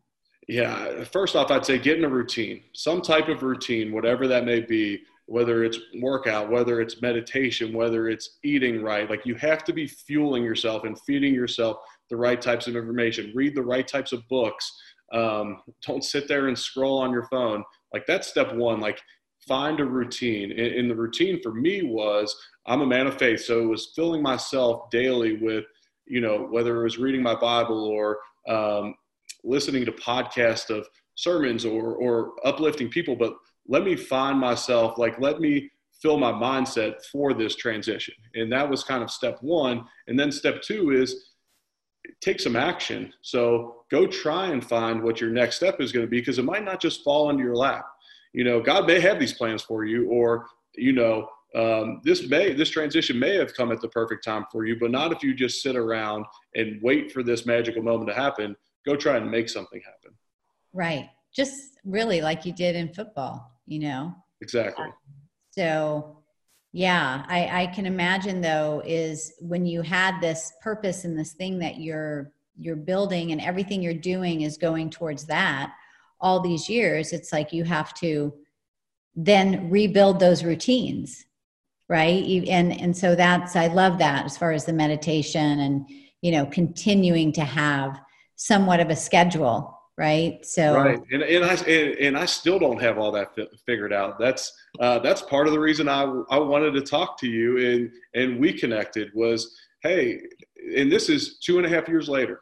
Yeah, 0.47 1.03
first 1.03 1.35
off, 1.35 1.51
I'd 1.51 1.65
say 1.65 1.77
get 1.77 1.97
in 1.97 2.05
a 2.05 2.09
routine, 2.09 2.63
some 2.73 3.01
type 3.01 3.27
of 3.27 3.43
routine, 3.43 3.91
whatever 3.91 4.27
that 4.27 4.45
may 4.45 4.61
be, 4.61 5.01
whether 5.29 5.63
it's 5.63 5.77
workout, 6.01 6.49
whether 6.49 6.81
it's 6.81 7.03
meditation, 7.03 7.71
whether 7.71 8.09
it's 8.09 8.39
eating 8.43 8.81
right. 8.81 9.07
Like 9.07 9.27
you 9.27 9.35
have 9.35 9.63
to 9.65 9.73
be 9.73 9.87
fueling 9.87 10.43
yourself 10.43 10.85
and 10.85 10.99
feeding 11.01 11.35
yourself 11.35 11.77
the 12.09 12.17
right 12.17 12.41
types 12.41 12.67
of 12.67 12.75
information. 12.75 13.31
Read 13.35 13.55
the 13.55 13.61
right 13.61 13.87
types 13.87 14.11
of 14.11 14.27
books. 14.27 14.71
Um, 15.13 15.61
don't 15.85 16.03
sit 16.03 16.27
there 16.27 16.47
and 16.47 16.57
scroll 16.57 16.99
on 16.99 17.11
your 17.11 17.27
phone. 17.27 17.63
Like 17.93 18.07
that's 18.07 18.27
step 18.27 18.55
one. 18.55 18.79
Like 18.79 18.99
find 19.47 19.79
a 19.79 19.85
routine. 19.85 20.51
And, 20.51 20.73
and 20.73 20.89
the 20.89 20.95
routine 20.95 21.39
for 21.43 21.53
me 21.53 21.83
was 21.83 22.35
I'm 22.65 22.81
a 22.81 22.87
man 22.87 23.05
of 23.05 23.19
faith, 23.19 23.41
so 23.41 23.61
it 23.61 23.67
was 23.67 23.91
filling 23.95 24.23
myself 24.23 24.89
daily 24.89 25.37
with, 25.37 25.65
you 26.07 26.21
know, 26.21 26.47
whether 26.49 26.79
it 26.79 26.83
was 26.83 26.97
reading 26.97 27.21
my 27.21 27.35
Bible 27.35 27.85
or 27.85 28.17
um, 28.47 28.95
listening 29.43 29.85
to 29.85 29.91
podcasts 29.91 30.75
of 30.75 30.87
sermons 31.13 31.65
or 31.65 31.93
or 31.95 32.33
uplifting 32.45 32.89
people, 32.89 33.15
but 33.15 33.35
let 33.69 33.83
me 33.83 33.95
find 33.95 34.37
myself 34.37 34.97
like 34.97 35.19
let 35.19 35.39
me 35.39 35.69
fill 36.01 36.17
my 36.17 36.31
mindset 36.31 36.95
for 37.11 37.33
this 37.33 37.55
transition. 37.55 38.13
And 38.33 38.51
that 38.51 38.69
was 38.69 38.83
kind 38.83 39.03
of 39.03 39.11
step 39.11 39.37
one. 39.41 39.85
And 40.07 40.19
then 40.19 40.31
step 40.31 40.61
two 40.61 40.91
is 40.91 41.29
take 42.21 42.39
some 42.39 42.55
action. 42.55 43.13
So 43.21 43.83
go 43.91 44.07
try 44.07 44.47
and 44.47 44.65
find 44.65 45.03
what 45.03 45.21
your 45.21 45.29
next 45.29 45.57
step 45.57 45.81
is 45.81 45.91
going 45.91 46.05
to 46.05 46.09
be 46.09 46.19
because 46.19 46.39
it 46.39 46.45
might 46.45 46.63
not 46.63 46.81
just 46.81 47.03
fall 47.03 47.29
into 47.29 47.43
your 47.43 47.55
lap. 47.55 47.85
You 48.33 48.43
know, 48.43 48.61
God 48.61 48.87
may 48.87 48.99
have 48.99 49.19
these 49.19 49.33
plans 49.33 49.61
for 49.61 49.85
you, 49.85 50.07
or, 50.09 50.45
you 50.75 50.93
know, 50.93 51.27
um, 51.55 51.99
this 52.03 52.29
may 52.29 52.53
this 52.53 52.69
transition 52.69 53.17
may 53.19 53.35
have 53.35 53.55
come 53.55 53.71
at 53.71 53.81
the 53.81 53.89
perfect 53.89 54.23
time 54.23 54.45
for 54.51 54.65
you, 54.65 54.77
but 54.79 54.91
not 54.91 55.11
if 55.11 55.23
you 55.23 55.33
just 55.33 55.63
sit 55.63 55.75
around 55.75 56.25
and 56.53 56.79
wait 56.83 57.11
for 57.11 57.23
this 57.23 57.47
magical 57.47 57.81
moment 57.81 58.07
to 58.09 58.15
happen 58.15 58.55
go 58.85 58.95
try 58.95 59.17
and 59.17 59.29
make 59.29 59.49
something 59.49 59.81
happen. 59.85 60.15
Right. 60.73 61.09
Just 61.33 61.77
really 61.83 62.21
like 62.21 62.45
you 62.45 62.53
did 62.53 62.75
in 62.75 62.93
football, 62.93 63.58
you 63.69 63.79
know? 63.79 64.13
Exactly. 64.41 64.85
Uh, 64.85 64.91
so, 65.51 66.17
yeah, 66.71 67.23
I, 67.27 67.63
I 67.63 67.67
can 67.67 67.85
imagine 67.85 68.41
though, 68.41 68.81
is 68.85 69.33
when 69.39 69.65
you 69.65 69.81
had 69.81 70.19
this 70.19 70.53
purpose 70.61 71.05
and 71.05 71.17
this 71.17 71.33
thing 71.33 71.59
that 71.59 71.79
you're 71.79 72.31
you're 72.59 72.75
building 72.75 73.31
and 73.31 73.39
everything 73.39 73.81
you're 73.81 73.93
doing 73.93 74.41
is 74.41 74.57
going 74.57 74.89
towards 74.89 75.25
that 75.25 75.73
all 76.21 76.39
these 76.39 76.69
years 76.69 77.13
it's 77.13 77.31
like 77.31 77.53
you 77.53 77.63
have 77.63 77.93
to 77.93 78.33
then 79.15 79.69
rebuild 79.69 80.19
those 80.19 80.43
routines 80.43 81.25
right 81.87 82.23
and 82.47 82.79
and 82.79 82.95
so 82.95 83.15
that's 83.15 83.55
i 83.55 83.67
love 83.67 83.97
that 83.97 84.25
as 84.25 84.37
far 84.37 84.51
as 84.51 84.65
the 84.65 84.73
meditation 84.73 85.59
and 85.59 85.89
you 86.21 86.31
know 86.31 86.45
continuing 86.45 87.31
to 87.31 87.43
have 87.43 87.99
somewhat 88.35 88.79
of 88.79 88.89
a 88.89 88.95
schedule 88.95 89.78
right? 89.99 90.43
So 90.45 90.75
right. 90.75 90.99
And, 91.11 91.21
and 91.21 91.45
i 91.45 91.53
and, 91.53 91.95
and 91.99 92.17
i 92.17 92.25
still 92.25 92.57
don't 92.57 92.81
have 92.81 92.97
all 92.97 93.11
that 93.11 93.35
figured 93.65 93.93
out. 93.93 94.17
That's 94.17 94.51
uh, 94.79 94.99
that's 94.99 95.21
part 95.21 95.45
of 95.45 95.53
the 95.53 95.59
reason 95.59 95.89
i 95.89 96.03
i 96.31 96.39
wanted 96.39 96.71
to 96.71 96.81
talk 96.81 97.19
to 97.19 97.27
you 97.27 97.57
and 97.57 97.91
and 98.15 98.39
we 98.39 98.53
connected 98.53 99.09
was 99.13 99.55
hey 99.83 100.21
and 100.75 100.91
this 100.91 101.09
is 101.09 101.37
two 101.39 101.57
and 101.57 101.65
a 101.65 101.69
half 101.69 101.87
years 101.87 102.07
later 102.09 102.41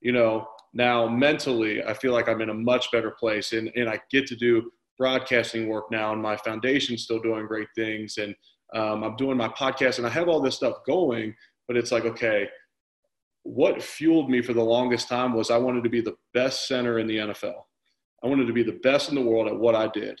you 0.00 0.12
know 0.12 0.46
now 0.74 1.08
mentally 1.08 1.82
i 1.84 1.94
feel 1.94 2.12
like 2.12 2.28
i'm 2.28 2.40
in 2.40 2.50
a 2.50 2.54
much 2.54 2.90
better 2.92 3.10
place 3.10 3.52
and 3.52 3.70
and 3.76 3.88
i 3.88 3.98
get 4.10 4.26
to 4.26 4.36
do 4.36 4.70
broadcasting 4.98 5.68
work 5.68 5.90
now 5.90 6.12
and 6.12 6.22
my 6.22 6.36
foundation's 6.36 7.02
still 7.02 7.20
doing 7.20 7.46
great 7.46 7.68
things 7.74 8.18
and 8.18 8.34
um, 8.74 9.02
i'm 9.02 9.16
doing 9.16 9.36
my 9.36 9.48
podcast 9.48 9.98
and 9.98 10.06
i 10.06 10.10
have 10.10 10.28
all 10.28 10.40
this 10.40 10.56
stuff 10.56 10.76
going 10.86 11.34
but 11.66 11.76
it's 11.76 11.92
like 11.92 12.04
okay 12.04 12.46
what 13.46 13.82
fueled 13.82 14.28
me 14.28 14.42
for 14.42 14.52
the 14.52 14.62
longest 14.62 15.08
time 15.08 15.32
was 15.32 15.50
I 15.50 15.56
wanted 15.56 15.84
to 15.84 15.90
be 15.90 16.00
the 16.00 16.16
best 16.34 16.66
center 16.66 16.98
in 16.98 17.06
the 17.06 17.18
NFL. 17.18 17.54
I 18.22 18.26
wanted 18.26 18.46
to 18.46 18.52
be 18.52 18.64
the 18.64 18.80
best 18.82 19.08
in 19.08 19.14
the 19.14 19.20
world 19.20 19.46
at 19.46 19.56
what 19.56 19.76
I 19.76 19.88
did. 19.88 20.20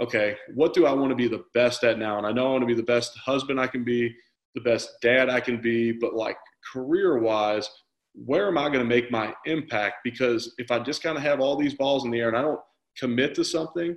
Okay, 0.00 0.36
what 0.54 0.72
do 0.72 0.86
I 0.86 0.92
want 0.92 1.10
to 1.10 1.16
be 1.16 1.28
the 1.28 1.44
best 1.52 1.84
at 1.84 1.98
now? 1.98 2.16
And 2.16 2.26
I 2.26 2.32
know 2.32 2.46
I 2.46 2.50
want 2.52 2.62
to 2.62 2.66
be 2.66 2.74
the 2.74 2.82
best 2.82 3.16
husband 3.18 3.60
I 3.60 3.66
can 3.66 3.84
be, 3.84 4.14
the 4.54 4.62
best 4.62 4.88
dad 5.02 5.28
I 5.28 5.38
can 5.38 5.60
be, 5.60 5.92
but 5.92 6.14
like 6.14 6.36
career 6.72 7.18
wise, 7.18 7.68
where 8.14 8.48
am 8.48 8.56
I 8.56 8.68
going 8.68 8.80
to 8.80 8.84
make 8.84 9.10
my 9.10 9.34
impact? 9.44 9.96
Because 10.02 10.54
if 10.56 10.70
I 10.70 10.78
just 10.78 11.02
kind 11.02 11.18
of 11.18 11.22
have 11.22 11.40
all 11.40 11.56
these 11.56 11.74
balls 11.74 12.04
in 12.04 12.10
the 12.10 12.20
air 12.20 12.28
and 12.28 12.36
I 12.36 12.42
don't 12.42 12.60
commit 12.98 13.34
to 13.34 13.44
something, 13.44 13.96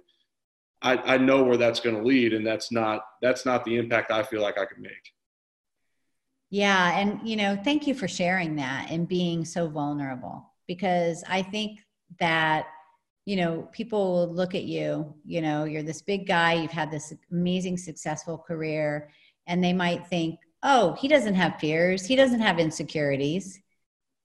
I, 0.81 0.97
I 0.97 1.17
know 1.17 1.43
where 1.43 1.57
that's 1.57 1.79
going 1.79 1.95
to 1.95 2.03
lead, 2.03 2.33
and 2.33 2.45
that's 2.45 2.71
not 2.71 3.01
that's 3.21 3.45
not 3.45 3.63
the 3.63 3.77
impact 3.77 4.11
I 4.11 4.23
feel 4.23 4.41
like 4.41 4.57
I 4.57 4.65
can 4.65 4.81
make. 4.81 5.14
Yeah. 6.49 6.97
And, 6.97 7.27
you 7.27 7.35
know, 7.35 7.57
thank 7.63 7.87
you 7.87 7.93
for 7.93 8.07
sharing 8.07 8.55
that 8.57 8.89
and 8.89 9.07
being 9.07 9.45
so 9.45 9.67
vulnerable 9.67 10.51
because 10.67 11.23
I 11.27 11.41
think 11.41 11.79
that, 12.19 12.67
you 13.25 13.35
know, 13.35 13.67
people 13.71 14.13
will 14.13 14.33
look 14.33 14.53
at 14.53 14.63
you, 14.63 15.13
you 15.25 15.41
know, 15.41 15.65
you're 15.65 15.83
this 15.83 16.01
big 16.01 16.27
guy, 16.27 16.53
you've 16.53 16.71
had 16.71 16.91
this 16.91 17.13
amazing, 17.31 17.77
successful 17.77 18.37
career, 18.37 19.09
and 19.47 19.63
they 19.63 19.73
might 19.73 20.07
think, 20.07 20.39
oh, 20.61 20.93
he 20.93 21.07
doesn't 21.07 21.35
have 21.35 21.59
fears, 21.59 22.05
he 22.05 22.15
doesn't 22.15 22.39
have 22.39 22.59
insecurities, 22.59 23.59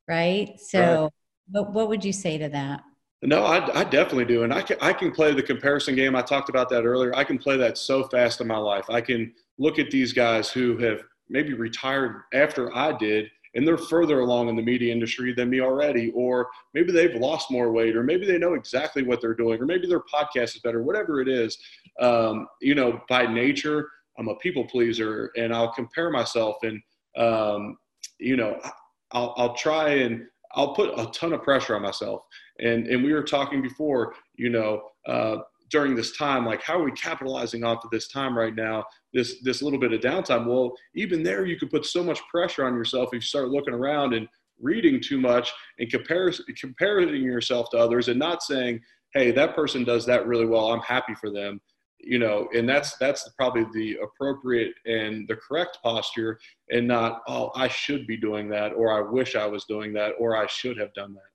right? 0.06 0.60
So, 0.60 1.02
right. 1.02 1.10
What, 1.52 1.72
what 1.72 1.88
would 1.88 2.04
you 2.04 2.12
say 2.12 2.38
to 2.38 2.48
that? 2.50 2.82
No, 3.22 3.44
I, 3.44 3.80
I, 3.80 3.84
definitely 3.84 4.24
do, 4.24 4.44
and 4.44 4.54
I 4.54 4.62
can 4.62 4.78
I 4.80 4.94
can 4.94 5.12
play 5.12 5.34
the 5.34 5.42
comparison 5.42 5.94
game. 5.94 6.16
I 6.16 6.22
talked 6.22 6.48
about 6.48 6.70
that 6.70 6.84
earlier. 6.84 7.14
I 7.14 7.22
can 7.22 7.36
play 7.36 7.58
that 7.58 7.76
so 7.76 8.04
fast 8.04 8.40
in 8.40 8.46
my 8.46 8.56
life. 8.56 8.88
I 8.88 9.02
can 9.02 9.34
look 9.58 9.78
at 9.78 9.90
these 9.90 10.14
guys 10.14 10.50
who 10.50 10.78
have 10.78 11.02
maybe 11.30 11.54
retired 11.54 12.22
after 12.34 12.74
I 12.76 12.96
did 12.96 13.30
and 13.54 13.66
they're 13.66 13.76
further 13.76 14.20
along 14.20 14.48
in 14.48 14.56
the 14.56 14.62
media 14.62 14.92
industry 14.92 15.32
than 15.32 15.50
me 15.50 15.60
already, 15.60 16.12
or 16.14 16.48
maybe 16.72 16.92
they've 16.92 17.16
lost 17.16 17.50
more 17.50 17.72
weight, 17.72 17.96
or 17.96 18.04
maybe 18.04 18.24
they 18.26 18.38
know 18.38 18.54
exactly 18.54 19.02
what 19.02 19.20
they're 19.20 19.34
doing, 19.34 19.60
or 19.60 19.66
maybe 19.66 19.88
their 19.88 20.00
podcast 20.00 20.54
is 20.54 20.60
better, 20.60 20.82
whatever 20.82 21.20
it 21.20 21.28
is. 21.28 21.58
Um, 22.00 22.46
you 22.60 22.74
know, 22.74 23.00
by 23.08 23.26
nature, 23.26 23.88
I'm 24.18 24.28
a 24.28 24.36
people 24.36 24.64
pleaser 24.64 25.32
and 25.36 25.52
I'll 25.52 25.72
compare 25.72 26.10
myself 26.10 26.56
and, 26.62 26.80
um, 27.16 27.78
you 28.18 28.36
know, 28.36 28.60
I'll, 29.12 29.34
I'll 29.36 29.54
try 29.54 29.88
and 29.94 30.26
I'll 30.52 30.74
put 30.74 30.98
a 30.98 31.06
ton 31.06 31.32
of 31.32 31.42
pressure 31.42 31.74
on 31.74 31.82
myself. 31.82 32.22
And, 32.58 32.86
and 32.86 33.02
we 33.02 33.12
were 33.12 33.22
talking 33.22 33.62
before, 33.62 34.14
you 34.36 34.50
know, 34.50 34.82
uh, 35.06 35.38
during 35.70 35.94
this 35.94 36.16
time 36.16 36.44
like 36.44 36.62
how 36.62 36.78
are 36.78 36.84
we 36.84 36.92
capitalizing 36.92 37.64
off 37.64 37.84
of 37.84 37.90
this 37.90 38.08
time 38.08 38.36
right 38.36 38.54
now 38.54 38.84
this 39.12 39.36
this 39.42 39.62
little 39.62 39.78
bit 39.78 39.92
of 39.92 40.00
downtime? 40.00 40.46
Well 40.46 40.74
even 40.94 41.22
there 41.22 41.46
you 41.46 41.58
could 41.58 41.70
put 41.70 41.86
so 41.86 42.02
much 42.02 42.20
pressure 42.30 42.64
on 42.64 42.74
yourself 42.74 43.08
if 43.08 43.14
you 43.14 43.20
start 43.20 43.48
looking 43.48 43.74
around 43.74 44.14
and 44.14 44.28
reading 44.60 45.00
too 45.00 45.18
much 45.18 45.50
and 45.78 45.90
compare, 45.90 46.30
comparing 46.60 47.14
yourself 47.22 47.70
to 47.70 47.78
others 47.78 48.08
and 48.08 48.18
not 48.18 48.42
saying 48.42 48.80
hey 49.14 49.30
that 49.30 49.54
person 49.54 49.84
does 49.84 50.04
that 50.06 50.26
really 50.26 50.46
well. 50.46 50.72
I'm 50.72 50.80
happy 50.80 51.14
for 51.14 51.30
them. 51.30 51.60
You 52.02 52.18
know 52.18 52.48
and 52.54 52.68
that's 52.68 52.96
that's 52.96 53.28
probably 53.36 53.66
the 53.72 53.98
appropriate 54.02 54.72
and 54.86 55.28
the 55.28 55.36
correct 55.36 55.78
posture 55.82 56.38
and 56.70 56.88
not 56.88 57.20
oh 57.28 57.50
i 57.54 57.68
should 57.68 58.06
be 58.06 58.16
doing 58.16 58.48
that 58.48 58.72
or 58.72 58.90
i 58.90 59.02
wish 59.02 59.36
i 59.36 59.46
was 59.46 59.66
doing 59.66 59.92
that 59.92 60.12
or 60.18 60.34
i 60.34 60.46
should 60.46 60.78
have 60.78 60.94
done 60.94 61.12
that 61.12 61.29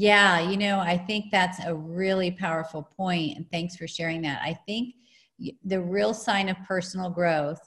yeah, 0.00 0.48
you 0.48 0.56
know, 0.56 0.78
I 0.78 0.96
think 0.96 1.32
that's 1.32 1.58
a 1.64 1.74
really 1.74 2.30
powerful 2.30 2.88
point, 2.96 3.36
and 3.36 3.50
thanks 3.50 3.74
for 3.74 3.88
sharing 3.88 4.22
that. 4.22 4.40
I 4.44 4.54
think 4.54 4.94
the 5.64 5.80
real 5.80 6.14
sign 6.14 6.48
of 6.48 6.56
personal 6.68 7.10
growth, 7.10 7.58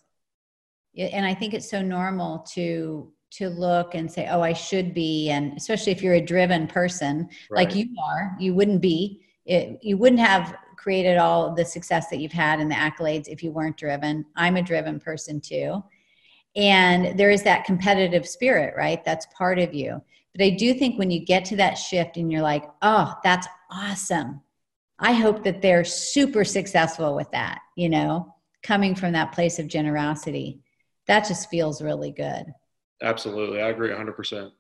and 0.98 1.26
I 1.26 1.34
think 1.34 1.54
it's 1.54 1.70
so 1.70 1.82
normal 1.82 2.40
to 2.54 3.12
to 3.32 3.50
look 3.50 3.96
and 3.96 4.10
say, 4.10 4.30
"Oh, 4.30 4.40
I 4.40 4.54
should 4.54 4.94
be," 4.94 5.30
and 5.30 5.58
especially 5.58 5.92
if 5.92 6.02
you're 6.02 6.14
a 6.14 6.26
driven 6.26 6.68
person 6.68 7.28
right. 7.50 7.68
like 7.68 7.76
you 7.76 7.94
are, 8.02 8.34
you 8.40 8.56
wouldn't 8.56 8.80
be. 8.82 9.26
It, 9.46 9.80
you 9.82 9.98
wouldn't 9.98 10.22
have 10.22 10.56
created 10.78 11.18
all 11.18 11.54
the 11.54 11.66
success 11.66 12.10
that 12.10 12.20
you've 12.20 12.32
had 12.32 12.62
and 12.62 12.72
the 12.72 12.76
accolades 12.76 13.28
if 13.28 13.44
you 13.44 13.52
weren't 13.52 13.76
driven. 13.76 14.26
I'm 14.38 14.56
a 14.56 14.62
driven 14.62 15.02
person 15.02 15.42
too. 15.42 15.84
And 16.56 17.20
there 17.20 17.30
is 17.30 17.44
that 17.44 17.66
competitive 17.66 18.26
spirit, 18.26 18.74
right? 18.78 19.04
That's 19.04 19.26
part 19.38 19.60
of 19.60 19.74
you. 19.74 20.02
But 20.34 20.46
I 20.46 20.52
do 20.52 20.74
think 20.74 20.98
when 20.98 21.12
you 21.12 21.26
get 21.26 21.46
to 21.46 21.58
that 21.58 21.74
shift 21.74 22.18
and 22.18 22.32
you're 22.32 22.42
like, 22.42 22.64
oh, 22.82 23.14
that's 23.24 23.48
awesome. 23.70 24.42
I 25.00 25.14
hope 25.14 25.44
that 25.44 25.62
they're 25.62 25.84
super 25.84 26.44
successful 26.44 27.16
with 27.16 27.32
that, 27.32 27.60
you 27.76 27.90
know, 27.90 28.34
coming 28.64 28.96
from 28.96 29.14
that 29.14 29.34
place 29.34 29.60
of 29.60 29.68
generosity. 29.68 30.62
That 31.08 31.28
just 31.28 31.50
feels 31.50 31.82
really 31.82 32.12
good. 32.12 32.46
Absolutely. 33.02 33.62
I 33.62 33.70
agree 33.70 33.90
100%. 33.90 34.52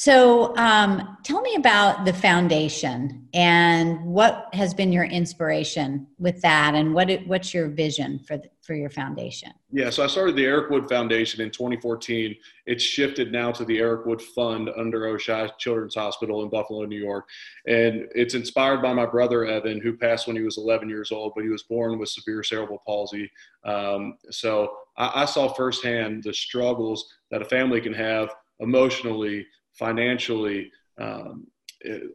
So, 0.00 0.56
um, 0.56 1.18
tell 1.24 1.40
me 1.40 1.56
about 1.56 2.04
the 2.04 2.12
foundation 2.12 3.26
and 3.34 4.00
what 4.04 4.48
has 4.52 4.72
been 4.72 4.92
your 4.92 5.02
inspiration 5.02 6.06
with 6.20 6.40
that, 6.42 6.76
and 6.76 6.94
what 6.94 7.10
it, 7.10 7.26
what's 7.26 7.52
your 7.52 7.66
vision 7.66 8.20
for 8.20 8.36
the, 8.36 8.48
for 8.62 8.76
your 8.76 8.90
foundation? 8.90 9.50
Yeah, 9.72 9.90
so 9.90 10.04
I 10.04 10.06
started 10.06 10.36
the 10.36 10.44
Eric 10.44 10.70
Wood 10.70 10.88
Foundation 10.88 11.40
in 11.40 11.50
2014. 11.50 12.36
It's 12.66 12.84
shifted 12.84 13.32
now 13.32 13.50
to 13.50 13.64
the 13.64 13.80
Eric 13.80 14.06
Wood 14.06 14.22
Fund 14.22 14.70
under 14.76 15.00
Oishei 15.00 15.50
Children's 15.58 15.96
Hospital 15.96 16.44
in 16.44 16.48
Buffalo, 16.48 16.84
New 16.84 17.02
York, 17.02 17.28
and 17.66 18.06
it's 18.14 18.34
inspired 18.34 18.80
by 18.80 18.92
my 18.92 19.04
brother 19.04 19.46
Evan, 19.46 19.80
who 19.80 19.96
passed 19.96 20.28
when 20.28 20.36
he 20.36 20.42
was 20.42 20.58
11 20.58 20.88
years 20.88 21.10
old, 21.10 21.32
but 21.34 21.42
he 21.42 21.50
was 21.50 21.64
born 21.64 21.98
with 21.98 22.08
severe 22.08 22.44
cerebral 22.44 22.80
palsy. 22.86 23.28
Um, 23.64 24.16
so 24.30 24.70
I, 24.96 25.22
I 25.22 25.24
saw 25.24 25.52
firsthand 25.52 26.22
the 26.22 26.32
struggles 26.32 27.12
that 27.32 27.42
a 27.42 27.46
family 27.46 27.80
can 27.80 27.94
have 27.94 28.32
emotionally 28.60 29.44
financially, 29.78 30.70
um, 30.98 31.46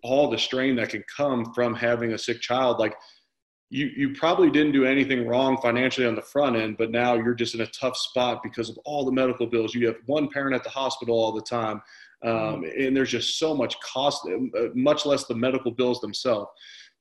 all 0.04 0.30
the 0.30 0.38
strain 0.38 0.76
that 0.76 0.90
can 0.90 1.04
come 1.16 1.54
from 1.54 1.74
having 1.74 2.14
a 2.14 2.18
sick 2.18 2.42
child. 2.42 2.80
Like 2.80 2.96
you, 3.70 3.88
you 3.96 4.14
probably 4.14 4.52
didn't 4.52 4.74
do 4.74 4.86
anything 4.86 5.26
wrong 5.28 5.58
financially 5.62 6.06
on 6.06 6.16
the 6.16 6.22
front 6.22 6.56
end, 6.56 6.78
but 6.78 6.92
now 6.92 7.16
you're 7.16 7.34
just 7.34 7.56
in 7.56 7.62
a 7.62 7.68
tough 7.68 7.98
spot 7.98 8.44
because 8.44 8.70
of 8.70 8.78
all 8.86 9.06
the 9.06 9.12
medical 9.12 9.48
bills. 9.48 9.74
You 9.74 9.88
have 9.88 9.98
one 10.06 10.30
parent 10.30 10.54
at 10.56 10.64
the 10.64 10.70
hospital 10.70 11.16
all 11.16 11.32
the 11.32 11.42
time. 11.42 11.82
Um, 12.24 12.64
and 12.64 12.96
there's 12.96 13.12
just 13.12 13.38
so 13.38 13.54
much 13.54 13.76
cost, 13.82 14.26
uh, 14.28 14.68
much 14.76 15.06
less 15.06 15.26
the 15.26 15.36
medical 15.36 15.72
bills 15.72 16.00
themselves. 16.00 16.50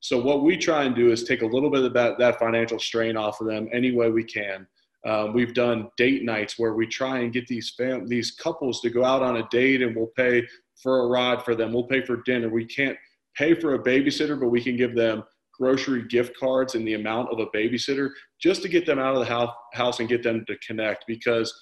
So 0.00 0.20
what 0.20 0.42
we 0.42 0.56
try 0.56 0.82
and 0.82 0.96
do 0.96 1.12
is 1.12 1.22
take 1.22 1.42
a 1.42 1.46
little 1.46 1.70
bit 1.70 1.84
of 1.84 1.92
that, 1.94 2.18
that 2.18 2.38
financial 2.40 2.78
strain 2.80 3.16
off 3.16 3.40
of 3.40 3.46
them 3.46 3.68
any 3.72 3.92
way 3.92 4.10
we 4.10 4.24
can. 4.24 4.66
Um, 5.04 5.32
we've 5.32 5.54
done 5.54 5.88
date 5.96 6.22
nights 6.22 6.58
where 6.58 6.74
we 6.74 6.86
try 6.86 7.20
and 7.20 7.32
get 7.32 7.46
these 7.48 7.70
fam- 7.76 8.06
these 8.06 8.30
couples 8.30 8.80
to 8.82 8.90
go 8.90 9.04
out 9.04 9.22
on 9.22 9.38
a 9.38 9.48
date, 9.50 9.82
and 9.82 9.96
we'll 9.96 10.12
pay 10.16 10.46
for 10.82 11.00
a 11.00 11.06
ride 11.06 11.42
for 11.42 11.54
them. 11.54 11.72
We'll 11.72 11.84
pay 11.84 12.04
for 12.04 12.22
dinner. 12.22 12.48
We 12.48 12.64
can't 12.64 12.96
pay 13.36 13.54
for 13.54 13.74
a 13.74 13.82
babysitter, 13.82 14.38
but 14.38 14.48
we 14.48 14.62
can 14.62 14.76
give 14.76 14.94
them 14.94 15.24
grocery 15.58 16.04
gift 16.08 16.38
cards 16.38 16.74
in 16.74 16.84
the 16.84 16.94
amount 16.94 17.30
of 17.30 17.38
a 17.38 17.46
babysitter 17.46 18.10
just 18.40 18.62
to 18.62 18.68
get 18.68 18.86
them 18.86 18.98
out 18.98 19.14
of 19.14 19.26
the 19.26 19.52
house 19.74 20.00
and 20.00 20.08
get 20.08 20.22
them 20.22 20.44
to 20.46 20.56
connect. 20.66 21.04
Because 21.06 21.52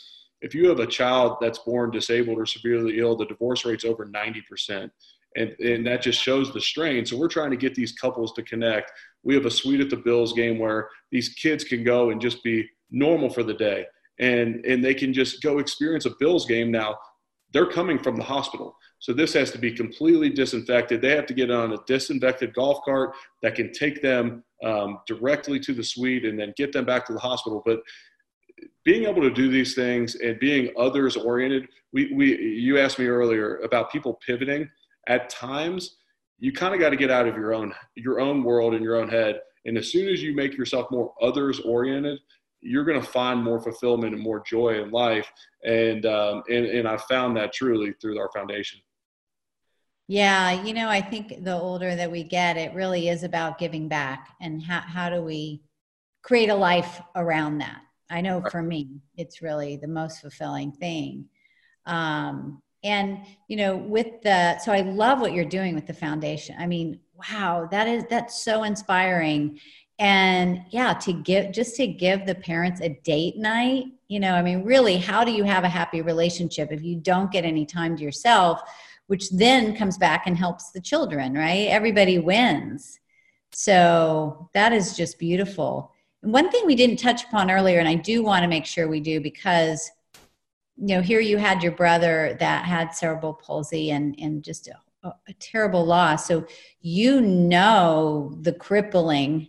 if 0.40 0.54
you 0.54 0.68
have 0.68 0.80
a 0.80 0.86
child 0.86 1.36
that's 1.40 1.58
born 1.58 1.90
disabled 1.90 2.38
or 2.38 2.46
severely 2.46 2.98
ill, 2.98 3.16
the 3.16 3.26
divorce 3.26 3.64
rate's 3.64 3.84
over 3.84 4.06
90%. 4.06 4.90
And, 5.36 5.50
and 5.60 5.86
that 5.86 6.02
just 6.02 6.20
shows 6.20 6.52
the 6.52 6.60
strain. 6.60 7.06
So 7.06 7.16
we're 7.16 7.28
trying 7.28 7.50
to 7.50 7.56
get 7.56 7.74
these 7.74 7.92
couples 7.92 8.32
to 8.32 8.42
connect. 8.42 8.90
We 9.22 9.34
have 9.34 9.46
a 9.46 9.50
suite 9.50 9.80
at 9.80 9.90
the 9.90 9.96
Bills 9.96 10.32
game 10.32 10.58
where 10.58 10.88
these 11.12 11.28
kids 11.30 11.62
can 11.62 11.84
go 11.84 12.10
and 12.10 12.20
just 12.20 12.42
be 12.42 12.68
normal 12.90 13.30
for 13.30 13.42
the 13.42 13.54
day. 13.54 13.86
And, 14.18 14.64
and 14.66 14.84
they 14.84 14.94
can 14.94 15.12
just 15.12 15.42
go 15.42 15.58
experience 15.58 16.04
a 16.04 16.12
Bills 16.18 16.46
game. 16.46 16.70
Now, 16.70 16.96
they're 17.52 17.70
coming 17.70 17.98
from 17.98 18.16
the 18.16 18.22
hospital. 18.22 18.76
So 18.98 19.12
this 19.12 19.32
has 19.32 19.50
to 19.52 19.58
be 19.58 19.72
completely 19.72 20.28
disinfected. 20.28 21.00
They 21.00 21.16
have 21.16 21.26
to 21.26 21.34
get 21.34 21.50
on 21.50 21.72
a 21.72 21.78
disinfected 21.86 22.54
golf 22.54 22.84
cart 22.84 23.14
that 23.42 23.54
can 23.54 23.72
take 23.72 24.02
them 24.02 24.44
um, 24.62 24.98
directly 25.06 25.58
to 25.60 25.72
the 25.72 25.82
suite 25.82 26.24
and 26.24 26.38
then 26.38 26.52
get 26.56 26.72
them 26.72 26.84
back 26.84 27.06
to 27.06 27.12
the 27.14 27.18
hospital. 27.18 27.62
But 27.64 27.80
being 28.84 29.04
able 29.04 29.22
to 29.22 29.30
do 29.30 29.50
these 29.50 29.74
things 29.74 30.16
and 30.16 30.38
being 30.38 30.70
others 30.78 31.16
oriented, 31.16 31.66
we, 31.92 32.12
we 32.12 32.38
you 32.38 32.78
asked 32.78 32.98
me 32.98 33.06
earlier 33.06 33.56
about 33.58 33.90
people 33.90 34.20
pivoting. 34.24 34.68
At 35.08 35.30
times, 35.30 35.96
you 36.38 36.52
kind 36.52 36.74
of 36.74 36.80
got 36.80 36.90
to 36.90 36.96
get 36.96 37.10
out 37.10 37.26
of 37.26 37.36
your 37.36 37.54
own 37.54 37.74
your 37.94 38.20
own 38.20 38.44
world 38.44 38.74
and 38.74 38.84
your 38.84 38.96
own 38.96 39.08
head. 39.08 39.40
And 39.64 39.76
as 39.76 39.90
soon 39.90 40.08
as 40.08 40.22
you 40.22 40.34
make 40.34 40.56
yourself 40.56 40.90
more 40.90 41.12
others 41.22 41.60
oriented, 41.60 42.18
you're 42.60 42.84
going 42.84 43.00
to 43.00 43.06
find 43.06 43.42
more 43.42 43.60
fulfillment 43.60 44.14
and 44.14 44.22
more 44.22 44.42
joy 44.46 44.82
in 44.82 44.90
life. 44.90 45.30
And 45.64 46.06
um, 46.06 46.42
and 46.48 46.66
and 46.66 46.88
I 46.88 46.96
found 46.96 47.36
that 47.36 47.52
truly 47.52 47.94
through 48.00 48.18
our 48.18 48.30
foundation. 48.34 48.80
Yeah, 50.08 50.64
you 50.64 50.74
know, 50.74 50.88
I 50.88 51.00
think 51.00 51.44
the 51.44 51.54
older 51.54 51.94
that 51.94 52.10
we 52.10 52.24
get, 52.24 52.56
it 52.56 52.74
really 52.74 53.08
is 53.08 53.22
about 53.22 53.58
giving 53.58 53.86
back 53.86 54.30
and 54.40 54.60
how, 54.60 54.80
how 54.80 55.08
do 55.08 55.22
we 55.22 55.62
create 56.22 56.48
a 56.48 56.54
life 56.54 57.00
around 57.14 57.58
that? 57.58 57.80
I 58.10 58.20
know 58.20 58.42
for 58.50 58.60
me, 58.60 59.02
it's 59.16 59.40
really 59.40 59.76
the 59.76 59.86
most 59.86 60.20
fulfilling 60.20 60.72
thing. 60.72 61.26
Um, 61.86 62.60
and 62.82 63.20
you 63.46 63.56
know, 63.56 63.76
with 63.76 64.20
the 64.22 64.58
so 64.58 64.72
I 64.72 64.80
love 64.80 65.20
what 65.20 65.32
you're 65.32 65.44
doing 65.44 65.76
with 65.76 65.86
the 65.86 65.94
foundation. 65.94 66.56
I 66.58 66.66
mean, 66.66 66.98
wow, 67.14 67.68
that 67.70 67.86
is 67.86 68.04
that's 68.10 68.42
so 68.42 68.64
inspiring. 68.64 69.60
And 70.00 70.64
yeah, 70.70 70.94
to 70.94 71.12
give 71.12 71.52
just 71.52 71.76
to 71.76 71.86
give 71.86 72.26
the 72.26 72.34
parents 72.34 72.80
a 72.80 72.98
date 73.04 73.36
night, 73.36 73.84
you 74.08 74.18
know, 74.18 74.32
I 74.34 74.42
mean, 74.42 74.64
really, 74.64 74.96
how 74.96 75.22
do 75.22 75.30
you 75.30 75.44
have 75.44 75.62
a 75.62 75.68
happy 75.68 76.02
relationship 76.02 76.72
if 76.72 76.82
you 76.82 76.96
don't 76.96 77.30
get 77.30 77.44
any 77.44 77.64
time 77.64 77.96
to 77.96 78.02
yourself? 78.02 78.60
which 79.10 79.28
then 79.30 79.74
comes 79.74 79.98
back 79.98 80.28
and 80.28 80.38
helps 80.38 80.70
the 80.70 80.80
children, 80.80 81.34
right? 81.34 81.66
Everybody 81.66 82.20
wins. 82.20 83.00
So 83.50 84.48
that 84.54 84.72
is 84.72 84.96
just 84.96 85.18
beautiful. 85.18 85.90
And 86.22 86.32
one 86.32 86.48
thing 86.48 86.64
we 86.64 86.76
didn't 86.76 86.98
touch 86.98 87.24
upon 87.24 87.50
earlier, 87.50 87.80
and 87.80 87.88
I 87.88 87.96
do 87.96 88.22
want 88.22 88.44
to 88.44 88.48
make 88.48 88.64
sure 88.64 88.86
we 88.86 89.00
do 89.00 89.20
because, 89.20 89.90
you 90.76 90.94
know, 90.94 91.00
here 91.00 91.18
you 91.18 91.38
had 91.38 91.60
your 91.60 91.72
brother 91.72 92.36
that 92.38 92.66
had 92.66 92.94
cerebral 92.94 93.34
palsy 93.34 93.90
and, 93.90 94.14
and 94.20 94.44
just 94.44 94.68
a, 94.68 95.08
a 95.08 95.32
terrible 95.40 95.84
loss. 95.84 96.28
So 96.28 96.46
you 96.80 97.20
know 97.20 98.38
the 98.42 98.52
crippling 98.52 99.48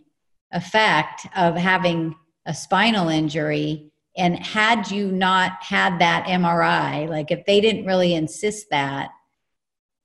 effect 0.52 1.26
of 1.36 1.56
having 1.56 2.14
a 2.46 2.54
spinal 2.54 3.08
injury. 3.08 3.90
And 4.16 4.38
had 4.38 4.90
you 4.90 5.10
not 5.10 5.62
had 5.62 5.98
that 6.00 6.26
MRI, 6.26 7.08
like 7.08 7.30
if 7.30 7.46
they 7.46 7.60
didn't 7.60 7.86
really 7.86 8.14
insist 8.14 8.68
that, 8.70 9.10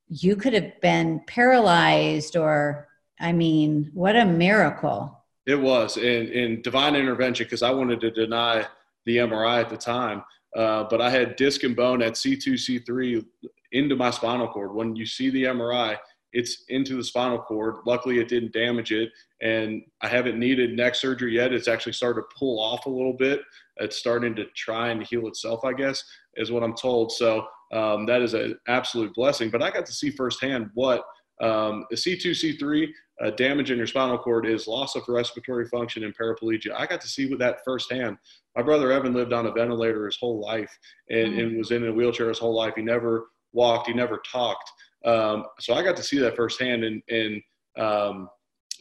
you 0.09 0.35
could 0.35 0.53
have 0.53 0.79
been 0.81 1.21
paralyzed 1.27 2.35
or 2.35 2.87
i 3.19 3.31
mean 3.31 3.91
what 3.93 4.15
a 4.15 4.25
miracle. 4.25 5.13
It 5.45 5.59
was. 5.59 5.95
In, 5.95 6.27
in 6.27 6.61
divine 6.61 6.95
intervention 6.95 7.45
because 7.45 7.63
i 7.63 7.71
wanted 7.71 8.01
to 8.01 8.11
deny 8.11 8.65
the 9.05 9.17
mri 9.17 9.59
at 9.59 9.69
the 9.69 9.77
time 9.77 10.23
uh, 10.55 10.85
but 10.89 11.01
i 11.01 11.09
had 11.09 11.35
disc 11.35 11.63
and 11.63 11.75
bone 11.75 12.01
at 12.01 12.13
c2 12.13 12.53
c3 12.53 13.25
into 13.73 13.97
my 13.97 14.09
spinal 14.09 14.47
cord. 14.47 14.73
When 14.73 14.95
you 14.95 15.05
see 15.05 15.29
the 15.29 15.43
mri 15.43 15.97
it's 16.37 16.63
into 16.69 16.95
the 16.95 17.03
spinal 17.03 17.39
cord 17.39 17.75
luckily 17.85 18.19
it 18.19 18.27
didn't 18.27 18.53
damage 18.53 18.91
it 18.91 19.09
and 19.41 19.81
i 20.01 20.07
haven't 20.07 20.39
needed 20.39 20.75
neck 20.75 20.95
surgery 20.95 21.35
yet 21.35 21.53
it's 21.53 21.67
actually 21.67 21.93
started 21.93 22.21
to 22.21 22.27
pull 22.37 22.59
off 22.59 22.85
a 22.85 22.89
little 22.89 23.13
bit 23.13 23.41
it's 23.77 23.97
starting 23.97 24.35
to 24.35 24.45
try 24.55 24.89
and 24.89 25.05
heal 25.05 25.27
itself 25.27 25.63
i 25.63 25.73
guess 25.73 26.03
is 26.35 26.51
what 26.51 26.63
i'm 26.63 26.75
told 26.75 27.11
so 27.11 27.45
um, 27.71 28.05
that 28.05 28.21
is 28.21 28.33
an 28.33 28.57
absolute 28.67 29.13
blessing. 29.13 29.49
But 29.49 29.61
I 29.61 29.71
got 29.71 29.85
to 29.85 29.93
see 29.93 30.09
firsthand 30.11 30.69
what 30.73 31.03
um, 31.41 31.85
a 31.91 31.95
C2, 31.95 32.57
C3 32.59 32.87
uh, 33.23 33.31
damage 33.31 33.71
in 33.71 33.77
your 33.77 33.87
spinal 33.87 34.17
cord 34.17 34.45
is 34.45 34.67
loss 34.67 34.95
of 34.95 35.03
respiratory 35.07 35.67
function 35.67 36.03
and 36.03 36.15
paraplegia. 36.17 36.73
I 36.75 36.85
got 36.85 37.01
to 37.01 37.07
see 37.07 37.27
with 37.27 37.39
that 37.39 37.59
firsthand. 37.65 38.17
My 38.55 38.63
brother 38.63 38.91
Evan 38.91 39.13
lived 39.13 39.33
on 39.33 39.45
a 39.45 39.51
ventilator 39.51 40.05
his 40.05 40.17
whole 40.17 40.39
life 40.39 40.75
and, 41.09 41.29
mm-hmm. 41.29 41.39
and 41.39 41.57
was 41.57 41.71
in 41.71 41.87
a 41.87 41.93
wheelchair 41.93 42.29
his 42.29 42.39
whole 42.39 42.55
life. 42.55 42.73
He 42.75 42.81
never 42.81 43.27
walked, 43.53 43.87
he 43.87 43.93
never 43.93 44.21
talked. 44.31 44.69
Um, 45.07 45.45
so 45.59 45.73
I 45.73 45.83
got 45.83 45.95
to 45.95 46.03
see 46.03 46.19
that 46.19 46.35
firsthand. 46.35 46.83
And, 46.83 47.01
and 47.09 47.41
um, 47.77 48.29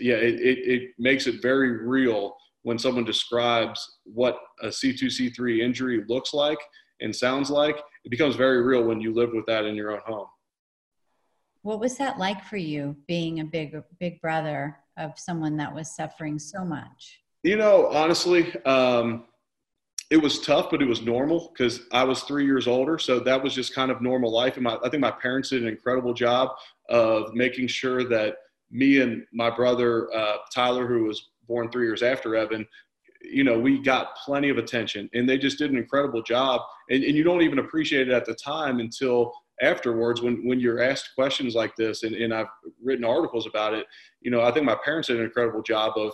yeah, 0.01 0.17
it, 0.17 0.41
it, 0.41 0.59
it 0.59 0.91
makes 0.99 1.27
it 1.27 1.41
very 1.41 1.87
real 1.87 2.37
when 2.62 2.79
someone 2.79 3.05
describes 3.05 3.99
what 4.05 4.39
a 4.61 4.67
C2, 4.67 5.05
C3 5.05 5.61
injury 5.61 6.05
looks 6.09 6.35
like 6.35 6.59
and 7.01 7.15
sounds 7.15 7.49
like 7.49 7.77
it 8.05 8.11
becomes 8.11 8.35
very 8.35 8.62
real 8.62 8.83
when 8.83 9.01
you 9.01 9.15
live 9.15 9.31
with 9.33 9.47
that 9.47 9.65
in 9.65 9.77
your 9.77 9.93
own 9.93 10.01
home. 10.05 10.27
What 11.62 11.81
was 11.81 11.97
that 11.99 12.19
like 12.19 12.45
for 12.45 12.57
you 12.57 12.97
being 13.09 13.41
a 13.41 13.45
big 13.45 13.77
big 13.99 14.21
brother 14.21 14.77
of 14.97 15.19
someone 15.19 15.57
that 15.57 15.75
was 15.75 15.95
suffering 15.95 16.39
so 16.39 16.65
much? 16.65 17.21
You 17.43 17.57
know, 17.57 17.89
honestly, 17.89 18.55
um, 18.65 19.25
it 20.11 20.19
was 20.19 20.40
tough, 20.40 20.71
but 20.71 20.81
it 20.81 20.87
was 20.87 21.03
normal 21.03 21.53
because 21.53 21.81
I 21.92 22.05
was 22.05 22.23
three 22.23 22.45
years 22.45 22.69
older, 22.69 22.99
so 22.99 23.19
that 23.21 23.42
was 23.42 23.55
just 23.55 23.75
kind 23.75 23.90
of 23.90 24.01
normal 24.01 24.33
life. 24.33 24.55
And 24.55 24.64
my, 24.64 24.79
I 24.85 24.88
think 24.88 25.01
my 25.01 25.11
parents 25.11 25.51
did 25.51 25.62
an 25.62 25.69
incredible 25.69 26.14
job 26.14 26.51
of 26.88 27.35
making 27.35 27.66
sure 27.66 28.05
that 28.05 28.37
me 28.71 29.01
and 29.01 29.25
my 29.33 29.51
brother 29.51 30.12
uh, 30.14 30.37
Tyler, 30.55 30.87
who 30.87 31.05
was 31.05 31.31
born 31.49 31.71
three 31.71 31.87
years 31.87 32.03
after 32.03 32.37
Evan, 32.37 32.66
you 33.21 33.42
know, 33.42 33.59
we 33.59 33.83
got 33.83 34.14
plenty 34.25 34.49
of 34.49 34.59
attention 34.59 35.11
and 35.14 35.29
they 35.29 35.38
just 35.38 35.59
did 35.59 35.73
an 35.73 35.77
incredible 35.77 36.23
job. 36.23 36.61
And, 36.90 37.03
and 37.03 37.16
you 37.16 37.25
don't 37.25 37.42
even 37.42 37.59
appreciate 37.59 38.09
it 38.09 38.14
at 38.14 38.27
the 38.27 38.35
time 38.35 38.79
until 38.79 39.33
afterwards 39.62 40.23
when, 40.23 40.47
when 40.47 40.61
you're 40.61 40.83
asked 40.83 41.11
questions 41.16 41.55
like 41.55 41.75
this. 41.77 42.05
And, 42.05 42.14
and 42.14 42.33
I've 42.33 42.47
written 42.83 43.05
articles 43.05 43.47
about 43.47 43.75
it. 43.75 43.87
You 44.21 44.31
know, 44.31 44.42
I 44.42 44.53
think 44.53 44.66
my 44.66 44.77
parents 44.85 45.09
did 45.09 45.19
an 45.19 45.25
incredible 45.25 45.62
job 45.62 45.95
of, 45.97 46.12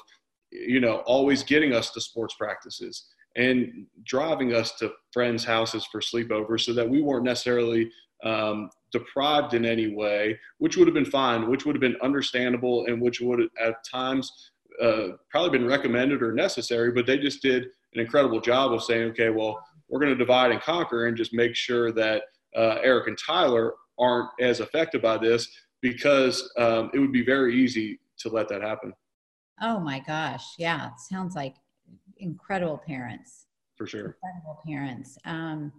you 0.51 0.81
know, 0.81 0.99
always 1.07 1.43
getting 1.43 1.75
us 1.75 1.91
to 1.91 2.01
sports 2.01 2.35
practices 2.39 3.07
and 3.37 3.87
driving 4.05 4.55
us 4.55 4.73
to 4.79 4.93
friends' 5.13 5.45
houses 5.45 5.87
for 5.91 6.01
sleepovers 6.01 6.63
so 6.63 6.73
that 6.73 6.89
we 6.89 7.01
weren't 7.01 7.25
necessarily 7.25 7.91
um, 8.25 8.71
deprived 8.93 9.55
in 9.55 9.65
any 9.65 9.95
way, 9.95 10.39
which 10.59 10.77
would 10.77 10.87
have 10.87 10.95
been 10.95 11.05
fine, 11.05 11.49
which 11.49 11.65
would 11.65 11.75
have 11.75 11.81
been 11.81 11.97
understandable, 12.03 12.87
and 12.87 13.01
which 13.01 13.21
would 13.21 13.41
at 13.61 13.75
times 13.91 14.51
uh, 14.81 15.09
probably 15.31 15.59
been 15.59 15.67
recommended 15.67 16.23
or 16.23 16.33
necessary, 16.33 16.93
but 16.93 17.07
they 17.07 17.19
just 17.19 17.43
did 17.43 17.65
an 17.95 18.01
incredible 18.01 18.41
job 18.41 18.73
of 18.73 18.83
saying, 18.83 19.11
okay, 19.11 19.31
well, 19.31 19.63
we're 19.89 20.01
going 20.01 20.13
to 20.13 20.17
divide 20.17 20.51
and 20.51 20.61
conquer 20.61 21.07
and 21.07 21.17
just 21.17 21.35
make 21.35 21.55
sure 21.55 21.93
that 21.93 22.23
uh, 22.57 22.79
Eric 22.83 23.09
and 23.09 23.19
Tyler 23.19 23.75
aren't 23.99 24.31
as 24.41 24.61
affected 24.61 25.03
by 25.03 25.19
this 25.19 25.49
because 25.83 26.51
um, 26.57 26.91
it 26.95 26.99
would 26.99 27.13
be 27.13 27.25
very 27.25 27.55
easy 27.55 28.01
to 28.19 28.29
let 28.29 28.49
that 28.49 28.63
happen. 28.63 28.93
Oh 29.61 29.81
my 29.81 30.01
gosh. 30.01 30.45
Yeah. 30.59 30.87
It 30.87 30.93
sounds 30.99 31.35
like 31.35 31.57
incredible 32.23 32.81
parents. 32.87 33.47
For 33.77 33.87
sure. 33.87 34.17
Incredible 34.23 34.61
parents. 34.67 35.19
Um, 35.25 35.73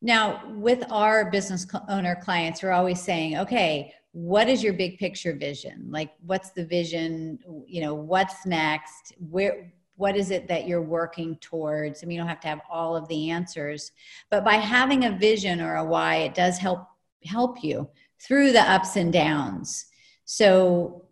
now, 0.00 0.42
with 0.54 0.84
our 0.90 1.30
business 1.30 1.66
owner 1.88 2.16
clients, 2.22 2.62
we're 2.62 2.72
always 2.72 3.00
saying, 3.00 3.36
okay, 3.38 3.92
what 4.12 4.48
is 4.48 4.62
your 4.62 4.72
big 4.72 4.98
picture 4.98 5.34
vision 5.34 5.86
like 5.90 6.10
what's 6.24 6.50
the 6.50 6.64
vision 6.64 7.38
you 7.66 7.80
know 7.80 7.94
what's 7.94 8.46
next 8.46 9.12
where 9.30 9.72
what 9.96 10.16
is 10.16 10.30
it 10.30 10.48
that 10.48 10.66
you're 10.66 10.82
working 10.82 11.36
towards 11.36 12.02
i 12.02 12.06
mean 12.06 12.16
you 12.16 12.20
don't 12.20 12.28
have 12.28 12.40
to 12.40 12.48
have 12.48 12.60
all 12.70 12.96
of 12.96 13.06
the 13.08 13.30
answers 13.30 13.92
but 14.30 14.44
by 14.44 14.54
having 14.54 15.04
a 15.04 15.16
vision 15.18 15.60
or 15.60 15.76
a 15.76 15.84
why 15.84 16.16
it 16.16 16.34
does 16.34 16.58
help 16.58 16.86
help 17.24 17.62
you 17.62 17.88
through 18.20 18.50
the 18.50 18.70
ups 18.70 18.96
and 18.96 19.12
downs 19.12 19.86
So, 20.24 21.04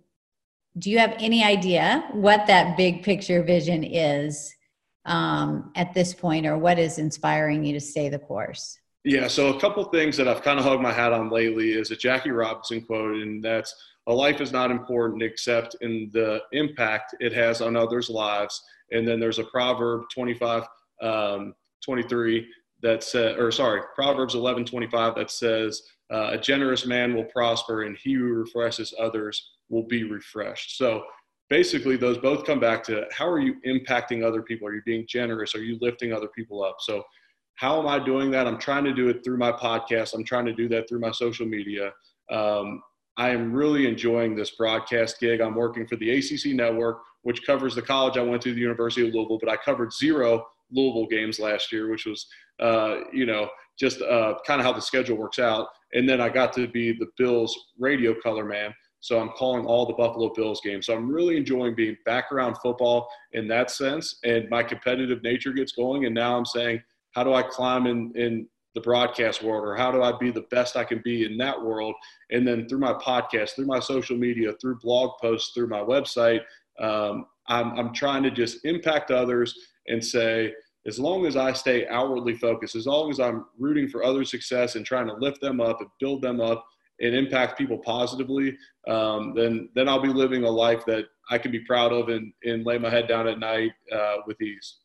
do 0.79 0.91
you 0.91 0.99
have 0.99 1.15
any 1.19 1.43
idea 1.43 2.07
what 2.13 2.47
that 2.49 2.77
big 2.77 3.03
picture 3.03 3.43
vision 3.43 3.85
is 3.85 4.55
um, 5.07 5.71
at 5.75 5.95
this 5.95 6.13
point, 6.13 6.47
or 6.47 6.59
what 6.59 6.79
is 6.79 6.99
inspiring 6.99 7.65
you 7.65 7.73
to 7.73 7.81
stay 7.81 8.09
the 8.09 8.19
course? 8.19 8.79
Yeah, 9.05 9.29
so 9.29 9.55
a 9.55 9.61
couple 9.61 9.85
things 9.85 10.17
that 10.17 10.27
I've 10.27 10.43
kind 10.43 10.59
of 10.59 10.65
hung 10.65 10.83
my 10.83 10.93
hat 10.93 11.13
on 11.13 11.31
lately 11.31 11.71
is 11.71 11.93
a 11.93 11.97
Jackie 11.97 12.33
Robinson 12.33 12.83
quote, 12.83 13.17
and 13.17 13.43
that's 13.43 13.75
a 14.09 14.13
life 14.13 14.41
is 14.41 14.53
not 14.53 14.71
important 14.71 15.23
except 15.23 15.77
in 15.81 16.11
the 16.13 16.41
impact 16.53 17.15
it 17.21 17.33
has 17.33 17.61
on 17.61 17.77
others' 17.77 18.11
lives. 18.11 18.61
And 18.93 19.07
then 19.07 19.19
there's 19.21 19.39
a 19.39 19.45
Proverb 19.45 20.05
25, 20.13 20.65
um, 21.03 21.55
23 21.85 22.47
that 22.83 23.03
says, 23.03 23.37
or 23.37 23.51
sorry, 23.51 23.83
Proverbs 23.95 24.35
11, 24.35 24.65
25 24.65 25.15
that 25.17 25.31
says, 25.31 25.83
uh, 26.13 26.31
a 26.33 26.39
generous 26.39 26.87
man 26.87 27.15
will 27.15 27.25
prosper 27.25 27.83
and 27.83 27.97
he 27.97 28.15
who 28.15 28.33
refreshes 28.33 28.95
others 29.01 29.51
will 29.69 29.87
be 29.87 30.05
refreshed. 30.05 30.77
So 30.77 31.03
basically 31.49 31.97
those 31.97 32.19
both 32.19 32.45
come 32.45 32.61
back 32.61 32.83
to 32.85 33.05
how 33.13 33.29
are 33.29 33.39
you 33.39 33.57
impacting 33.67 34.25
other 34.25 34.43
people? 34.43 34.67
Are 34.67 34.75
you 34.75 34.83
being 34.85 35.07
generous? 35.09 35.55
Are 35.55 35.63
you 35.63 35.79
lifting 35.81 36.13
other 36.13 36.29
people 36.29 36.63
up? 36.63 36.77
So 36.81 37.03
how 37.55 37.81
am 37.81 37.89
I 37.89 37.99
doing 37.99 38.31
that? 38.33 38.47
I'm 38.47 38.59
trying 38.59 38.85
to 38.85 38.93
do 38.93 39.09
it 39.09 39.25
through 39.25 39.39
my 39.39 39.53
podcast. 39.53 40.15
I'm 40.15 40.25
trying 40.25 40.47
to 40.47 40.53
do 40.53 40.69
that 40.69 40.89
through 40.89 41.01
my 41.01 41.11
social 41.11 41.47
media. 41.47 41.93
Um, 42.31 42.83
I 43.17 43.31
am 43.31 43.53
really 43.53 43.87
enjoying 43.87 44.37
this 44.37 44.51
broadcast 44.53 45.21
gig. 45.21 45.41
I'm 45.41 45.55
working 45.55 45.87
for 45.87 45.97
the 45.97 46.11
ACC 46.11 46.55
network, 46.55 46.99
which 47.23 47.47
covers 47.47 47.75
the 47.75 47.83
college 47.83 48.19
I 48.19 48.23
went 48.23 48.43
to, 48.43 48.53
the 48.53 48.61
University 48.61 49.09
of 49.09 49.15
Louisville, 49.15 49.39
but 49.41 49.51
I 49.51 49.57
covered 49.57 49.93
zero 49.93 50.47
Louisville 50.71 51.07
games 51.07 51.39
last 51.39 51.73
year, 51.73 51.91
which 51.91 52.05
was, 52.05 52.27
uh, 52.61 52.97
you 53.13 53.25
know, 53.25 53.49
just 53.79 54.03
uh, 54.03 54.35
kind 54.47 54.61
of 54.61 54.67
how 54.67 54.73
the 54.73 54.83
schedule 54.83 55.17
works 55.17 55.39
out. 55.39 55.69
And 55.95 56.07
then 56.07 56.21
I 56.21 56.29
got 56.29 56.53
to 56.55 56.69
be 56.69 56.93
the 56.93 57.07
Bills 57.17 57.57
radio 57.79 58.15
color 58.23 58.45
man. 58.45 58.75
So 59.07 59.21
I'm 59.21 59.29
calling 59.31 59.65
all 59.67 59.87
the 59.87 59.93
Buffalo 59.93 60.33
Bills 60.35 60.61
games. 60.65 60.87
So 60.87 60.95
I'm 60.95 61.09
really 61.09 61.37
enjoying 61.37 61.77
being 61.77 61.97
back 62.05 62.33
around 62.33 62.57
football 62.57 63.09
in 63.35 63.47
that 63.47 63.71
sense. 63.71 64.19
And 64.25 64.51
my 64.51 64.65
competitive 64.65 65.23
nature 65.23 65.53
gets 65.53 65.71
going. 65.71 66.07
And 66.07 66.15
now 66.15 66.37
I'm 66.37 66.45
saying, 66.45 66.83
how 67.13 67.23
do 67.23 67.33
I 67.33 67.45
climb 67.45 67.87
in, 67.87 68.11
in 68.17 68.49
the 68.75 68.81
broadcast 68.81 69.45
world 69.45 69.65
or 69.65 69.77
how 69.77 69.93
do 69.93 70.03
I 70.03 70.11
be 70.19 70.33
the 70.33 70.49
best 70.51 70.77
I 70.77 70.83
can 70.83 71.03
be 71.05 71.25
in 71.25 71.37
that 71.39 71.63
world? 71.63 71.95
And 72.33 72.45
then 72.45 72.69
through 72.69 72.81
my 72.81 72.95
podcast, 72.95 73.51
through 73.51 73.67
my 73.67 73.79
social 73.79 74.17
media, 74.17 74.55
through 74.61 74.81
blog 74.81 75.13
posts, 75.21 75.53
through 75.55 75.69
my 75.69 75.83
website, 75.83 76.41
um, 76.81 77.27
I'm, 77.47 77.79
I'm 77.79 77.95
trying 77.95 78.25
to 78.25 78.31
just 78.33 78.65
impact 78.65 79.13
others 79.13 79.57
and 79.87 80.05
say, 80.05 80.53
as 80.85 80.99
long 80.99 81.27
as 81.27 81.37
I 81.37 81.53
stay 81.53 81.87
outwardly 81.87 82.35
focused, 82.35 82.75
as 82.75 82.87
long 82.87 83.11
as 83.11 83.21
I'm 83.21 83.45
rooting 83.57 83.89
for 83.89 84.03
other 84.03 84.25
success 84.25 84.75
and 84.75 84.85
trying 84.85 85.07
to 85.07 85.15
lift 85.15 85.41
them 85.41 85.61
up 85.61 85.81
and 85.81 85.91
build 86.01 86.23
them 86.23 86.41
up 86.41 86.67
and 87.01 87.15
impact 87.15 87.59
people 87.59 87.79
positively, 87.79 88.57
um, 88.89 89.35
then 89.35 89.69
then 89.75 89.89
I'll 89.89 90.01
be 90.01 90.09
living 90.09 90.45
a 90.45 90.51
life 90.51 90.85
that 90.87 91.05
I 91.31 91.39
can 91.39 91.51
be 91.51 91.61
proud 91.61 91.93
of 91.93 92.09
and, 92.09 92.33
and 92.45 92.65
lay 92.65 92.79
my 92.79 92.89
head 92.89 93.09
down 93.09 93.27
at 93.29 93.39
night 93.39 93.73
uh, 93.93 94.17
with 94.27 94.41
ease. 94.41 94.77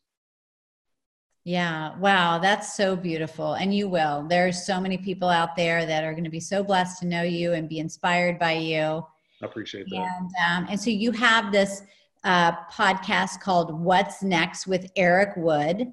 Yeah. 1.44 1.98
Wow. 1.98 2.38
That's 2.38 2.76
so 2.76 2.94
beautiful. 2.94 3.54
And 3.54 3.74
you 3.74 3.88
will. 3.88 4.24
There's 4.28 4.64
so 4.64 4.80
many 4.80 4.96
people 4.96 5.28
out 5.28 5.56
there 5.56 5.84
that 5.86 6.04
are 6.04 6.12
going 6.12 6.24
to 6.24 6.30
be 6.30 6.40
so 6.40 6.62
blessed 6.62 7.00
to 7.00 7.06
know 7.06 7.22
you 7.22 7.52
and 7.54 7.68
be 7.68 7.80
inspired 7.80 8.38
by 8.38 8.52
you. 8.52 9.04
I 9.42 9.46
appreciate 9.46 9.86
that. 9.90 9.96
And, 9.96 10.30
um, 10.48 10.66
and 10.70 10.80
so 10.80 10.90
you 10.90 11.10
have 11.12 11.50
this 11.50 11.82
uh, 12.22 12.52
podcast 12.66 13.40
called 13.40 13.74
What's 13.80 14.22
Next 14.22 14.68
with 14.68 14.88
Eric 14.94 15.36
Wood. 15.36 15.92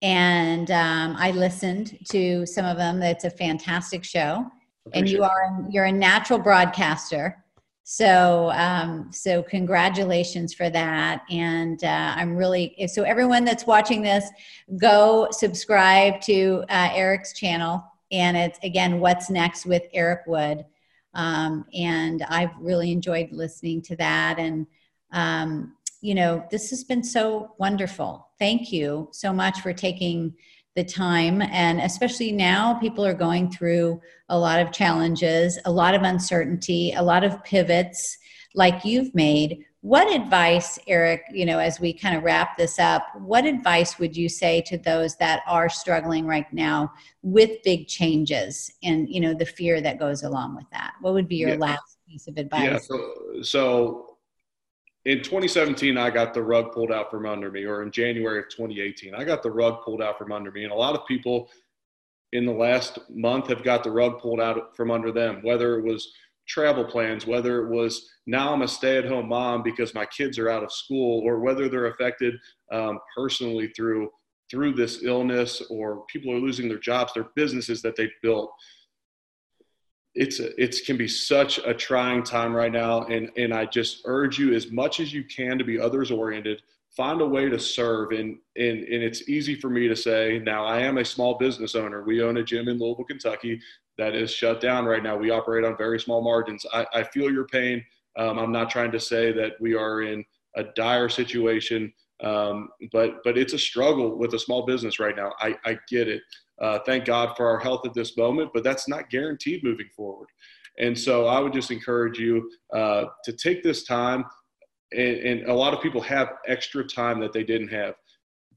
And 0.00 0.70
um, 0.70 1.16
I 1.18 1.32
listened 1.32 1.98
to 2.10 2.46
some 2.46 2.64
of 2.64 2.78
them. 2.78 3.02
It's 3.02 3.24
a 3.24 3.30
fantastic 3.30 4.04
show. 4.04 4.46
And 4.94 5.08
you 5.08 5.22
are 5.22 5.66
you're 5.70 5.86
a 5.86 5.92
natural 5.92 6.38
broadcaster. 6.38 7.44
So, 7.90 8.50
um, 8.52 9.10
so 9.10 9.42
congratulations 9.42 10.52
for 10.52 10.68
that. 10.68 11.22
And 11.30 11.82
uh, 11.82 12.14
I'm 12.16 12.36
really 12.36 12.86
so 12.86 13.02
everyone 13.02 13.46
that's 13.46 13.66
watching 13.66 14.02
this, 14.02 14.28
go 14.78 15.28
subscribe 15.30 16.20
to 16.22 16.64
uh, 16.68 16.90
Eric's 16.92 17.32
channel. 17.32 17.82
And 18.12 18.36
it's 18.36 18.58
again, 18.62 19.00
what's 19.00 19.30
next 19.30 19.64
with 19.64 19.84
Eric 19.94 20.20
Wood. 20.26 20.66
Um, 21.14 21.64
and 21.72 22.22
I've 22.28 22.54
really 22.60 22.92
enjoyed 22.92 23.32
listening 23.32 23.80
to 23.82 23.96
that. 23.96 24.38
And 24.38 24.66
um, 25.12 25.74
you 26.00 26.14
know, 26.14 26.44
this 26.50 26.70
has 26.70 26.84
been 26.84 27.02
so 27.02 27.54
wonderful. 27.58 28.28
Thank 28.38 28.70
you 28.70 29.08
so 29.12 29.32
much 29.32 29.60
for 29.60 29.72
taking 29.72 30.34
the 30.78 30.84
time. 30.84 31.42
And 31.42 31.80
especially 31.80 32.30
now, 32.30 32.74
people 32.74 33.04
are 33.04 33.12
going 33.12 33.50
through 33.50 34.00
a 34.28 34.38
lot 34.38 34.60
of 34.60 34.70
challenges, 34.70 35.58
a 35.64 35.72
lot 35.72 35.96
of 35.96 36.02
uncertainty, 36.02 36.92
a 36.92 37.02
lot 37.02 37.24
of 37.24 37.42
pivots 37.42 38.16
like 38.54 38.84
you've 38.84 39.12
made. 39.12 39.64
What 39.80 40.08
advice, 40.14 40.78
Eric, 40.86 41.22
you 41.32 41.44
know, 41.46 41.58
as 41.58 41.80
we 41.80 41.92
kind 41.92 42.16
of 42.16 42.22
wrap 42.22 42.56
this 42.56 42.78
up, 42.78 43.08
what 43.16 43.44
advice 43.44 43.98
would 43.98 44.16
you 44.16 44.28
say 44.28 44.60
to 44.62 44.78
those 44.78 45.16
that 45.16 45.42
are 45.48 45.68
struggling 45.68 46.26
right 46.26 46.50
now 46.52 46.92
with 47.22 47.60
big 47.64 47.88
changes 47.88 48.70
and, 48.84 49.08
you 49.08 49.20
know, 49.20 49.34
the 49.34 49.46
fear 49.46 49.80
that 49.80 49.98
goes 49.98 50.22
along 50.22 50.54
with 50.54 50.70
that? 50.70 50.92
What 51.00 51.12
would 51.14 51.26
be 51.26 51.36
your 51.36 51.50
yeah. 51.50 51.56
last 51.56 51.98
piece 52.08 52.28
of 52.28 52.36
advice? 52.36 52.62
Yeah, 52.62 52.78
so, 52.78 53.42
so 53.42 54.07
in 55.08 55.22
2017, 55.22 55.96
I 55.96 56.10
got 56.10 56.34
the 56.34 56.42
rug 56.42 56.70
pulled 56.70 56.92
out 56.92 57.10
from 57.10 57.24
under 57.24 57.50
me, 57.50 57.64
or 57.64 57.82
in 57.82 57.90
January 57.90 58.40
of 58.40 58.50
2018, 58.50 59.14
I 59.14 59.24
got 59.24 59.42
the 59.42 59.50
rug 59.50 59.82
pulled 59.82 60.02
out 60.02 60.18
from 60.18 60.32
under 60.32 60.50
me. 60.52 60.64
And 60.64 60.72
a 60.72 60.76
lot 60.76 60.94
of 60.94 61.06
people 61.06 61.48
in 62.34 62.44
the 62.44 62.52
last 62.52 62.98
month 63.08 63.48
have 63.48 63.64
got 63.64 63.82
the 63.82 63.90
rug 63.90 64.20
pulled 64.20 64.38
out 64.38 64.76
from 64.76 64.90
under 64.90 65.10
them, 65.10 65.40
whether 65.42 65.78
it 65.78 65.84
was 65.84 66.12
travel 66.46 66.84
plans, 66.84 67.26
whether 67.26 67.62
it 67.62 67.70
was 67.70 68.06
now 68.26 68.52
I'm 68.52 68.60
a 68.60 68.68
stay 68.68 68.98
at 68.98 69.06
home 69.06 69.30
mom 69.30 69.62
because 69.62 69.94
my 69.94 70.04
kids 70.04 70.38
are 70.38 70.50
out 70.50 70.62
of 70.62 70.70
school, 70.70 71.22
or 71.24 71.40
whether 71.40 71.70
they're 71.70 71.86
affected 71.86 72.34
um, 72.70 72.98
personally 73.16 73.68
through 73.74 74.10
through 74.50 74.74
this 74.74 75.02
illness 75.04 75.62
or 75.70 76.04
people 76.06 76.32
are 76.32 76.38
losing 76.38 76.68
their 76.68 76.78
jobs, 76.78 77.12
their 77.14 77.28
businesses 77.34 77.80
that 77.80 77.96
they 77.96 78.10
built 78.22 78.50
it's 80.18 80.40
it 80.40 80.76
can 80.84 80.96
be 80.96 81.06
such 81.06 81.58
a 81.58 81.72
trying 81.72 82.24
time 82.24 82.54
right 82.54 82.72
now 82.72 83.02
and 83.04 83.30
and 83.36 83.54
i 83.54 83.64
just 83.64 84.02
urge 84.04 84.38
you 84.38 84.52
as 84.52 84.70
much 84.70 84.98
as 84.98 85.12
you 85.12 85.22
can 85.24 85.56
to 85.56 85.64
be 85.64 85.78
others 85.78 86.10
oriented 86.10 86.60
find 86.90 87.20
a 87.20 87.26
way 87.26 87.48
to 87.48 87.58
serve 87.58 88.10
and 88.10 88.36
and 88.56 88.78
and 88.80 89.02
it's 89.02 89.28
easy 89.28 89.54
for 89.54 89.70
me 89.70 89.86
to 89.86 89.94
say 89.94 90.40
now 90.44 90.64
i 90.64 90.80
am 90.80 90.98
a 90.98 91.04
small 91.04 91.38
business 91.38 91.76
owner. 91.76 92.02
We 92.02 92.20
own 92.22 92.36
a 92.38 92.42
gym 92.42 92.68
in 92.68 92.78
louisville 92.78 93.04
kentucky 93.04 93.60
that 93.96 94.14
is 94.14 94.30
shut 94.30 94.60
down 94.60 94.84
right 94.84 95.02
now. 95.02 95.16
We 95.16 95.30
operate 95.30 95.64
on 95.64 95.76
very 95.76 95.98
small 95.98 96.22
margins. 96.22 96.64
I, 96.72 96.86
I 96.94 97.02
feel 97.02 97.32
your 97.32 97.46
pain. 97.46 97.84
Um, 98.18 98.38
i'm 98.38 98.52
not 98.52 98.70
trying 98.70 98.90
to 98.92 99.00
say 99.00 99.30
that 99.32 99.52
we 99.60 99.74
are 99.74 100.02
in 100.02 100.24
a 100.56 100.64
dire 100.74 101.08
situation 101.08 101.92
um, 102.24 102.70
but 102.90 103.22
but 103.22 103.38
it's 103.38 103.52
a 103.52 103.58
struggle 103.58 104.18
with 104.18 104.34
a 104.34 104.38
small 104.38 104.66
business 104.66 104.98
right 104.98 105.14
now. 105.14 105.32
I, 105.38 105.54
I 105.64 105.78
get 105.88 106.08
it 106.08 106.22
uh, 106.60 106.78
thank 106.84 107.04
God 107.04 107.36
for 107.36 107.48
our 107.48 107.58
health 107.58 107.86
at 107.86 107.94
this 107.94 108.16
moment, 108.16 108.50
but 108.52 108.64
that's 108.64 108.88
not 108.88 109.10
guaranteed 109.10 109.62
moving 109.62 109.88
forward. 109.96 110.28
And 110.78 110.98
so 110.98 111.26
I 111.26 111.40
would 111.40 111.52
just 111.52 111.70
encourage 111.70 112.18
you 112.18 112.50
uh, 112.72 113.06
to 113.24 113.32
take 113.32 113.62
this 113.62 113.84
time, 113.84 114.24
and, 114.92 115.18
and, 115.18 115.46
a 115.48 115.54
lot 115.54 115.74
of 115.74 115.82
people 115.82 116.00
have 116.02 116.34
extra 116.46 116.84
time 116.84 117.20
that 117.20 117.32
they 117.32 117.42
didn't 117.42 117.68
have. 117.68 117.94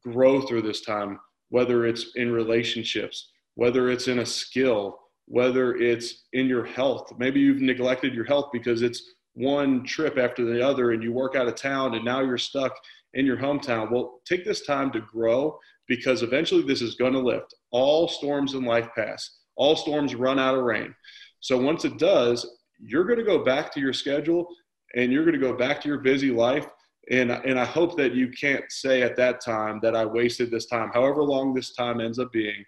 Grow 0.04 0.42
through 0.42 0.62
this 0.62 0.82
time, 0.82 1.20
whether 1.50 1.86
it's 1.86 2.16
in 2.16 2.32
relationships, 2.32 3.32
whether 3.56 3.90
it's 3.90 4.08
in 4.08 4.20
a 4.20 4.26
skill, 4.26 5.00
whether 5.26 5.76
it's 5.76 6.26
in 6.34 6.48
your 6.48 6.66
health. 6.66 7.12
Maybe 7.18 7.40
you've 7.40 7.62
neglected 7.62 8.14
your 8.14 8.26
health 8.26 8.50
because 8.54 8.82
it's 8.82 9.04
one 9.34 9.84
trip 9.84 10.18
after 10.18 10.46
the 10.46 10.66
other 10.66 10.92
and 10.92 11.02
you 11.02 11.14
work 11.14 11.36
out 11.36 11.48
of 11.48 11.56
town 11.56 11.96
and 11.96 12.04
now 12.04 12.22
you're 12.22 12.38
stuck 12.38 12.74
in 13.13 13.26
your 13.26 13.38
hometown. 13.38 13.91
Well, 13.91 14.21
take 14.26 14.45
this 14.45 14.65
time 14.65 14.91
to 14.91 15.02
grow 15.02 15.58
because 15.88 16.24
eventually 16.24 16.63
this 16.63 16.82
is 16.82 16.95
going 16.95 17.13
to 17.13 17.19
lift. 17.19 17.54
All 17.71 18.08
storms 18.08 18.54
in 18.54 18.63
life 18.63 18.89
pass, 18.95 19.39
all 19.56 19.76
storms 19.76 20.15
run 20.15 20.39
out 20.39 20.56
of 20.56 20.63
rain. 20.63 20.95
So 21.39 21.58
once 21.58 21.86
it 21.86 21.97
does, 21.97 22.50
you're 22.80 23.05
going 23.05 23.20
to 23.20 23.26
go 23.26 23.43
back 23.43 23.74
to 23.74 23.80
your 23.80 23.93
schedule 23.93 24.47
and 24.95 25.12
you're 25.12 25.26
going 25.26 25.39
to 25.39 25.45
go 25.45 25.55
back 25.55 25.82
to 25.82 25.88
your 25.88 25.99
busy 25.99 26.32
life. 26.32 26.68
And, 27.09 27.32
and 27.32 27.59
I 27.59 27.66
hope 27.66 27.97
that 27.97 28.14
you 28.14 28.30
can't 28.30 28.64
say 28.70 29.01
at 29.01 29.18
that 29.18 29.43
time 29.43 29.80
that 29.82 29.95
I 29.95 30.05
wasted 30.05 30.51
this 30.51 30.68
time. 30.68 30.91
However 30.93 31.24
long 31.24 31.53
this 31.53 31.74
time 31.74 31.99
ends 31.99 32.20
up 32.20 32.32
being, 32.32 32.64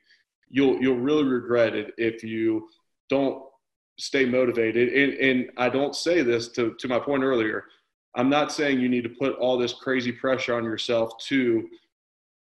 you'll, 0.49 0.81
you'll 0.81 0.99
really 0.99 1.23
regret 1.23 1.75
it 1.75 1.93
if 1.97 2.23
you 2.23 2.67
don't 3.09 3.43
stay 3.99 4.25
motivated. 4.25 4.89
And, 4.89 5.13
and 5.13 5.51
I 5.57 5.69
don't 5.69 5.95
say 5.95 6.23
this 6.23 6.49
to, 6.49 6.73
to 6.79 6.87
my 6.87 6.99
point 6.99 7.23
earlier. 7.23 7.65
I'm 8.15 8.29
not 8.29 8.51
saying 8.51 8.79
you 8.79 8.89
need 8.89 9.03
to 9.03 9.09
put 9.09 9.35
all 9.35 9.57
this 9.57 9.73
crazy 9.73 10.11
pressure 10.11 10.55
on 10.55 10.63
yourself 10.63 11.17
to 11.25 11.67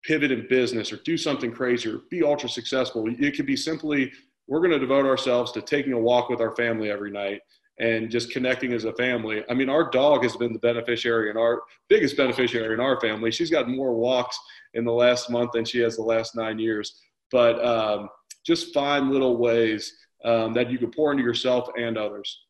pivot 0.04 0.32
in 0.32 0.48
business 0.50 0.92
or 0.92 0.98
do 0.98 1.18
something 1.18 1.52
crazy 1.52 1.90
or 1.90 2.02
be 2.10 2.24
ultra 2.24 2.50
successful. 2.50 3.06
It 3.08 3.36
could 3.36 3.46
be 3.46 3.56
simply 3.56 4.12
we're 4.48 4.60
going 4.60 4.72
to 4.72 4.80
devote 4.80 5.06
ourselves 5.06 5.52
to 5.52 5.62
taking 5.62 5.94
a 5.94 6.00
walk 6.00 6.30
with 6.30 6.42
our 6.42 6.56
family 6.56 6.90
every 6.90 7.12
night 7.12 7.42
and 7.80 8.10
just 8.10 8.32
connecting 8.32 8.74
as 8.74 8.84
a 8.84 8.94
family. 8.94 9.44
I 9.50 9.54
mean, 9.54 9.70
our 9.70 9.90
dog 9.90 10.24
has 10.24 10.36
been 10.36 10.52
the 10.52 10.60
beneficiary 10.60 11.30
and 11.30 11.40
our 11.40 11.62
biggest 11.88 12.18
beneficiary 12.18 12.74
in 12.74 12.80
our 12.80 13.00
family. 13.00 13.32
She's 13.32 13.50
got 13.50 13.70
more 13.70 13.94
walks 13.94 14.38
in 14.74 14.84
the 14.84 14.92
last 14.92 15.30
month 15.30 15.52
than 15.54 15.66
she 15.66 15.80
has 15.80 15.96
the 15.96 16.04
last 16.04 16.36
nine 16.36 16.60
years. 16.60 17.00
But 17.32 17.64
um, 17.64 18.10
just 18.44 18.74
find 18.74 19.12
little 19.12 19.38
ways 19.38 19.94
um, 20.26 20.54
that 20.54 20.70
you 20.70 20.78
can 20.78 20.92
pour 20.92 21.12
into 21.12 21.24
yourself 21.24 21.70
and 21.78 21.98
others. 21.98 22.46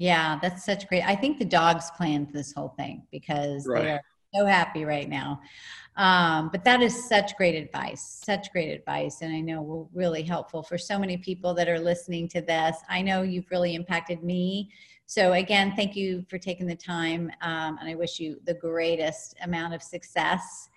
Yeah, 0.00 0.38
that's 0.40 0.64
such 0.64 0.88
great. 0.88 1.02
I 1.02 1.14
think 1.14 1.38
the 1.38 1.44
dogs 1.44 1.90
planned 1.94 2.32
this 2.32 2.54
whole 2.54 2.70
thing 2.70 3.02
because 3.10 3.66
right. 3.66 3.84
they're 3.84 4.02
so 4.34 4.46
happy 4.46 4.86
right 4.86 5.06
now. 5.06 5.42
Um, 5.98 6.48
but 6.50 6.64
that 6.64 6.80
is 6.80 7.06
such 7.06 7.36
great 7.36 7.54
advice, 7.54 8.22
such 8.24 8.50
great 8.50 8.70
advice. 8.70 9.20
And 9.20 9.30
I 9.30 9.40
know 9.40 9.60
will 9.60 9.90
really 9.92 10.22
helpful 10.22 10.62
for 10.62 10.78
so 10.78 10.98
many 10.98 11.18
people 11.18 11.52
that 11.52 11.68
are 11.68 11.78
listening 11.78 12.28
to 12.28 12.40
this. 12.40 12.78
I 12.88 13.02
know 13.02 13.20
you've 13.20 13.50
really 13.50 13.74
impacted 13.74 14.24
me. 14.24 14.70
So 15.04 15.34
again, 15.34 15.74
thank 15.76 15.94
you 15.94 16.24
for 16.30 16.38
taking 16.38 16.66
the 16.66 16.76
time. 16.76 17.30
Um, 17.42 17.76
and 17.78 17.86
I 17.86 17.94
wish 17.94 18.18
you 18.18 18.40
the 18.46 18.54
greatest 18.54 19.36
amount 19.42 19.74
of 19.74 19.82
success 19.82 20.70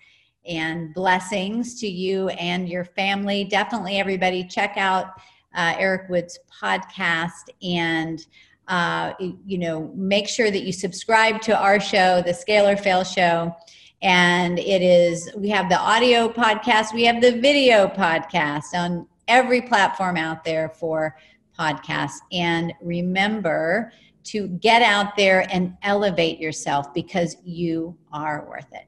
and 0.44 0.92
blessings 0.92 1.80
to 1.80 1.88
you 1.88 2.28
and 2.28 2.68
your 2.68 2.84
family. 2.84 3.44
Definitely, 3.44 3.96
everybody, 3.96 4.44
check 4.44 4.74
out 4.76 5.12
uh, 5.54 5.76
Eric 5.78 6.10
Wood's 6.10 6.38
podcast 6.60 7.48
and 7.62 8.26
uh, 8.68 9.12
you 9.18 9.58
know 9.58 9.92
make 9.94 10.28
sure 10.28 10.50
that 10.50 10.62
you 10.62 10.72
subscribe 10.72 11.40
to 11.42 11.58
our 11.58 11.80
show, 11.80 12.22
the 12.22 12.34
Scale 12.34 12.66
or 12.66 12.76
Fail 12.76 13.04
Show. 13.04 13.54
And 14.02 14.58
it 14.58 14.82
is 14.82 15.30
we 15.36 15.48
have 15.50 15.68
the 15.68 15.78
audio 15.78 16.28
podcast, 16.28 16.92
we 16.92 17.04
have 17.04 17.20
the 17.22 17.40
video 17.40 17.86
podcast 17.86 18.74
on 18.74 19.06
every 19.28 19.62
platform 19.62 20.16
out 20.16 20.44
there 20.44 20.68
for 20.68 21.16
podcasts. 21.58 22.18
And 22.32 22.72
remember 22.82 23.92
to 24.24 24.48
get 24.48 24.82
out 24.82 25.16
there 25.16 25.46
and 25.50 25.76
elevate 25.82 26.38
yourself 26.40 26.92
because 26.94 27.36
you 27.44 27.96
are 28.12 28.46
worth 28.48 28.72
it. 28.72 28.86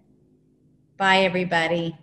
Bye, 0.97 1.21
everybody. 1.21 1.97